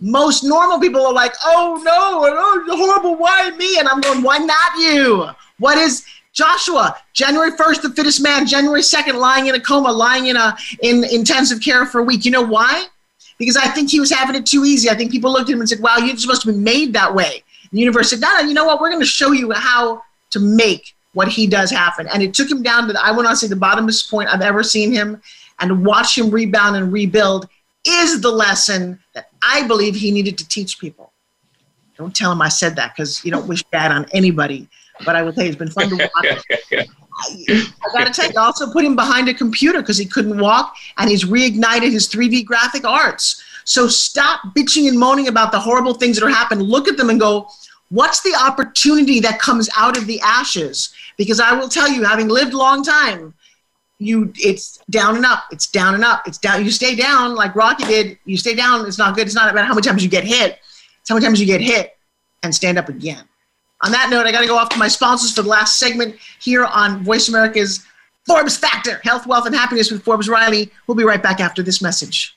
Most 0.01 0.43
normal 0.43 0.81
people 0.81 1.07
are 1.07 1.13
like, 1.13 1.35
oh 1.45 1.81
no, 1.85 1.93
oh, 1.93 2.77
horrible, 2.77 3.17
why 3.17 3.51
me? 3.51 3.79
And 3.79 3.89
I'm 3.89 4.01
going, 4.01 4.23
why 4.23 4.39
not 4.39 4.79
you? 4.79 5.29
What 5.59 5.79
is 5.79 6.05
Joshua, 6.33 6.97
January 7.13 7.53
1st, 7.53 7.83
the 7.83 7.91
fittest 7.91 8.23
man, 8.23 8.47
January 8.47 8.81
2nd, 8.81 9.15
lying 9.15 9.47
in 9.47 9.55
a 9.55 9.61
coma, 9.61 9.93
lying 9.93 10.27
in 10.27 10.37
a 10.37 10.57
in 10.83 11.05
intensive 11.05 11.61
care 11.61 11.85
for 11.87 12.01
a 12.01 12.03
week. 12.03 12.25
You 12.25 12.31
know 12.31 12.43
why? 12.43 12.87
Because 13.39 13.57
I 13.57 13.69
think 13.69 13.91
he 13.91 14.01
was 14.01 14.11
having 14.11 14.35
it 14.35 14.47
too 14.47 14.65
easy. 14.65 14.89
I 14.89 14.95
think 14.95 15.11
people 15.11 15.33
looked 15.33 15.51
at 15.51 15.55
him 15.55 15.61
and 15.61 15.69
said, 15.69 15.81
wow, 15.81 15.99
you're 15.99 16.17
supposed 16.17 16.43
to 16.43 16.53
be 16.53 16.59
made 16.59 16.93
that 16.95 17.15
way. 17.15 17.43
The 17.71 17.79
universe 17.79 18.11
said, 18.11 18.21
no, 18.21 18.33
no, 18.35 18.41
you 18.41 18.55
know 18.55 18.65
what? 18.65 18.81
We're 18.81 18.91
going 18.91 19.01
to 19.01 19.07
show 19.07 19.33
you 19.33 19.53
how 19.53 20.03
to 20.31 20.41
make 20.41 20.95
what 21.15 21.29
he 21.29 21.47
does 21.47 21.71
happen. 21.71 22.09
And 22.09 22.23
it 22.23 22.35
took 22.35 22.51
him 22.51 22.63
down 22.63 22.87
to, 22.87 22.93
the, 22.93 23.05
I 23.05 23.11
want 23.13 23.29
to 23.29 23.37
say, 23.37 23.47
the 23.47 23.57
bottomest 23.57 24.11
point 24.11 24.29
I've 24.29 24.41
ever 24.41 24.63
seen 24.63 24.93
him. 24.93 25.21
And 25.61 25.85
watch 25.85 26.17
him 26.19 26.31
rebound 26.31 26.77
and 26.77 26.93
rebuild 26.93 27.49
is 27.87 28.21
the 28.21 28.31
lesson 28.31 28.99
that 29.15 29.31
I 29.43 29.67
believe 29.67 29.95
he 29.95 30.11
needed 30.11 30.39
to 30.39 30.49
teach 30.49 30.79
people. 30.79 31.13
Don't 31.97 32.15
tell 32.15 32.33
him 32.33 32.41
I 32.41 32.49
said 32.49 32.75
that 32.77 32.95
because 32.95 33.25
you 33.25 33.31
don't 33.31 33.47
wish 33.47 33.63
bad 33.65 33.93
on 33.93 34.07
anybody. 34.13 34.69
But 35.05 35.17
I 35.17 35.23
will 35.23 35.33
say 35.33 35.47
it's 35.47 35.57
been 35.57 35.71
fun 35.71 35.89
to 35.91 35.97
watch. 35.97 36.45
I, 37.13 37.47
I 37.49 37.93
got 37.93 38.07
to 38.07 38.13
tell 38.13 38.31
you, 38.31 38.39
also 38.39 38.73
put 38.73 38.85
him 38.85 38.97
behind 38.97 39.29
a 39.29 39.35
computer 39.35 39.81
because 39.81 39.99
he 39.99 40.07
couldn't 40.07 40.39
walk, 40.39 40.75
and 40.97 41.11
he's 41.11 41.25
reignited 41.25 41.93
his 41.93 42.09
3D 42.09 42.45
graphic 42.45 42.85
arts. 42.85 43.45
So 43.65 43.87
stop 43.87 44.41
bitching 44.57 44.89
and 44.89 44.99
moaning 44.99 45.29
about 45.29 45.53
the 45.53 45.61
horrible 45.61 45.95
things 45.95 46.19
that 46.19 46.27
are 46.27 46.31
happening. 46.31 46.67
Look 46.67 46.89
at 46.89 46.97
them 46.97 47.11
and 47.11 47.21
go, 47.21 47.49
what's 47.93 48.23
the 48.23 48.35
opportunity 48.35 49.21
that 49.21 49.39
comes 49.39 49.69
out 49.77 49.99
of 49.99 50.07
the 50.07 50.21
ashes? 50.23 50.95
Because 51.19 51.41
I 51.41 51.53
will 51.53 51.69
tell 51.69 51.89
you, 51.89 52.03
having 52.03 52.29
lived 52.29 52.55
a 52.55 52.57
long 52.57 52.83
time, 52.83 53.35
you 53.99 54.33
it's 54.37 54.79
down 54.91 55.15
and 55.17 55.25
up, 55.25 55.45
it's 55.53 55.67
down 55.67 55.95
and 55.95 56.03
up, 56.03 56.27
it's 56.27 56.39
down. 56.39 56.65
You 56.65 56.71
stay 56.71 56.97
down 56.97 57.35
like 57.35 57.55
Rocky 57.55 57.85
did. 57.85 58.19
You 58.25 58.37
stay 58.37 58.55
down. 58.55 58.87
It's 58.87 58.99
not 58.99 59.15
good. 59.15 59.27
It's 59.27 59.35
not 59.35 59.53
about 59.53 59.67
how 59.67 59.75
many 59.75 59.87
times 59.87 60.03
you 60.03 60.09
get 60.09 60.25
hit. 60.25 60.59
It's 61.01 61.09
how 61.09 61.15
many 61.15 61.27
times 61.27 61.39
you 61.39 61.47
get 61.47 61.61
hit 61.61 61.97
and 62.43 62.53
stand 62.55 62.79
up 62.79 62.89
again. 62.89 63.25
On 63.83 63.93
that 63.93 64.09
note, 64.11 64.27
I 64.27 64.33
got 64.33 64.41
to 64.41 64.47
go 64.47 64.57
off 64.57 64.71
to 64.71 64.79
my 64.79 64.89
sponsors 64.89 65.35
for 65.35 65.43
the 65.43 65.49
last 65.49 65.79
segment 65.79 66.17
here 66.41 66.65
on 66.65 67.05
Voice 67.05 67.29
America's 67.29 67.85
Forbes 68.27 68.57
Factor, 68.57 69.01
Health, 69.05 69.27
Wealth, 69.27 69.47
and 69.47 69.55
Happiness 69.55 69.91
with 69.91 70.03
Forbes 70.03 70.29
Riley. 70.29 70.71
We'll 70.87 70.97
be 70.97 71.05
right 71.05 71.23
back 71.23 71.41
after 71.41 71.63
this 71.63 71.83
message. 71.83 72.37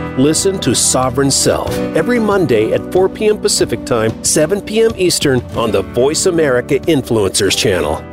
Listen 0.17 0.59
to 0.59 0.75
Sovereign 0.75 1.31
Self 1.31 1.69
every 1.95 2.19
Monday 2.19 2.73
at 2.73 2.91
4 2.91 3.07
p.m. 3.07 3.37
Pacific 3.37 3.85
Time, 3.85 4.23
7 4.25 4.59
p.m. 4.59 4.91
Eastern 4.97 5.39
on 5.55 5.71
the 5.71 5.83
Voice 5.83 6.25
America 6.25 6.79
Influencers 6.79 7.57
channel. 7.57 8.03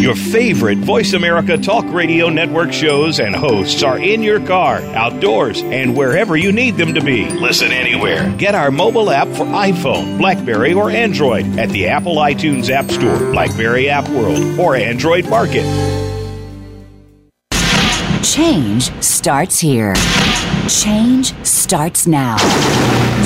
Your 0.00 0.14
favorite 0.14 0.78
Voice 0.78 1.12
America 1.12 1.58
Talk 1.58 1.84
Radio 1.92 2.30
Network 2.30 2.72
shows 2.72 3.20
and 3.20 3.36
hosts 3.36 3.82
are 3.82 3.98
in 3.98 4.22
your 4.22 4.44
car, 4.46 4.78
outdoors, 4.94 5.60
and 5.62 5.94
wherever 5.94 6.34
you 6.34 6.50
need 6.50 6.78
them 6.78 6.94
to 6.94 7.02
be. 7.02 7.28
Listen 7.28 7.70
anywhere. 7.70 8.34
Get 8.38 8.54
our 8.54 8.70
mobile 8.70 9.10
app 9.10 9.28
for 9.28 9.44
iPhone, 9.44 10.16
Blackberry, 10.16 10.72
or 10.72 10.90
Android 10.90 11.58
at 11.58 11.68
the 11.70 11.88
Apple 11.88 12.16
iTunes 12.16 12.70
App 12.70 12.90
Store, 12.90 13.18
Blackberry 13.32 13.90
App 13.90 14.08
World, 14.08 14.58
or 14.58 14.76
Android 14.76 15.28
Market. 15.28 15.64
Change 18.24 18.90
starts 19.02 19.60
here. 19.60 19.94
Change 20.68 21.34
starts 21.44 22.06
now. 22.06 22.36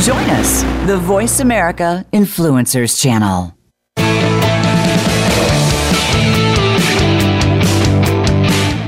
Join 0.02 0.28
us, 0.30 0.62
the 0.86 0.96
Voice 0.96 1.38
America 1.40 2.04
Influencers 2.12 3.00
Channel. 3.00 3.54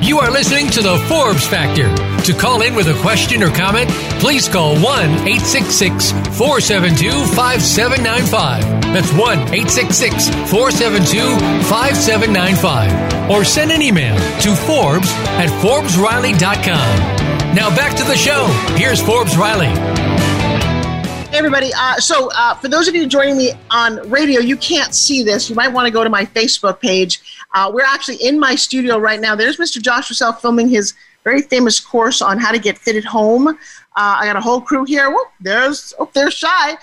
You 0.03 0.19
are 0.19 0.31
listening 0.31 0.69
to 0.71 0.83
the 0.83 0.99
Forbes 1.09 1.47
Factor. 1.47 1.95
To 2.25 2.33
call 2.35 2.63
in 2.63 2.75
with 2.75 2.89
a 2.89 3.01
question 3.01 3.43
or 3.43 3.51
comment, 3.51 3.89
please 4.19 4.49
call 4.49 4.75
1 4.75 4.83
866 4.83 6.11
472 6.37 7.11
5795. 7.35 8.83
That's 8.93 9.13
1 9.13 9.39
866 9.55 10.29
472 10.51 11.39
5795. 11.67 13.31
Or 13.31 13.45
send 13.45 13.71
an 13.71 13.81
email 13.81 14.17
to 14.17 14.55
Forbes 14.57 15.13
at 15.39 15.49
ForbesRiley.com. 15.63 17.30
Now 17.55 17.69
back 17.75 17.97
to 17.97 18.05
the 18.05 18.15
show. 18.15 18.47
Here's 18.77 19.03
Forbes 19.03 19.37
Riley. 19.37 19.67
Hey 19.67 21.37
everybody. 21.37 21.73
Uh, 21.77 21.97
so, 21.97 22.31
uh, 22.33 22.55
for 22.55 22.69
those 22.69 22.87
of 22.87 22.95
you 22.95 23.09
joining 23.09 23.37
me 23.37 23.55
on 23.73 24.09
radio, 24.09 24.41
you 24.41 24.57
can't 24.57 24.95
see 24.95 25.25
this. 25.25 25.51
You 25.51 25.57
might 25.57 25.67
want 25.67 25.87
to 25.87 25.91
go 25.91 26.05
to 26.05 26.11
my 26.11 26.25
Facebook 26.25 26.81
page. 26.81 27.21
Uh, 27.53 27.69
we're 27.75 27.85
actually 27.85 28.19
in 28.19 28.39
my 28.39 28.55
studio 28.55 28.99
right 28.99 29.19
now. 29.19 29.35
There's 29.35 29.57
Mr. 29.57 29.83
Josh 29.83 30.11
Russell 30.11 30.33
filming 30.33 30.69
his 30.69 30.95
very 31.25 31.43
famous 31.43 31.81
course 31.81 32.23
on 32.23 32.39
how 32.39 32.53
to 32.53 32.59
get 32.61 32.79
fit 32.79 32.95
at 32.95 33.05
home. 33.05 33.49
Uh, 33.49 33.55
I 33.97 34.27
got 34.27 34.37
a 34.37 34.41
whole 34.41 34.61
crew 34.61 34.85
here. 34.85 35.11
Whoop, 35.11 35.29
there's 35.41 35.93
oh, 35.99 36.09
there's 36.15 36.35
Shy. 36.35 36.79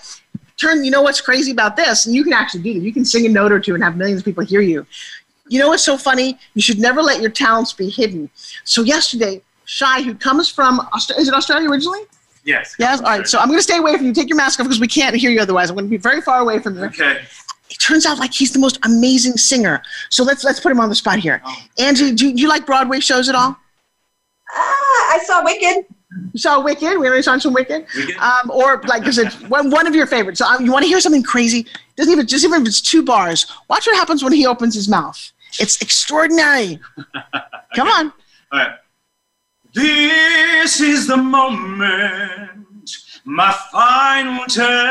Turn. 0.58 0.84
You 0.84 0.92
know 0.92 1.02
what's 1.02 1.22
crazy 1.22 1.52
about 1.52 1.78
this? 1.78 2.08
And 2.08 2.14
you 2.14 2.26
can 2.26 2.34
actually 2.34 2.64
do 2.64 2.74
this. 2.74 2.84
You 2.84 2.92
can 2.92 3.06
sing 3.06 3.26
a 3.26 3.30
note 3.30 3.54
or 3.54 3.62
two 3.62 3.74
and 3.74 3.82
have 3.82 3.96
millions 3.96 4.20
of 4.20 4.26
people 4.26 4.44
hear 4.44 4.62
you. 4.62 4.86
You 5.48 5.60
know 5.60 5.70
what's 5.70 5.86
so 5.86 5.98
funny? 5.98 6.38
You 6.56 6.62
should 6.62 6.80
never 6.80 7.02
let 7.02 7.22
your 7.22 7.32
talents 7.32 7.72
be 7.72 7.90
hidden. 7.90 8.30
So 8.66 8.84
yesterday, 8.84 9.42
Shy, 9.68 10.02
who 10.02 10.16
comes 10.16 10.50
from 10.50 10.80
Australia, 10.94 11.22
is 11.22 11.28
it 11.28 11.34
Australia 11.34 11.70
originally? 11.70 12.00
Yes. 12.46 12.76
Yes. 12.80 13.00
All 13.02 13.06
right. 13.06 13.28
So 13.28 13.38
I'm 13.38 13.48
going 13.48 13.60
to 13.60 13.64
stay 13.64 13.78
away 13.78 13.98
from 13.98 14.06
you. 14.06 14.14
Take 14.14 14.30
your 14.30 14.38
mask 14.38 14.60
off 14.60 14.66
because 14.66 14.80
we 14.80 14.88
can't 14.88 15.14
hear 15.16 15.30
you 15.30 15.42
otherwise. 15.42 15.70
I'm 15.70 15.76
going 15.76 15.86
to 15.86 15.90
be 15.92 15.98
very 15.98 16.22
far 16.22 16.40
away 16.40 16.60
from 16.60 16.78
you. 16.78 16.86
Okay. 16.86 17.20
It 17.70 17.78
turns 17.80 18.06
out 18.06 18.18
like 18.18 18.34
he's 18.34 18.54
the 18.54 18.60
most 18.60 18.80
amazing 18.86 19.34
singer. 19.34 19.84
So 20.10 20.24
let's 20.24 20.46
let's 20.46 20.62
put 20.62 20.72
him 20.72 20.80
on 20.80 20.88
the 20.88 20.96
spot 20.96 21.20
here. 21.20 21.42
Oh. 21.46 21.56
Angie, 21.78 22.14
do, 22.14 22.28
you- 22.30 22.36
do 22.36 22.42
you 22.42 22.48
like 22.48 22.66
Broadway 22.66 23.02
shows 23.02 23.28
at 23.28 23.36
all? 23.36 23.58
Ah, 24.56 25.14
I 25.14 25.20
saw 25.26 25.44
Wicked. 25.44 25.86
You 26.32 26.40
saw 26.40 26.62
Wicked. 26.64 26.98
We 26.98 27.06
already 27.08 27.22
saw 27.22 27.38
some 27.38 27.54
Wicked. 27.54 27.86
Wicked? 27.94 28.16
Um, 28.18 28.50
or 28.50 28.82
like, 28.88 29.06
is 29.06 29.18
it 29.18 29.34
one, 29.50 29.70
one 29.70 29.86
of 29.86 29.94
your 29.94 30.08
favorites? 30.08 30.40
So 30.40 30.46
um, 30.46 30.64
you 30.64 30.72
want 30.72 30.84
to 30.84 30.88
hear 30.88 31.02
something 31.02 31.22
crazy? 31.24 31.66
Doesn't 31.98 32.14
even 32.14 32.26
just 32.26 32.46
even 32.46 32.62
if 32.62 32.68
it's 32.70 32.80
two 32.80 33.04
bars. 33.04 33.46
Watch 33.70 33.86
what 33.86 33.98
happens 33.98 34.24
when 34.24 34.32
he 34.32 34.48
opens 34.48 34.74
his 34.74 34.88
mouth. 34.88 35.32
It's 35.60 35.82
extraordinary. 35.82 36.80
Come 37.76 37.90
on. 37.90 38.14
All 38.54 38.60
right. 38.60 38.72
This 39.78 40.82
is 40.82 41.06
the 41.06 41.18
moment, 41.18 42.90
my 43.26 43.52
final 43.72 44.44
test. 44.46 44.82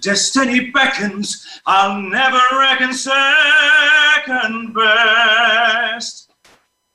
Destiny 0.00 0.70
beckons, 0.70 1.60
I'll 1.66 2.00
never 2.00 2.38
reckon 2.52 2.92
second 2.92 4.72
best. 4.72 6.30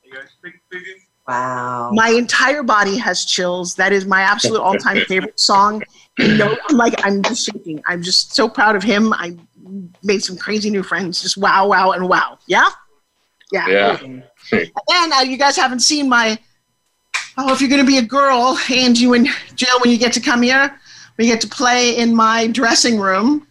You 0.02 0.14
guys 0.14 0.30
speak, 0.38 0.54
speaking? 0.66 0.96
Wow. 1.28 1.90
My 1.92 2.08
entire 2.08 2.62
body 2.62 2.96
has 2.96 3.26
chills. 3.26 3.74
That 3.74 3.92
is 3.92 4.06
my 4.06 4.22
absolute 4.22 4.62
all-time 4.62 5.04
favorite 5.08 5.38
song. 5.38 5.82
You 6.18 6.38
know, 6.38 6.56
I'm 6.70 6.78
like 6.78 6.94
I'm 7.04 7.20
just 7.20 7.44
shaking. 7.44 7.82
I'm 7.86 8.02
just 8.02 8.34
so 8.34 8.48
proud 8.48 8.76
of 8.76 8.82
him. 8.82 9.12
I 9.12 9.36
made 10.02 10.24
some 10.24 10.38
crazy 10.38 10.70
new 10.70 10.82
friends. 10.82 11.20
Just 11.20 11.36
wow, 11.36 11.68
wow, 11.68 11.90
and 11.90 12.08
wow. 12.08 12.38
Yeah, 12.46 12.64
yeah. 13.52 13.68
Yeah. 13.68 14.22
And 14.52 14.72
then 14.88 15.12
uh, 15.12 15.20
you 15.20 15.36
guys 15.36 15.56
haven't 15.56 15.80
seen 15.80 16.08
my. 16.08 16.38
Oh, 17.38 17.52
if 17.52 17.60
you're 17.60 17.70
going 17.70 17.80
to 17.80 17.86
be 17.86 17.98
a 17.98 18.02
girl, 18.02 18.58
and 18.70 18.98
you 18.98 19.14
and 19.14 19.26
Jill, 19.54 19.80
when 19.80 19.90
you 19.90 19.98
get 19.98 20.12
to 20.14 20.20
come 20.20 20.42
here, 20.42 20.78
we 21.16 21.26
get 21.26 21.40
to 21.40 21.48
play 21.48 21.96
in 21.96 22.14
my 22.14 22.46
dressing 22.48 22.98
room. 22.98 23.46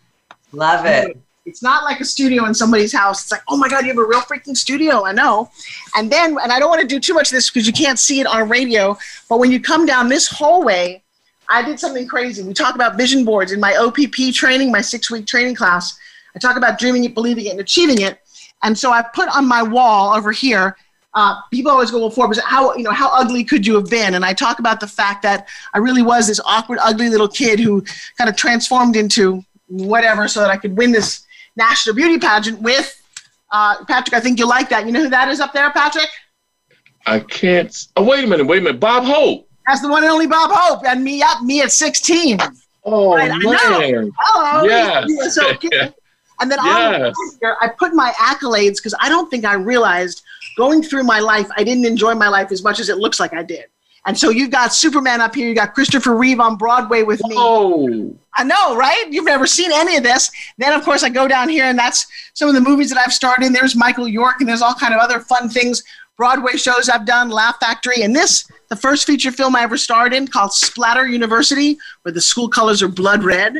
Love 0.52 0.86
it. 0.86 1.18
It's 1.46 1.64
not 1.64 1.84
like 1.84 2.00
a 2.00 2.06
studio 2.06 2.46
in 2.46 2.54
somebody's 2.54 2.94
house. 2.94 3.24
It's 3.24 3.32
like, 3.32 3.42
oh 3.48 3.58
my 3.58 3.68
God, 3.68 3.82
you 3.82 3.88
have 3.88 3.98
a 3.98 4.06
real 4.06 4.22
freaking 4.22 4.56
studio. 4.56 5.06
I 5.06 5.12
know. 5.12 5.50
And 5.96 6.12
then, 6.12 6.38
and 6.42 6.52
I 6.52 6.60
don't 6.60 6.70
want 6.70 6.82
to 6.82 6.88
do 6.88 7.00
too 7.00 7.16
much 7.16 7.30
of 7.30 7.34
this 7.34 7.50
because 7.50 7.66
you 7.66 7.74
can't 7.74 7.98
see 7.98 8.20
it 8.20 8.28
on 8.28 8.48
radio, 8.48 8.96
but 9.28 9.40
when 9.40 9.52
you 9.52 9.60
come 9.60 9.88
down 9.88 10.08
this 10.08 10.28
hallway, 10.28 11.02
I 11.50 11.64
did 11.64 11.80
something 11.80 12.08
crazy. 12.08 12.44
We 12.44 12.54
talk 12.54 12.76
about 12.76 12.96
vision 12.96 13.26
boards 13.26 13.52
in 13.52 13.60
my 13.60 13.76
OPP 13.76 14.34
training, 14.34 14.72
my 14.72 14.82
six 14.82 15.10
week 15.10 15.26
training 15.26 15.56
class. 15.56 15.98
I 16.36 16.40
talk 16.40 16.56
about 16.56 16.80
dreaming 16.80 17.04
it, 17.04 17.14
believing 17.14 17.48
it, 17.48 17.52
and 17.52 17.60
achieving 17.60 18.02
it. 18.02 18.20
And 18.64 18.78
so 18.78 18.92
I 18.92 19.02
put 19.02 19.28
on 19.36 19.48
my 19.48 19.64
wall 19.64 20.16
over 20.16 20.32
here. 20.32 20.78
Uh, 21.14 21.36
people 21.52 21.72
always 21.72 21.92
go, 21.92 22.00
"Well, 22.00 22.10
Forbes, 22.10 22.40
how 22.40 22.74
you 22.76 22.84
know 22.84 22.92
how 22.92 23.10
ugly 23.14 23.44
could 23.44 23.68
you 23.68 23.76
have 23.76 23.90
been?" 23.90 24.14
And 24.14 24.24
I 24.24 24.34
talk 24.34 24.60
about 24.60 24.80
the 24.80 24.88
fact 24.88 25.22
that 25.24 25.48
I 25.74 25.80
really 25.80 26.02
was 26.02 26.28
this 26.28 26.40
awkward, 26.46 26.80
ugly 26.82 27.10
little 27.10 27.28
kid 27.28 27.60
who 27.60 27.84
kind 28.18 28.30
of 28.30 28.36
transformed 28.36 28.96
into 28.96 29.44
whatever, 29.68 30.28
so 30.28 30.40
that 30.40 30.50
I 30.50 30.58
could 30.58 30.78
win 30.78 30.92
this 30.92 31.24
national 31.58 31.96
beauty 31.96 32.18
pageant 32.18 32.62
with 32.62 32.98
uh, 33.52 33.84
Patrick. 33.86 34.14
I 34.14 34.22
think 34.22 34.40
you 34.40 34.48
like 34.48 34.70
that. 34.70 34.86
You 34.86 34.94
know 34.94 35.02
who 35.04 35.10
that 35.10 35.28
is 35.28 35.40
up 35.42 35.52
there, 35.54 35.70
Patrick? 35.72 36.08
I 37.06 37.20
can't. 37.20 37.88
Oh, 37.98 38.04
wait 38.04 38.24
a 38.24 38.28
minute. 38.28 38.46
Wait 38.48 38.60
a 38.60 38.62
minute. 38.62 38.80
Bob 38.80 39.04
Hope. 39.04 39.50
That's 39.68 39.82
the 39.82 39.90
one 39.90 40.04
and 40.04 40.12
only 40.12 40.28
Bob 40.28 40.50
Hope, 40.54 40.84
and 40.86 41.04
me 41.04 41.22
up, 41.22 41.42
me 41.44 41.62
at 41.62 41.72
16. 41.72 42.40
Oh, 42.84 43.16
Right, 43.16 43.32
I 43.32 43.38
know. 43.38 43.80
man. 43.80 44.12
Hello. 44.18 44.64
Yes. 44.66 45.36
So 45.36 45.54
cute. 45.58 45.74
And 46.42 46.52
then 46.52 46.60
Yes. 46.64 47.14
I 47.62 47.68
put 47.68 47.94
my 47.94 48.12
accolades 48.14 48.78
because 48.78 48.96
I 49.00 49.10
don't 49.10 49.30
think 49.30 49.46
I 49.46 49.54
realized 49.54 50.24
going 50.58 50.84
through 50.84 51.04
my 51.04 51.20
life, 51.20 51.48
I 51.56 51.64
didn't 51.64 51.86
enjoy 51.86 52.16
my 52.16 52.28
life 52.28 52.52
as 52.52 52.64
much 52.64 52.80
as 52.80 52.90
it 52.90 52.98
looks 52.98 53.20
like 53.20 53.34
I 53.34 53.44
did. 53.44 53.66
And 54.08 54.18
so 54.18 54.32
you've 54.32 54.50
got 54.50 54.74
Superman 54.74 55.22
up 55.22 55.36
here, 55.36 55.48
you 55.48 55.54
got 55.54 55.76
Christopher 55.76 56.16
Reeve 56.16 56.40
on 56.40 56.58
Broadway 56.58 57.04
with 57.04 57.22
me. 57.26 57.36
Oh, 57.38 58.16
I 58.36 58.44
know, 58.44 58.76
right? 58.76 59.06
You've 59.12 59.26
never 59.26 59.46
seen 59.46 59.72
any 59.72 59.96
of 59.96 60.04
this. 60.04 60.32
Then, 60.58 60.74
of 60.74 60.84
course, 60.84 61.04
I 61.04 61.10
go 61.10 61.28
down 61.28 61.50
here, 61.50 61.66
and 61.66 61.78
that's 61.78 62.08
some 62.34 62.50
of 62.50 62.56
the 62.56 62.62
movies 62.62 62.90
that 62.90 62.98
I've 62.98 63.14
starred 63.14 63.44
in. 63.44 63.54
There's 63.54 63.76
Michael 63.76 64.08
York, 64.08 64.38
and 64.40 64.50
there's 64.50 64.64
all 64.64 64.74
kind 64.74 64.96
of 64.96 65.00
other 65.00 65.20
fun 65.20 65.50
things, 65.50 65.84
Broadway 66.22 66.56
shows 66.56 66.88
I've 66.88 67.08
done, 67.08 67.32
Laugh 67.32 67.60
Factory, 67.60 68.04
and 68.04 68.16
this, 68.16 68.48
the 68.70 68.76
first 68.76 69.08
feature 69.08 69.32
film 69.32 69.56
I 69.56 69.64
ever 69.64 69.76
starred 69.76 70.14
in, 70.14 70.28
called 70.28 70.54
Splatter 70.54 71.08
University, 71.08 71.80
where 72.04 72.12
the 72.12 72.22
school 72.22 72.48
colors 72.48 72.84
are 72.84 72.88
blood 72.88 73.24
red. 73.24 73.56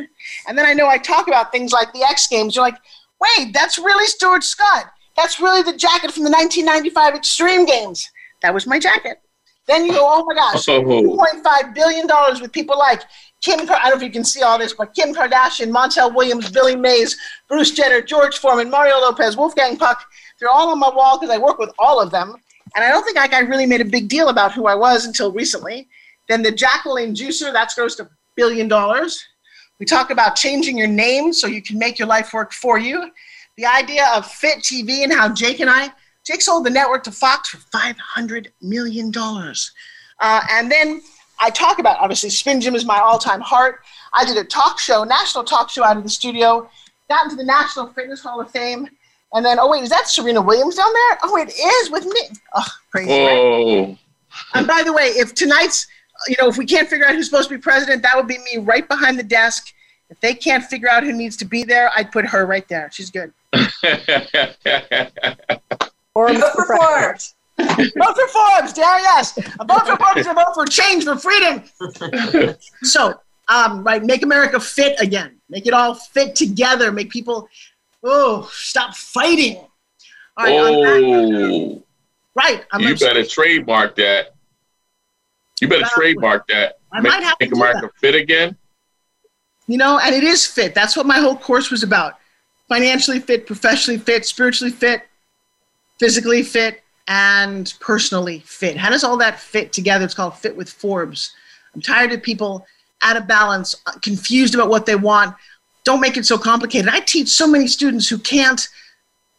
And 0.46 0.56
then 0.56 0.64
I 0.64 0.72
know 0.72 0.86
I 0.86 0.96
talk 0.96 1.26
about 1.26 1.50
things 1.50 1.72
like 1.72 1.92
the 1.92 2.04
X 2.04 2.28
Games. 2.28 2.54
You're 2.54 2.64
like, 2.64 2.78
wait, 3.20 3.52
that's 3.52 3.78
really 3.78 4.06
Stuart 4.06 4.44
Scott. 4.44 4.92
That's 5.16 5.40
really 5.40 5.62
the 5.62 5.76
jacket 5.76 6.12
from 6.12 6.22
the 6.22 6.30
1995 6.30 7.16
Extreme 7.16 7.66
Games. 7.66 8.08
That 8.42 8.54
was 8.54 8.64
my 8.64 8.78
jacket. 8.78 9.20
Then 9.66 9.84
you 9.84 9.94
go, 9.94 10.04
oh 10.04 10.24
my 10.24 10.34
gosh, 10.36 10.68
Oh. 10.68 10.82
$2.5 10.82 11.74
billion 11.74 12.06
with 12.40 12.52
people 12.52 12.78
like 12.78 13.02
Kim, 13.42 13.58
I 13.62 13.64
don't 13.64 13.90
know 13.90 13.96
if 13.96 14.02
you 14.04 14.10
can 14.12 14.22
see 14.22 14.42
all 14.42 14.56
this, 14.56 14.72
but 14.72 14.94
Kim 14.94 15.12
Kardashian, 15.12 15.72
Montel 15.72 16.14
Williams, 16.14 16.48
Billy 16.48 16.76
Mays, 16.76 17.16
Bruce 17.48 17.72
Jenner, 17.72 18.00
George 18.00 18.38
Foreman, 18.38 18.70
Mario 18.70 19.00
Lopez, 19.00 19.36
Wolfgang 19.36 19.76
Puck. 19.76 20.04
They're 20.38 20.48
all 20.48 20.68
on 20.68 20.78
my 20.78 20.90
wall 20.90 21.18
because 21.18 21.34
I 21.34 21.38
work 21.38 21.58
with 21.58 21.72
all 21.76 22.00
of 22.00 22.12
them. 22.12 22.36
And 22.74 22.84
I 22.84 22.88
don't 22.88 23.04
think 23.04 23.16
like 23.16 23.34
I 23.34 23.40
really 23.40 23.66
made 23.66 23.80
a 23.80 23.86
big 23.86 24.08
deal 24.08 24.28
about 24.28 24.52
who 24.52 24.66
I 24.66 24.74
was 24.74 25.04
until 25.04 25.32
recently. 25.32 25.88
Then 26.28 26.42
the 26.42 26.52
Jack 26.52 26.84
LaLanne 26.84 27.14
Juicer, 27.14 27.52
that's 27.52 27.74
goes 27.74 27.96
to 27.96 28.08
billion 28.36 28.68
dollars. 28.68 29.22
We 29.78 29.86
talk 29.86 30.10
about 30.10 30.36
changing 30.36 30.78
your 30.78 30.86
name 30.86 31.32
so 31.32 31.46
you 31.46 31.62
can 31.62 31.78
make 31.78 31.98
your 31.98 32.08
life 32.08 32.32
work 32.32 32.52
for 32.52 32.78
you. 32.78 33.10
The 33.56 33.66
idea 33.66 34.06
of 34.14 34.26
Fit 34.26 34.58
TV 34.58 35.02
and 35.02 35.12
how 35.12 35.32
Jake 35.32 35.60
and 35.60 35.68
I, 35.68 35.90
Jake 36.24 36.40
sold 36.40 36.64
the 36.64 36.70
network 36.70 37.02
to 37.04 37.12
Fox 37.12 37.48
for 37.48 37.58
$500 37.76 38.48
million. 38.62 39.12
Uh, 39.16 40.40
and 40.50 40.70
then 40.70 41.02
I 41.40 41.50
talk 41.50 41.80
about 41.80 41.98
obviously 41.98 42.30
Spin 42.30 42.60
Gym 42.60 42.76
is 42.76 42.84
my 42.84 42.98
all-time 42.98 43.40
heart. 43.40 43.80
I 44.14 44.24
did 44.24 44.36
a 44.36 44.44
talk 44.44 44.78
show, 44.78 45.02
national 45.02 45.44
talk 45.44 45.68
show 45.68 45.82
out 45.82 45.96
of 45.96 46.04
the 46.04 46.08
studio, 46.08 46.70
got 47.08 47.24
into 47.24 47.36
the 47.36 47.44
National 47.44 47.88
Fitness 47.88 48.22
Hall 48.22 48.40
of 48.40 48.50
Fame, 48.50 48.88
and 49.32 49.44
then 49.44 49.58
oh 49.58 49.70
wait, 49.70 49.82
is 49.82 49.90
that 49.90 50.08
Serena 50.08 50.40
Williams 50.40 50.76
down 50.76 50.92
there? 50.92 51.18
Oh, 51.24 51.36
it 51.36 51.52
is 51.52 51.90
with 51.90 52.04
me. 52.04 52.20
Oh, 52.54 52.66
crazy. 52.90 53.10
Whoa. 53.10 53.84
Right? 53.86 53.98
And 54.54 54.66
by 54.66 54.82
the 54.82 54.92
way, 54.92 55.04
if 55.04 55.34
tonight's, 55.34 55.86
you 56.28 56.36
know, 56.40 56.48
if 56.48 56.56
we 56.56 56.64
can't 56.64 56.88
figure 56.88 57.06
out 57.06 57.14
who's 57.14 57.26
supposed 57.26 57.48
to 57.48 57.54
be 57.54 57.60
president, 57.60 58.02
that 58.02 58.16
would 58.16 58.26
be 58.26 58.38
me 58.38 58.58
right 58.58 58.86
behind 58.88 59.18
the 59.18 59.22
desk. 59.22 59.72
If 60.08 60.20
they 60.20 60.34
can't 60.34 60.64
figure 60.64 60.88
out 60.88 61.04
who 61.04 61.12
needs 61.12 61.36
to 61.38 61.44
be 61.44 61.64
there, 61.64 61.90
I'd 61.96 62.12
put 62.12 62.26
her 62.26 62.46
right 62.46 62.66
there. 62.68 62.90
She's 62.92 63.10
good. 63.10 63.32
Or 66.14 66.32
Vote 66.32 66.52
for 66.54 66.66
Forbes. 66.66 67.34
vote 67.58 68.14
for 68.14 68.28
Forbes, 68.28 68.72
there, 68.74 68.98
yes. 69.00 69.38
A 69.60 69.64
vote 69.64 69.86
for 69.86 69.96
Forbes, 69.96 70.26
a 70.26 70.34
vote 70.34 70.54
for 70.54 70.66
change, 70.66 71.04
for 71.04 71.16
freedom. 71.16 71.62
so, 72.82 73.14
um, 73.48 73.82
right, 73.82 74.02
make 74.02 74.22
America 74.22 74.60
fit 74.60 75.00
again. 75.00 75.36
Make 75.48 75.66
it 75.66 75.72
all 75.72 75.94
fit 75.94 76.34
together. 76.34 76.92
Make 76.92 77.10
people, 77.10 77.48
oh, 78.02 78.48
stop 78.52 78.94
fighting. 78.94 79.56
All 80.36 80.46
right, 80.46 80.58
oh, 80.58 81.82
right. 82.34 82.64
I'm 82.72 82.80
you 82.80 82.96
better 82.96 83.24
trademark 83.24 83.96
that. 83.96 84.34
You 85.60 85.68
better 85.68 85.82
Well, 85.82 85.90
trademark 85.94 86.48
that. 86.48 86.78
I 86.92 87.00
Make, 87.00 87.12
might 87.12 87.22
have 87.22 87.38
to 87.38 87.44
make 87.44 87.54
do 87.54 87.60
America 87.60 87.90
fit 88.00 88.14
again. 88.14 88.56
You 89.68 89.78
know, 89.78 90.00
and 90.02 90.14
it 90.14 90.24
is 90.24 90.46
fit. 90.46 90.74
That's 90.74 90.96
what 90.96 91.06
my 91.06 91.18
whole 91.18 91.36
course 91.36 91.70
was 91.70 91.82
about. 91.82 92.18
Financially 92.68 93.20
fit, 93.20 93.46
professionally 93.46 93.98
fit, 93.98 94.26
spiritually 94.26 94.72
fit, 94.72 95.02
physically 95.98 96.42
fit, 96.42 96.82
and 97.06 97.72
personally 97.80 98.40
fit. 98.40 98.76
How 98.76 98.90
does 98.90 99.04
all 99.04 99.16
that 99.18 99.38
fit 99.38 99.72
together? 99.72 100.04
It's 100.04 100.14
called 100.14 100.36
Fit 100.36 100.56
with 100.56 100.68
Forbes. 100.70 101.34
I'm 101.74 101.80
tired 101.80 102.12
of 102.12 102.22
people 102.22 102.66
out 103.02 103.16
of 103.16 103.26
balance, 103.26 103.74
confused 104.02 104.54
about 104.54 104.68
what 104.68 104.86
they 104.86 104.96
want. 104.96 105.36
Don't 105.84 106.00
make 106.00 106.16
it 106.16 106.26
so 106.26 106.38
complicated. 106.38 106.88
I 106.88 107.00
teach 107.00 107.28
so 107.28 107.46
many 107.46 107.66
students 107.66 108.08
who 108.08 108.18
can't 108.18 108.68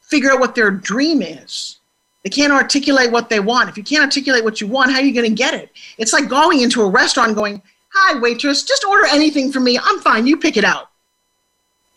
figure 0.01 0.31
out 0.31 0.39
what 0.39 0.55
their 0.55 0.71
dream 0.71 1.21
is. 1.21 1.79
They 2.23 2.29
can't 2.29 2.53
articulate 2.53 3.11
what 3.11 3.29
they 3.29 3.39
want. 3.39 3.69
If 3.69 3.77
you 3.77 3.83
can't 3.83 4.03
articulate 4.03 4.43
what 4.43 4.61
you 4.61 4.67
want, 4.67 4.91
how 4.91 4.99
are 4.99 5.03
you 5.03 5.13
going 5.13 5.29
to 5.29 5.35
get 5.35 5.53
it? 5.53 5.71
It's 5.97 6.13
like 6.13 6.29
going 6.29 6.61
into 6.61 6.81
a 6.81 6.89
restaurant 6.89 7.35
going, 7.35 7.61
Hi, 7.93 8.19
waitress, 8.19 8.63
just 8.63 8.85
order 8.85 9.05
anything 9.07 9.51
for 9.51 9.59
me. 9.59 9.77
I'm 9.81 9.99
fine. 9.99 10.25
You 10.25 10.37
pick 10.37 10.57
it 10.57 10.63
out. 10.63 10.89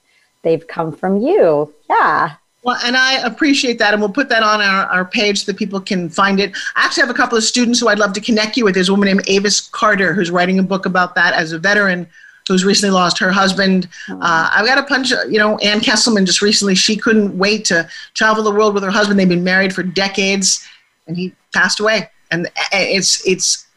they've 0.43 0.67
come 0.67 0.95
from 0.95 1.21
you. 1.21 1.73
Yeah. 1.89 2.35
Well, 2.63 2.77
and 2.83 2.97
I 2.97 3.25
appreciate 3.25 3.79
that, 3.79 3.93
and 3.93 4.01
we'll 4.01 4.11
put 4.11 4.27
that 4.29 4.43
on 4.43 4.61
our, 4.61 4.85
our 4.87 5.05
page 5.05 5.45
so 5.45 5.51
that 5.51 5.57
people 5.57 5.79
can 5.79 6.09
find 6.09 6.39
it. 6.41 6.51
I 6.75 6.85
actually 6.85 7.01
have 7.01 7.09
a 7.09 7.13
couple 7.13 7.37
of 7.37 7.43
students 7.43 7.79
who 7.79 7.87
I'd 7.87 7.99
love 7.99 8.11
to 8.13 8.21
connect 8.21 8.57
you 8.57 8.65
with. 8.65 8.75
There's 8.75 8.89
a 8.89 8.93
woman 8.93 9.07
named 9.07 9.23
Avis 9.27 9.61
Carter 9.69 10.13
who's 10.13 10.29
writing 10.29 10.59
a 10.59 10.63
book 10.63 10.85
about 10.85 11.15
that 11.15 11.33
as 11.33 11.53
a 11.53 11.59
veteran 11.59 12.05
who's 12.49 12.65
recently 12.65 12.91
lost 12.91 13.17
her 13.19 13.31
husband. 13.31 13.87
Uh, 14.09 14.49
I've 14.51 14.65
got 14.65 14.77
a 14.77 14.83
bunch 14.83 15.11
of, 15.11 15.31
you 15.31 15.37
know, 15.37 15.57
Ann 15.59 15.79
Kesselman 15.79 16.25
just 16.25 16.41
recently, 16.41 16.75
she 16.75 16.97
couldn't 16.97 17.37
wait 17.37 17.63
to 17.65 17.87
travel 18.15 18.43
the 18.43 18.51
world 18.51 18.73
with 18.73 18.83
her 18.83 18.91
husband. 18.91 19.19
They've 19.19 19.29
been 19.29 19.43
married 19.43 19.73
for 19.73 19.83
decades, 19.83 20.67
and 21.07 21.15
he 21.15 21.33
passed 21.53 21.79
away. 21.79 22.09
And 22.31 22.49
it's, 22.73 23.25
it's, 23.25 23.67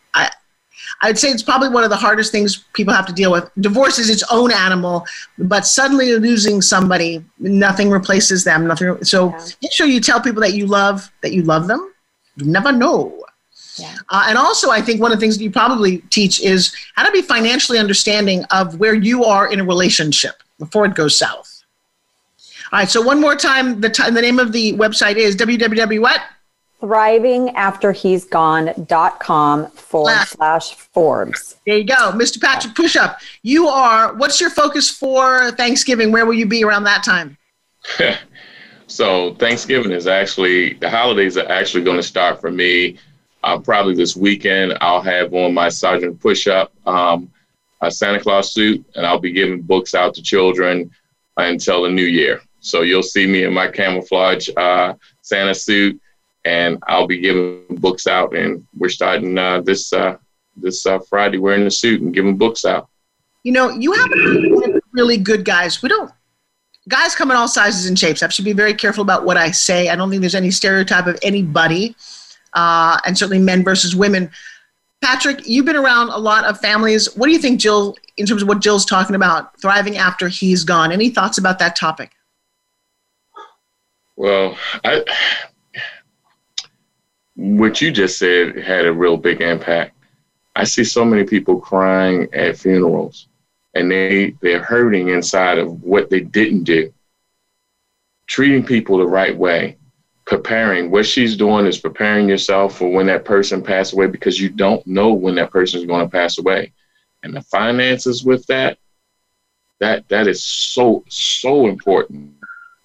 I'd 1.02 1.18
say 1.18 1.28
it's 1.30 1.42
probably 1.42 1.68
one 1.68 1.82
of 1.84 1.90
the 1.90 1.96
hardest 1.96 2.30
things 2.30 2.64
people 2.74 2.94
have 2.94 3.06
to 3.06 3.12
deal 3.12 3.32
with. 3.32 3.50
Divorce 3.60 3.98
is 3.98 4.08
its 4.08 4.22
own 4.30 4.52
animal, 4.52 5.04
but 5.36 5.66
suddenly 5.66 6.16
losing 6.16 6.62
somebody, 6.62 7.24
nothing 7.40 7.90
replaces 7.90 8.44
them. 8.44 8.66
Nothing. 8.68 9.02
So 9.04 9.30
Yeah. 9.30 9.46
make 9.62 9.72
sure 9.72 9.86
you 9.86 10.00
tell 10.00 10.20
people 10.20 10.40
that 10.42 10.54
you 10.54 10.66
love 10.66 11.10
that 11.22 11.32
you 11.32 11.42
love 11.42 11.66
them. 11.66 11.92
You 12.36 12.46
never 12.46 12.70
know. 12.72 13.18
Yeah. 13.76 13.94
Uh, 14.10 14.26
and 14.28 14.38
also, 14.38 14.70
I 14.70 14.80
think 14.80 15.00
one 15.00 15.12
of 15.12 15.18
the 15.18 15.20
things 15.20 15.36
that 15.38 15.44
you 15.44 15.50
probably 15.50 15.98
teach 16.10 16.40
is 16.40 16.72
how 16.94 17.04
to 17.04 17.10
be 17.10 17.22
financially 17.22 17.78
understanding 17.78 18.44
of 18.50 18.78
where 18.78 18.94
you 18.94 19.24
are 19.24 19.50
in 19.52 19.60
a 19.60 19.64
relationship 19.64 20.42
before 20.58 20.84
it 20.86 20.94
goes 20.94 21.16
south. 21.18 21.64
All 22.70 22.78
right. 22.78 22.88
So 22.88 23.00
one 23.02 23.20
more 23.20 23.34
time, 23.34 23.80
the 23.80 23.88
time, 23.90 24.14
the 24.14 24.22
name 24.22 24.38
of 24.38 24.52
the 24.52 24.74
website 24.74 25.16
is 25.16 25.36
www 25.36 26.00
what? 26.00 26.20
thrivingafterhe'sgone.com 26.82 29.66
forward 29.70 30.12
Ah. 30.14 30.24
slash 30.28 30.74
Forbes. 30.74 31.56
There 31.66 31.78
you 31.78 31.84
go, 31.84 32.12
Mr. 32.12 32.40
Patrick 32.40 32.74
Pushup. 32.74 33.16
You 33.42 33.68
are. 33.68 34.14
What's 34.14 34.40
your 34.40 34.50
focus 34.50 34.90
for 34.90 35.50
Thanksgiving? 35.52 36.10
Where 36.12 36.26
will 36.26 36.34
you 36.34 36.46
be 36.46 36.64
around 36.64 36.84
that 36.84 37.02
time? 37.04 37.36
So 38.88 39.34
Thanksgiving 39.36 39.90
is 39.92 40.06
actually 40.06 40.74
the 40.74 40.90
holidays 40.90 41.38
are 41.38 41.50
actually 41.50 41.82
going 41.82 41.96
to 41.96 42.02
start 42.02 42.42
for 42.42 42.50
me. 42.50 42.98
Uh, 43.42 43.58
probably 43.58 43.94
this 43.94 44.14
weekend, 44.16 44.76
I'll 44.82 45.00
have 45.00 45.32
on 45.32 45.54
my 45.54 45.70
Sergeant 45.70 46.20
Push-Up 46.20 46.70
um, 46.86 47.30
a 47.80 47.90
Santa 47.90 48.20
Claus 48.20 48.52
suit, 48.52 48.84
and 48.94 49.06
I'll 49.06 49.18
be 49.18 49.32
giving 49.32 49.62
books 49.62 49.94
out 49.94 50.12
to 50.16 50.22
children 50.22 50.90
until 51.38 51.84
the 51.84 51.88
new 51.88 52.04
year. 52.04 52.42
So 52.60 52.82
you'll 52.82 53.02
see 53.02 53.26
me 53.26 53.44
in 53.44 53.54
my 53.54 53.68
camouflage 53.68 54.50
uh, 54.58 54.92
Santa 55.22 55.54
suit, 55.54 55.98
and 56.44 56.78
I'll 56.86 57.06
be 57.06 57.18
giving 57.18 57.64
books 57.70 58.06
out. 58.06 58.34
And 58.34 58.66
we're 58.76 58.88
starting 58.88 59.36
uh, 59.38 59.60
this 59.60 59.92
uh, 59.92 60.16
this 60.56 60.86
uh, 60.86 60.98
Friday 61.08 61.38
wearing 61.38 61.64
the 61.64 61.70
suit 61.70 62.00
and 62.02 62.14
giving 62.14 62.36
books 62.36 62.64
out. 62.64 62.88
You 63.42 63.52
know, 63.52 63.70
you 63.70 63.92
happen 63.92 64.18
to 64.18 64.40
be 64.40 64.52
one 64.52 64.64
of 64.64 64.74
the 64.74 64.82
really 64.92 65.16
good 65.16 65.44
guys. 65.44 65.82
We 65.82 65.88
don't. 65.88 66.10
Guys 66.88 67.14
come 67.14 67.30
in 67.30 67.36
all 67.36 67.48
sizes 67.48 67.86
and 67.86 67.96
shapes. 67.98 68.22
I 68.22 68.28
should 68.28 68.44
be 68.44 68.52
very 68.52 68.74
careful 68.74 69.02
about 69.02 69.24
what 69.24 69.36
I 69.36 69.52
say. 69.52 69.88
I 69.88 69.96
don't 69.96 70.10
think 70.10 70.20
there's 70.20 70.34
any 70.34 70.50
stereotype 70.50 71.06
of 71.06 71.18
anybody, 71.22 71.94
uh, 72.54 72.98
and 73.06 73.16
certainly 73.16 73.42
men 73.42 73.62
versus 73.62 73.94
women. 73.94 74.30
Patrick, 75.00 75.46
you've 75.46 75.64
been 75.64 75.76
around 75.76 76.10
a 76.10 76.18
lot 76.18 76.44
of 76.44 76.60
families. 76.60 77.14
What 77.16 77.26
do 77.26 77.32
you 77.32 77.38
think, 77.38 77.60
Jill, 77.60 77.96
in 78.16 78.26
terms 78.26 78.42
of 78.42 78.48
what 78.48 78.60
Jill's 78.60 78.84
talking 78.84 79.16
about, 79.16 79.60
thriving 79.60 79.96
after 79.96 80.28
he's 80.28 80.62
gone? 80.62 80.92
Any 80.92 81.10
thoughts 81.10 81.38
about 81.38 81.58
that 81.58 81.74
topic? 81.74 82.12
Well, 84.16 84.56
I 84.84 85.04
what 87.36 87.80
you 87.80 87.90
just 87.90 88.18
said 88.18 88.56
had 88.56 88.86
a 88.86 88.92
real 88.92 89.16
big 89.16 89.40
impact. 89.40 89.96
I 90.54 90.64
see 90.64 90.84
so 90.84 91.04
many 91.04 91.24
people 91.24 91.60
crying 91.60 92.28
at 92.34 92.58
funerals 92.58 93.28
and 93.74 93.90
they 93.90 94.34
they're 94.40 94.62
hurting 94.62 95.08
inside 95.08 95.58
of 95.58 95.82
what 95.82 96.10
they 96.10 96.20
didn't 96.20 96.64
do. 96.64 96.92
Treating 98.26 98.64
people 98.64 98.98
the 98.98 99.06
right 99.06 99.36
way, 99.36 99.76
preparing. 100.26 100.90
What 100.90 101.06
she's 101.06 101.36
doing 101.36 101.66
is 101.66 101.78
preparing 101.78 102.28
yourself 102.28 102.76
for 102.76 102.90
when 102.90 103.06
that 103.06 103.24
person 103.24 103.62
passed 103.62 103.92
away 103.92 104.06
because 104.06 104.40
you 104.40 104.48
don't 104.48 104.86
know 104.86 105.12
when 105.12 105.34
that 105.36 105.50
person 105.50 105.80
is 105.80 105.86
going 105.86 106.04
to 106.04 106.10
pass 106.10 106.38
away. 106.38 106.72
And 107.22 107.34
the 107.34 107.42
finances 107.42 108.24
with 108.24 108.46
that, 108.46 108.78
that 109.80 110.08
that 110.08 110.26
is 110.26 110.44
so 110.44 111.04
so 111.08 111.66
important. 111.66 112.34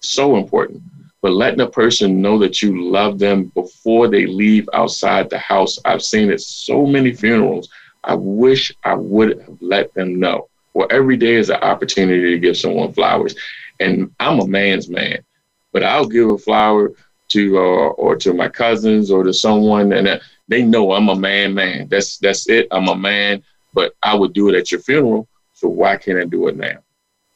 So 0.00 0.36
important. 0.36 0.82
But 1.20 1.32
letting 1.32 1.60
a 1.60 1.68
person 1.68 2.22
know 2.22 2.38
that 2.38 2.62
you 2.62 2.90
love 2.90 3.18
them 3.18 3.44
before 3.54 4.08
they 4.08 4.26
leave 4.26 4.68
outside 4.72 5.28
the 5.28 5.38
house. 5.38 5.78
I've 5.84 6.02
seen 6.02 6.30
it 6.30 6.40
so 6.40 6.86
many 6.86 7.12
funerals. 7.12 7.68
I 8.04 8.14
wish 8.14 8.72
I 8.84 8.94
would 8.94 9.40
have 9.40 9.58
let 9.60 9.92
them 9.94 10.20
know. 10.20 10.48
Well, 10.74 10.86
every 10.90 11.16
day 11.16 11.34
is 11.34 11.50
an 11.50 11.56
opportunity 11.56 12.30
to 12.32 12.38
give 12.38 12.56
someone 12.56 12.92
flowers. 12.92 13.34
And 13.80 14.14
I'm 14.20 14.40
a 14.40 14.46
man's 14.46 14.88
man, 14.88 15.18
but 15.72 15.82
I'll 15.82 16.06
give 16.06 16.30
a 16.30 16.38
flower 16.38 16.92
to 17.28 17.58
uh, 17.58 17.88
or 17.90 18.16
to 18.16 18.32
my 18.32 18.48
cousins 18.48 19.10
or 19.10 19.22
to 19.22 19.32
someone, 19.32 19.92
and 19.92 20.20
they 20.48 20.62
know 20.62 20.92
I'm 20.92 21.08
a 21.08 21.16
man. 21.16 21.54
Man, 21.54 21.88
that's 21.88 22.18
that's 22.18 22.48
it. 22.48 22.68
I'm 22.70 22.88
a 22.88 22.96
man, 22.96 23.42
but 23.74 23.94
I 24.02 24.14
would 24.14 24.32
do 24.32 24.48
it 24.48 24.56
at 24.56 24.72
your 24.72 24.80
funeral. 24.80 25.28
So 25.52 25.68
why 25.68 25.96
can't 25.96 26.18
I 26.18 26.24
do 26.24 26.48
it 26.48 26.56
now? 26.56 26.78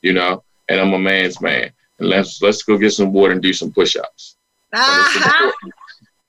You 0.00 0.14
know, 0.14 0.44
and 0.68 0.80
I'm 0.80 0.94
a 0.94 0.98
man's 0.98 1.40
man. 1.40 1.72
And 2.02 2.10
let's 2.10 2.42
let's 2.42 2.64
go 2.64 2.76
get 2.76 2.92
some 2.92 3.12
water 3.12 3.32
and 3.32 3.40
do 3.40 3.52
some 3.52 3.70
push-ups. 3.70 4.36
Uh-huh. 4.72 5.52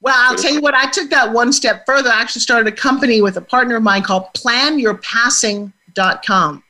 Well, 0.00 0.14
I'll 0.16 0.36
tell 0.36 0.52
you 0.52 0.60
what, 0.60 0.74
I 0.74 0.88
took 0.90 1.10
that 1.10 1.32
one 1.32 1.52
step 1.52 1.84
further. 1.86 2.10
I 2.10 2.20
actually 2.20 2.42
started 2.42 2.72
a 2.72 2.76
company 2.76 3.20
with 3.22 3.38
a 3.38 3.40
partner 3.40 3.74
of 3.76 3.82
mine 3.82 4.02
called 4.02 4.26
planyourpassing.com. 4.34 6.62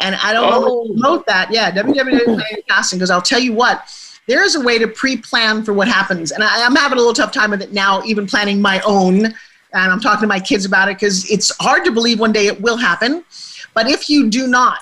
And 0.00 0.14
I 0.16 0.32
don't 0.32 0.52
oh. 0.52 0.60
know 0.60 0.86
promote 0.92 1.24
that. 1.26 1.52
Yeah, 1.52 1.70
www.planyourpassing, 1.70 2.94
because 2.94 3.10
I'll 3.10 3.22
tell 3.22 3.40
you 3.40 3.54
what, 3.54 3.88
there 4.26 4.42
is 4.44 4.56
a 4.56 4.60
way 4.60 4.78
to 4.78 4.88
pre-plan 4.88 5.64
for 5.64 5.72
what 5.72 5.88
happens. 5.88 6.32
And 6.32 6.44
I, 6.44 6.66
I'm 6.66 6.76
having 6.76 6.98
a 6.98 7.00
little 7.00 7.14
tough 7.14 7.32
time 7.32 7.50
with 7.50 7.62
it 7.62 7.72
now, 7.72 8.02
even 8.04 8.26
planning 8.26 8.60
my 8.60 8.82
own. 8.84 9.24
And 9.26 9.34
I'm 9.72 10.00
talking 10.00 10.22
to 10.22 10.26
my 10.26 10.40
kids 10.40 10.64
about 10.64 10.88
it 10.88 10.96
because 10.96 11.30
it's 11.30 11.56
hard 11.60 11.84
to 11.84 11.92
believe 11.92 12.18
one 12.20 12.32
day 12.32 12.48
it 12.48 12.60
will 12.60 12.76
happen. 12.76 13.24
But 13.72 13.88
if 13.88 14.10
you 14.10 14.28
do 14.28 14.48
not, 14.48 14.80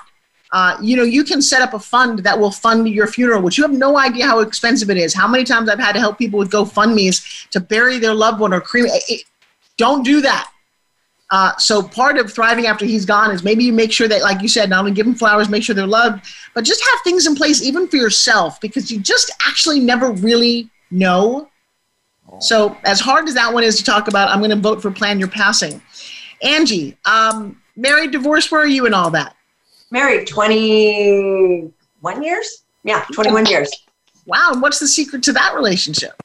uh, 0.53 0.77
you 0.81 0.95
know, 0.95 1.03
you 1.03 1.23
can 1.23 1.41
set 1.41 1.61
up 1.61 1.73
a 1.73 1.79
fund 1.79 2.19
that 2.19 2.39
will 2.39 2.51
fund 2.51 2.87
your 2.87 3.07
funeral, 3.07 3.41
which 3.41 3.57
you 3.57 3.63
have 3.63 3.73
no 3.73 3.97
idea 3.97 4.25
how 4.25 4.39
expensive 4.39 4.89
it 4.89 4.97
is. 4.97 5.13
How 5.13 5.27
many 5.27 5.43
times 5.43 5.69
I've 5.69 5.79
had 5.79 5.93
to 5.93 5.99
help 5.99 6.17
people 6.17 6.39
with 6.39 6.49
GoFundMe's 6.49 7.47
to 7.51 7.59
bury 7.59 7.99
their 7.99 8.13
loved 8.13 8.39
one 8.39 8.53
or 8.53 8.61
cremate. 8.61 9.03
It, 9.09 9.23
don't 9.77 10.03
do 10.03 10.21
that. 10.21 10.51
Uh, 11.29 11.55
so 11.57 11.83
part 11.83 12.17
of 12.17 12.31
thriving 12.31 12.67
after 12.67 12.85
he's 12.85 13.05
gone 13.05 13.31
is 13.31 13.43
maybe 13.43 13.63
you 13.63 13.73
make 13.73 13.91
sure 13.91 14.07
that, 14.07 14.21
like 14.21 14.41
you 14.41 14.47
said, 14.47 14.69
not 14.69 14.79
only 14.79 14.91
give 14.91 15.05
them 15.05 15.15
flowers, 15.15 15.49
make 15.49 15.61
sure 15.61 15.75
they're 15.75 15.85
loved, 15.85 16.25
but 16.53 16.63
just 16.63 16.81
have 16.81 16.99
things 17.03 17.27
in 17.27 17.35
place 17.35 17.61
even 17.61 17.87
for 17.87 17.97
yourself 17.97 18.61
because 18.61 18.89
you 18.89 18.99
just 18.99 19.31
actually 19.45 19.79
never 19.79 20.11
really 20.11 20.69
know. 20.89 21.49
So 22.39 22.77
as 22.85 22.99
hard 22.99 23.27
as 23.27 23.33
that 23.33 23.53
one 23.53 23.63
is 23.63 23.77
to 23.77 23.83
talk 23.83 24.07
about, 24.07 24.29
I'm 24.29 24.39
going 24.39 24.51
to 24.51 24.55
vote 24.55 24.81
for 24.81 24.91
Plan 24.91 25.19
Your 25.19 25.27
Passing. 25.27 25.81
Angie, 26.41 26.97
um, 27.05 27.61
married, 27.75 28.11
divorced, 28.11 28.51
where 28.51 28.61
are 28.61 28.67
you 28.67 28.85
and 28.85 28.95
all 28.95 29.09
that? 29.11 29.36
Married 29.91 30.27
21 30.27 32.23
years. 32.23 32.63
Yeah, 32.83 33.05
21 33.13 33.45
years. 33.47 33.71
Wow. 34.25 34.53
What's 34.59 34.79
the 34.79 34.87
secret 34.87 35.23
to 35.23 35.33
that 35.33 35.55
relationship? 35.55 36.21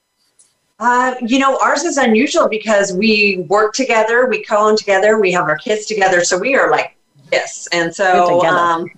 Uh, 0.79 1.15
you 1.23 1.39
know, 1.39 1.59
ours 1.63 1.85
is 1.85 1.97
unusual 1.97 2.49
because 2.49 2.93
we 2.93 3.47
work 3.49 3.73
together, 3.73 4.27
we 4.27 4.43
co-own 4.43 4.77
together, 4.77 5.21
we 5.21 5.31
have 5.31 5.45
our 5.45 5.57
kids 5.57 5.87
together, 5.87 6.25
so 6.25 6.37
we 6.37 6.57
are 6.57 6.73
like 6.73 6.97
this. 7.31 7.69
And 7.73 7.95
so, 7.95 8.45
um, 8.45 8.91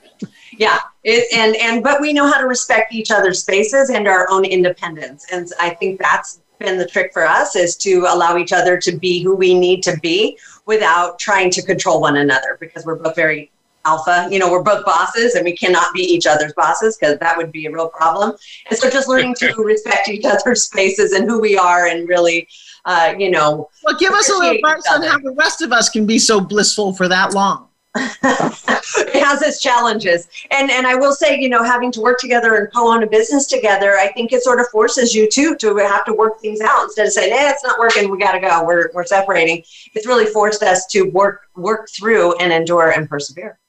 yeah, 0.57 0.79
it, 1.03 1.27
and 1.35 1.55
and 1.57 1.83
but 1.83 2.01
we 2.01 2.15
know 2.15 2.27
how 2.27 2.41
to 2.41 2.47
respect 2.47 2.95
each 2.95 3.11
other's 3.11 3.43
spaces 3.43 3.91
and 3.91 4.09
our 4.09 4.27
own 4.31 4.47
independence. 4.47 5.27
And 5.31 5.47
I 5.61 5.71
think 5.71 6.01
that's 6.01 6.41
been 6.59 6.79
the 6.79 6.87
trick 6.87 7.13
for 7.13 7.27
us 7.27 7.57
is 7.57 7.77
to 7.77 8.07
allow 8.09 8.39
each 8.39 8.53
other 8.53 8.79
to 8.79 8.93
be 8.93 9.23
who 9.23 9.35
we 9.35 9.53
need 9.53 9.83
to 9.83 9.99
be 9.99 10.39
without 10.67 11.19
trying 11.19 11.51
to 11.51 11.63
control 11.63 12.01
one 12.01 12.17
another 12.17 12.57
because 12.61 12.87
we're 12.87 12.95
both 12.95 13.17
very 13.17 13.51
alpha. 13.85 14.29
You 14.31 14.39
know, 14.39 14.51
we're 14.51 14.63
both 14.63 14.85
bosses 14.85 15.35
and 15.35 15.45
we 15.45 15.57
cannot 15.57 15.93
be 15.95 16.03
each 16.03 16.27
other's 16.27 16.53
bosses 16.55 16.97
because 16.97 17.19
that 17.19 17.37
would 17.37 17.53
be 17.53 17.67
a 17.67 17.73
real 17.73 17.89
problem. 17.89 18.37
And 18.71 18.79
so 18.79 18.91
just 18.91 19.09
learning 19.09 19.35
to 19.37 19.55
respect 19.59 20.09
each 20.09 20.25
other's 20.25 20.65
spaces 20.65 21.13
and 21.13 21.29
who 21.29 21.41
we 21.41 21.57
are 21.57 21.87
and 21.87 22.09
really, 22.09 22.49
uh, 22.85 23.15
you 23.19 23.31
know. 23.31 23.71
Well, 23.85 23.97
give 23.99 24.13
us 24.13 24.29
a 24.29 24.35
little 24.35 24.57
advice 24.57 24.83
on 24.93 25.03
how 25.03 25.19
the 25.19 25.33
rest 25.33 25.63
of 25.63 25.73
us 25.73 25.89
can 25.89 26.07
be 26.07 26.19
so 26.19 26.41
blissful 26.41 26.93
for 26.93 27.09
that 27.09 27.35
long. 27.35 27.69
it 27.97 29.25
has 29.25 29.41
its 29.41 29.63
challenges 29.63 30.27
and 30.51 30.69
and 30.69 30.85
i 30.85 30.97
will 30.97 31.13
say 31.13 31.39
you 31.39 31.49
know 31.49 31.63
having 31.63 31.93
to 31.93 32.01
work 32.01 32.19
together 32.19 32.57
and 32.57 32.73
co-own 32.75 33.05
a 33.05 33.07
business 33.07 33.47
together 33.47 33.95
i 33.99 34.11
think 34.15 34.33
it 34.33 34.43
sort 34.43 34.59
of 34.59 34.67
forces 34.67 35.15
you 35.15 35.31
too 35.31 35.55
to 35.55 35.77
have 35.77 36.05
to 36.05 36.13
work 36.13 36.41
things 36.41 36.61
out 36.61 36.83
instead 36.83 37.07
of 37.07 37.13
saying 37.13 37.33
hey 37.33 37.49
it's 37.49 37.63
not 37.63 37.79
working 37.79 38.11
we 38.11 38.19
got 38.19 38.33
to 38.33 38.41
go 38.41 38.65
we're, 38.65 38.91
we're 38.95 39.05
separating 39.05 39.63
it's 39.95 40.09
really 40.09 40.27
forced 40.27 40.65
us 40.65 40.87
to 40.87 41.03
work 41.11 41.43
work 41.55 41.89
through 41.89 42.37
and 42.39 42.53
endure 42.53 42.91
and 42.91 43.09
persevere 43.09 43.61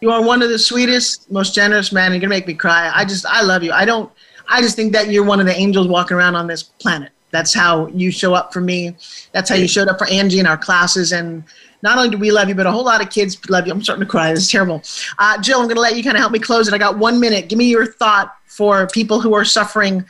You 0.00 0.10
are 0.10 0.22
one 0.22 0.42
of 0.42 0.48
the 0.48 0.58
sweetest, 0.58 1.30
most 1.30 1.54
generous 1.54 1.92
man. 1.92 2.12
You're 2.12 2.20
gonna 2.20 2.30
make 2.30 2.46
me 2.46 2.54
cry. 2.54 2.90
I 2.94 3.04
just 3.04 3.26
I 3.26 3.42
love 3.42 3.62
you. 3.62 3.72
I 3.72 3.84
don't. 3.84 4.10
I 4.48 4.60
just 4.60 4.74
think 4.74 4.92
that 4.92 5.08
you're 5.08 5.24
one 5.24 5.40
of 5.40 5.46
the 5.46 5.54
angels 5.54 5.86
walking 5.86 6.16
around 6.16 6.34
on 6.34 6.46
this 6.46 6.62
planet. 6.62 7.10
That's 7.30 7.54
how 7.54 7.86
you 7.88 8.10
show 8.10 8.34
up 8.34 8.52
for 8.52 8.60
me. 8.60 8.96
That's 9.32 9.48
how 9.48 9.56
you 9.56 9.66
showed 9.66 9.88
up 9.88 9.98
for 9.98 10.06
Angie 10.08 10.38
in 10.38 10.46
our 10.46 10.58
classes, 10.58 11.12
and 11.12 11.44
not 11.82 11.98
only 11.98 12.10
do 12.10 12.18
we 12.18 12.30
love 12.30 12.48
you, 12.48 12.54
but 12.54 12.66
a 12.66 12.70
whole 12.70 12.84
lot 12.84 13.02
of 13.02 13.10
kids 13.10 13.38
love 13.48 13.66
you. 13.66 13.72
I'm 13.72 13.82
starting 13.82 14.04
to 14.04 14.10
cry. 14.10 14.30
This 14.30 14.44
is 14.44 14.50
terrible. 14.50 14.82
Uh, 15.18 15.40
Jill, 15.40 15.58
I'm 15.58 15.66
going 15.66 15.76
to 15.76 15.80
let 15.80 15.96
you 15.96 16.02
kind 16.02 16.16
of 16.16 16.20
help 16.20 16.32
me 16.32 16.38
close 16.38 16.68
it. 16.68 16.74
I 16.74 16.78
got 16.78 16.98
one 16.98 17.20
minute. 17.20 17.48
Give 17.48 17.58
me 17.58 17.68
your 17.68 17.86
thought 17.86 18.34
for 18.46 18.86
people 18.88 19.20
who 19.20 19.34
are 19.34 19.44
suffering. 19.44 20.04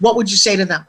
What 0.00 0.16
would 0.16 0.30
you 0.30 0.36
say 0.36 0.56
to 0.56 0.64
them? 0.64 0.86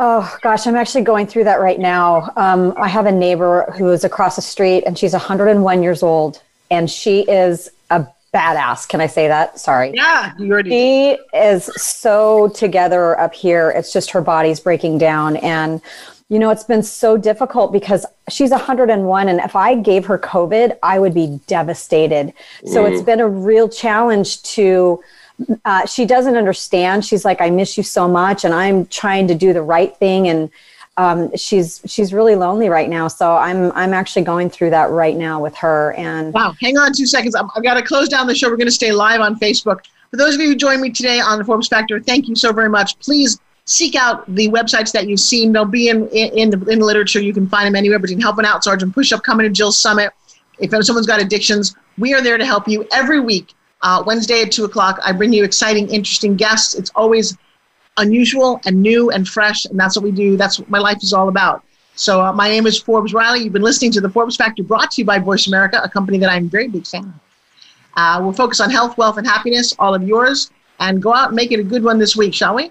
Oh 0.00 0.36
gosh, 0.42 0.66
I'm 0.66 0.76
actually 0.76 1.02
going 1.02 1.26
through 1.26 1.44
that 1.44 1.60
right 1.60 1.78
now. 1.78 2.32
Um, 2.36 2.72
I 2.76 2.86
have 2.86 3.06
a 3.06 3.12
neighbor 3.12 3.72
who 3.76 3.90
is 3.90 4.04
across 4.04 4.36
the 4.36 4.42
street, 4.42 4.84
and 4.86 4.96
she's 4.96 5.12
101 5.12 5.82
years 5.82 6.04
old, 6.04 6.40
and 6.70 6.88
she 6.88 7.22
is 7.22 7.68
a 7.90 8.06
badass. 8.32 8.88
Can 8.88 9.00
I 9.00 9.08
say 9.08 9.26
that? 9.26 9.58
Sorry. 9.58 9.90
Yeah, 9.94 10.34
you 10.38 10.52
already. 10.52 10.70
She 10.70 11.18
is 11.34 11.64
so 11.82 12.48
together 12.50 13.18
up 13.18 13.34
here. 13.34 13.70
It's 13.70 13.92
just 13.92 14.12
her 14.12 14.20
body's 14.20 14.60
breaking 14.60 14.98
down, 14.98 15.36
and 15.38 15.82
you 16.28 16.38
know, 16.38 16.50
it's 16.50 16.64
been 16.64 16.82
so 16.82 17.16
difficult 17.16 17.72
because 17.72 18.04
she's 18.28 18.50
101. 18.50 19.28
And 19.28 19.40
if 19.40 19.56
I 19.56 19.74
gave 19.74 20.04
her 20.06 20.18
COVID, 20.18 20.76
I 20.82 20.98
would 20.98 21.14
be 21.14 21.40
devastated. 21.46 22.34
So 22.66 22.84
mm. 22.84 22.92
it's 22.92 23.02
been 23.02 23.20
a 23.20 23.28
real 23.28 23.68
challenge 23.68 24.42
to, 24.42 25.02
uh, 25.64 25.86
she 25.86 26.04
doesn't 26.04 26.36
understand. 26.36 27.04
She's 27.04 27.24
like, 27.24 27.40
I 27.40 27.48
miss 27.48 27.78
you 27.78 27.82
so 27.82 28.06
much. 28.06 28.44
And 28.44 28.52
I'm 28.52 28.84
trying 28.86 29.26
to 29.28 29.34
do 29.34 29.54
the 29.54 29.62
right 29.62 29.96
thing. 29.96 30.28
And 30.28 30.50
um, 30.98 31.34
she's 31.36 31.80
she's 31.86 32.12
really 32.12 32.34
lonely 32.34 32.68
right 32.68 32.88
now. 32.88 33.06
So 33.06 33.36
I'm 33.36 33.70
I'm 33.72 33.94
actually 33.94 34.22
going 34.22 34.50
through 34.50 34.70
that 34.70 34.90
right 34.90 35.16
now 35.16 35.40
with 35.40 35.54
her. 35.56 35.92
And 35.92 36.34
wow, 36.34 36.56
hang 36.60 36.76
on 36.76 36.92
two 36.92 37.06
seconds. 37.06 37.36
i 37.36 37.38
have 37.38 37.62
got 37.62 37.74
to 37.74 37.82
close 37.82 38.08
down 38.08 38.26
the 38.26 38.34
show. 38.34 38.50
We're 38.50 38.56
going 38.56 38.66
to 38.66 38.72
stay 38.72 38.90
live 38.90 39.20
on 39.20 39.38
Facebook. 39.38 39.82
For 40.10 40.16
those 40.16 40.34
of 40.34 40.40
you 40.40 40.48
who 40.48 40.56
joined 40.56 40.80
me 40.80 40.90
today 40.90 41.20
on 41.20 41.38
the 41.38 41.44
Forbes 41.44 41.68
Factor, 41.68 42.00
thank 42.00 42.26
you 42.26 42.34
so 42.34 42.52
very 42.52 42.68
much. 42.68 42.98
Please 42.98 43.40
seek 43.68 43.94
out 43.94 44.24
the 44.34 44.48
websites 44.48 44.92
that 44.92 45.08
you've 45.08 45.20
seen. 45.20 45.52
They'll 45.52 45.66
be 45.66 45.88
in 45.90 46.08
in, 46.08 46.48
the, 46.50 46.58
in 46.66 46.78
the 46.78 46.84
literature. 46.86 47.20
You 47.20 47.34
can 47.34 47.46
find 47.48 47.66
them 47.66 47.76
anywhere 47.76 47.98
between 47.98 48.20
Helping 48.20 48.46
Out 48.46 48.64
Sergeant 48.64 48.94
Push 48.94 49.12
Up, 49.12 49.22
coming 49.22 49.44
to 49.44 49.50
Jill's 49.50 49.78
Summit. 49.78 50.10
If 50.58 50.70
someone's 50.84 51.06
got 51.06 51.20
addictions, 51.20 51.76
we 51.98 52.14
are 52.14 52.22
there 52.22 52.38
to 52.38 52.46
help 52.46 52.66
you 52.66 52.88
every 52.92 53.20
week. 53.20 53.52
Uh, 53.82 54.02
Wednesday 54.04 54.42
at 54.42 54.50
two 54.50 54.64
o'clock, 54.64 54.98
I 55.04 55.12
bring 55.12 55.32
you 55.32 55.44
exciting, 55.44 55.88
interesting 55.90 56.34
guests. 56.34 56.74
It's 56.74 56.90
always 56.94 57.36
unusual 57.98 58.60
and 58.64 58.80
new 58.80 59.10
and 59.10 59.28
fresh, 59.28 59.66
and 59.66 59.78
that's 59.78 59.96
what 59.96 60.02
we 60.02 60.12
do. 60.12 60.36
That's 60.36 60.58
what 60.58 60.70
my 60.70 60.78
life 60.78 60.98
is 61.02 61.12
all 61.12 61.28
about. 61.28 61.62
So 61.94 62.22
uh, 62.22 62.32
my 62.32 62.48
name 62.48 62.66
is 62.66 62.80
Forbes 62.80 63.12
Riley. 63.12 63.40
You've 63.40 63.52
been 63.52 63.62
listening 63.62 63.92
to 63.92 64.00
the 64.00 64.08
Forbes 64.08 64.36
Factor, 64.36 64.62
brought 64.62 64.92
to 64.92 65.02
you 65.02 65.04
by 65.04 65.18
Voice 65.18 65.46
America, 65.46 65.80
a 65.82 65.88
company 65.88 66.18
that 66.18 66.30
I'm 66.30 66.46
a 66.46 66.48
very 66.48 66.68
big 66.68 66.86
fan 66.86 67.04
of. 67.04 67.14
Uh, 67.96 68.22
we'll 68.22 68.32
focus 68.32 68.60
on 68.60 68.70
health, 68.70 68.96
wealth, 68.96 69.18
and 69.18 69.26
happiness, 69.26 69.74
all 69.78 69.94
of 69.94 70.02
yours, 70.02 70.50
and 70.80 71.02
go 71.02 71.12
out 71.12 71.28
and 71.28 71.36
make 71.36 71.52
it 71.52 71.60
a 71.60 71.64
good 71.64 71.84
one 71.84 71.98
this 71.98 72.16
week, 72.16 72.32
shall 72.32 72.54
we? 72.54 72.70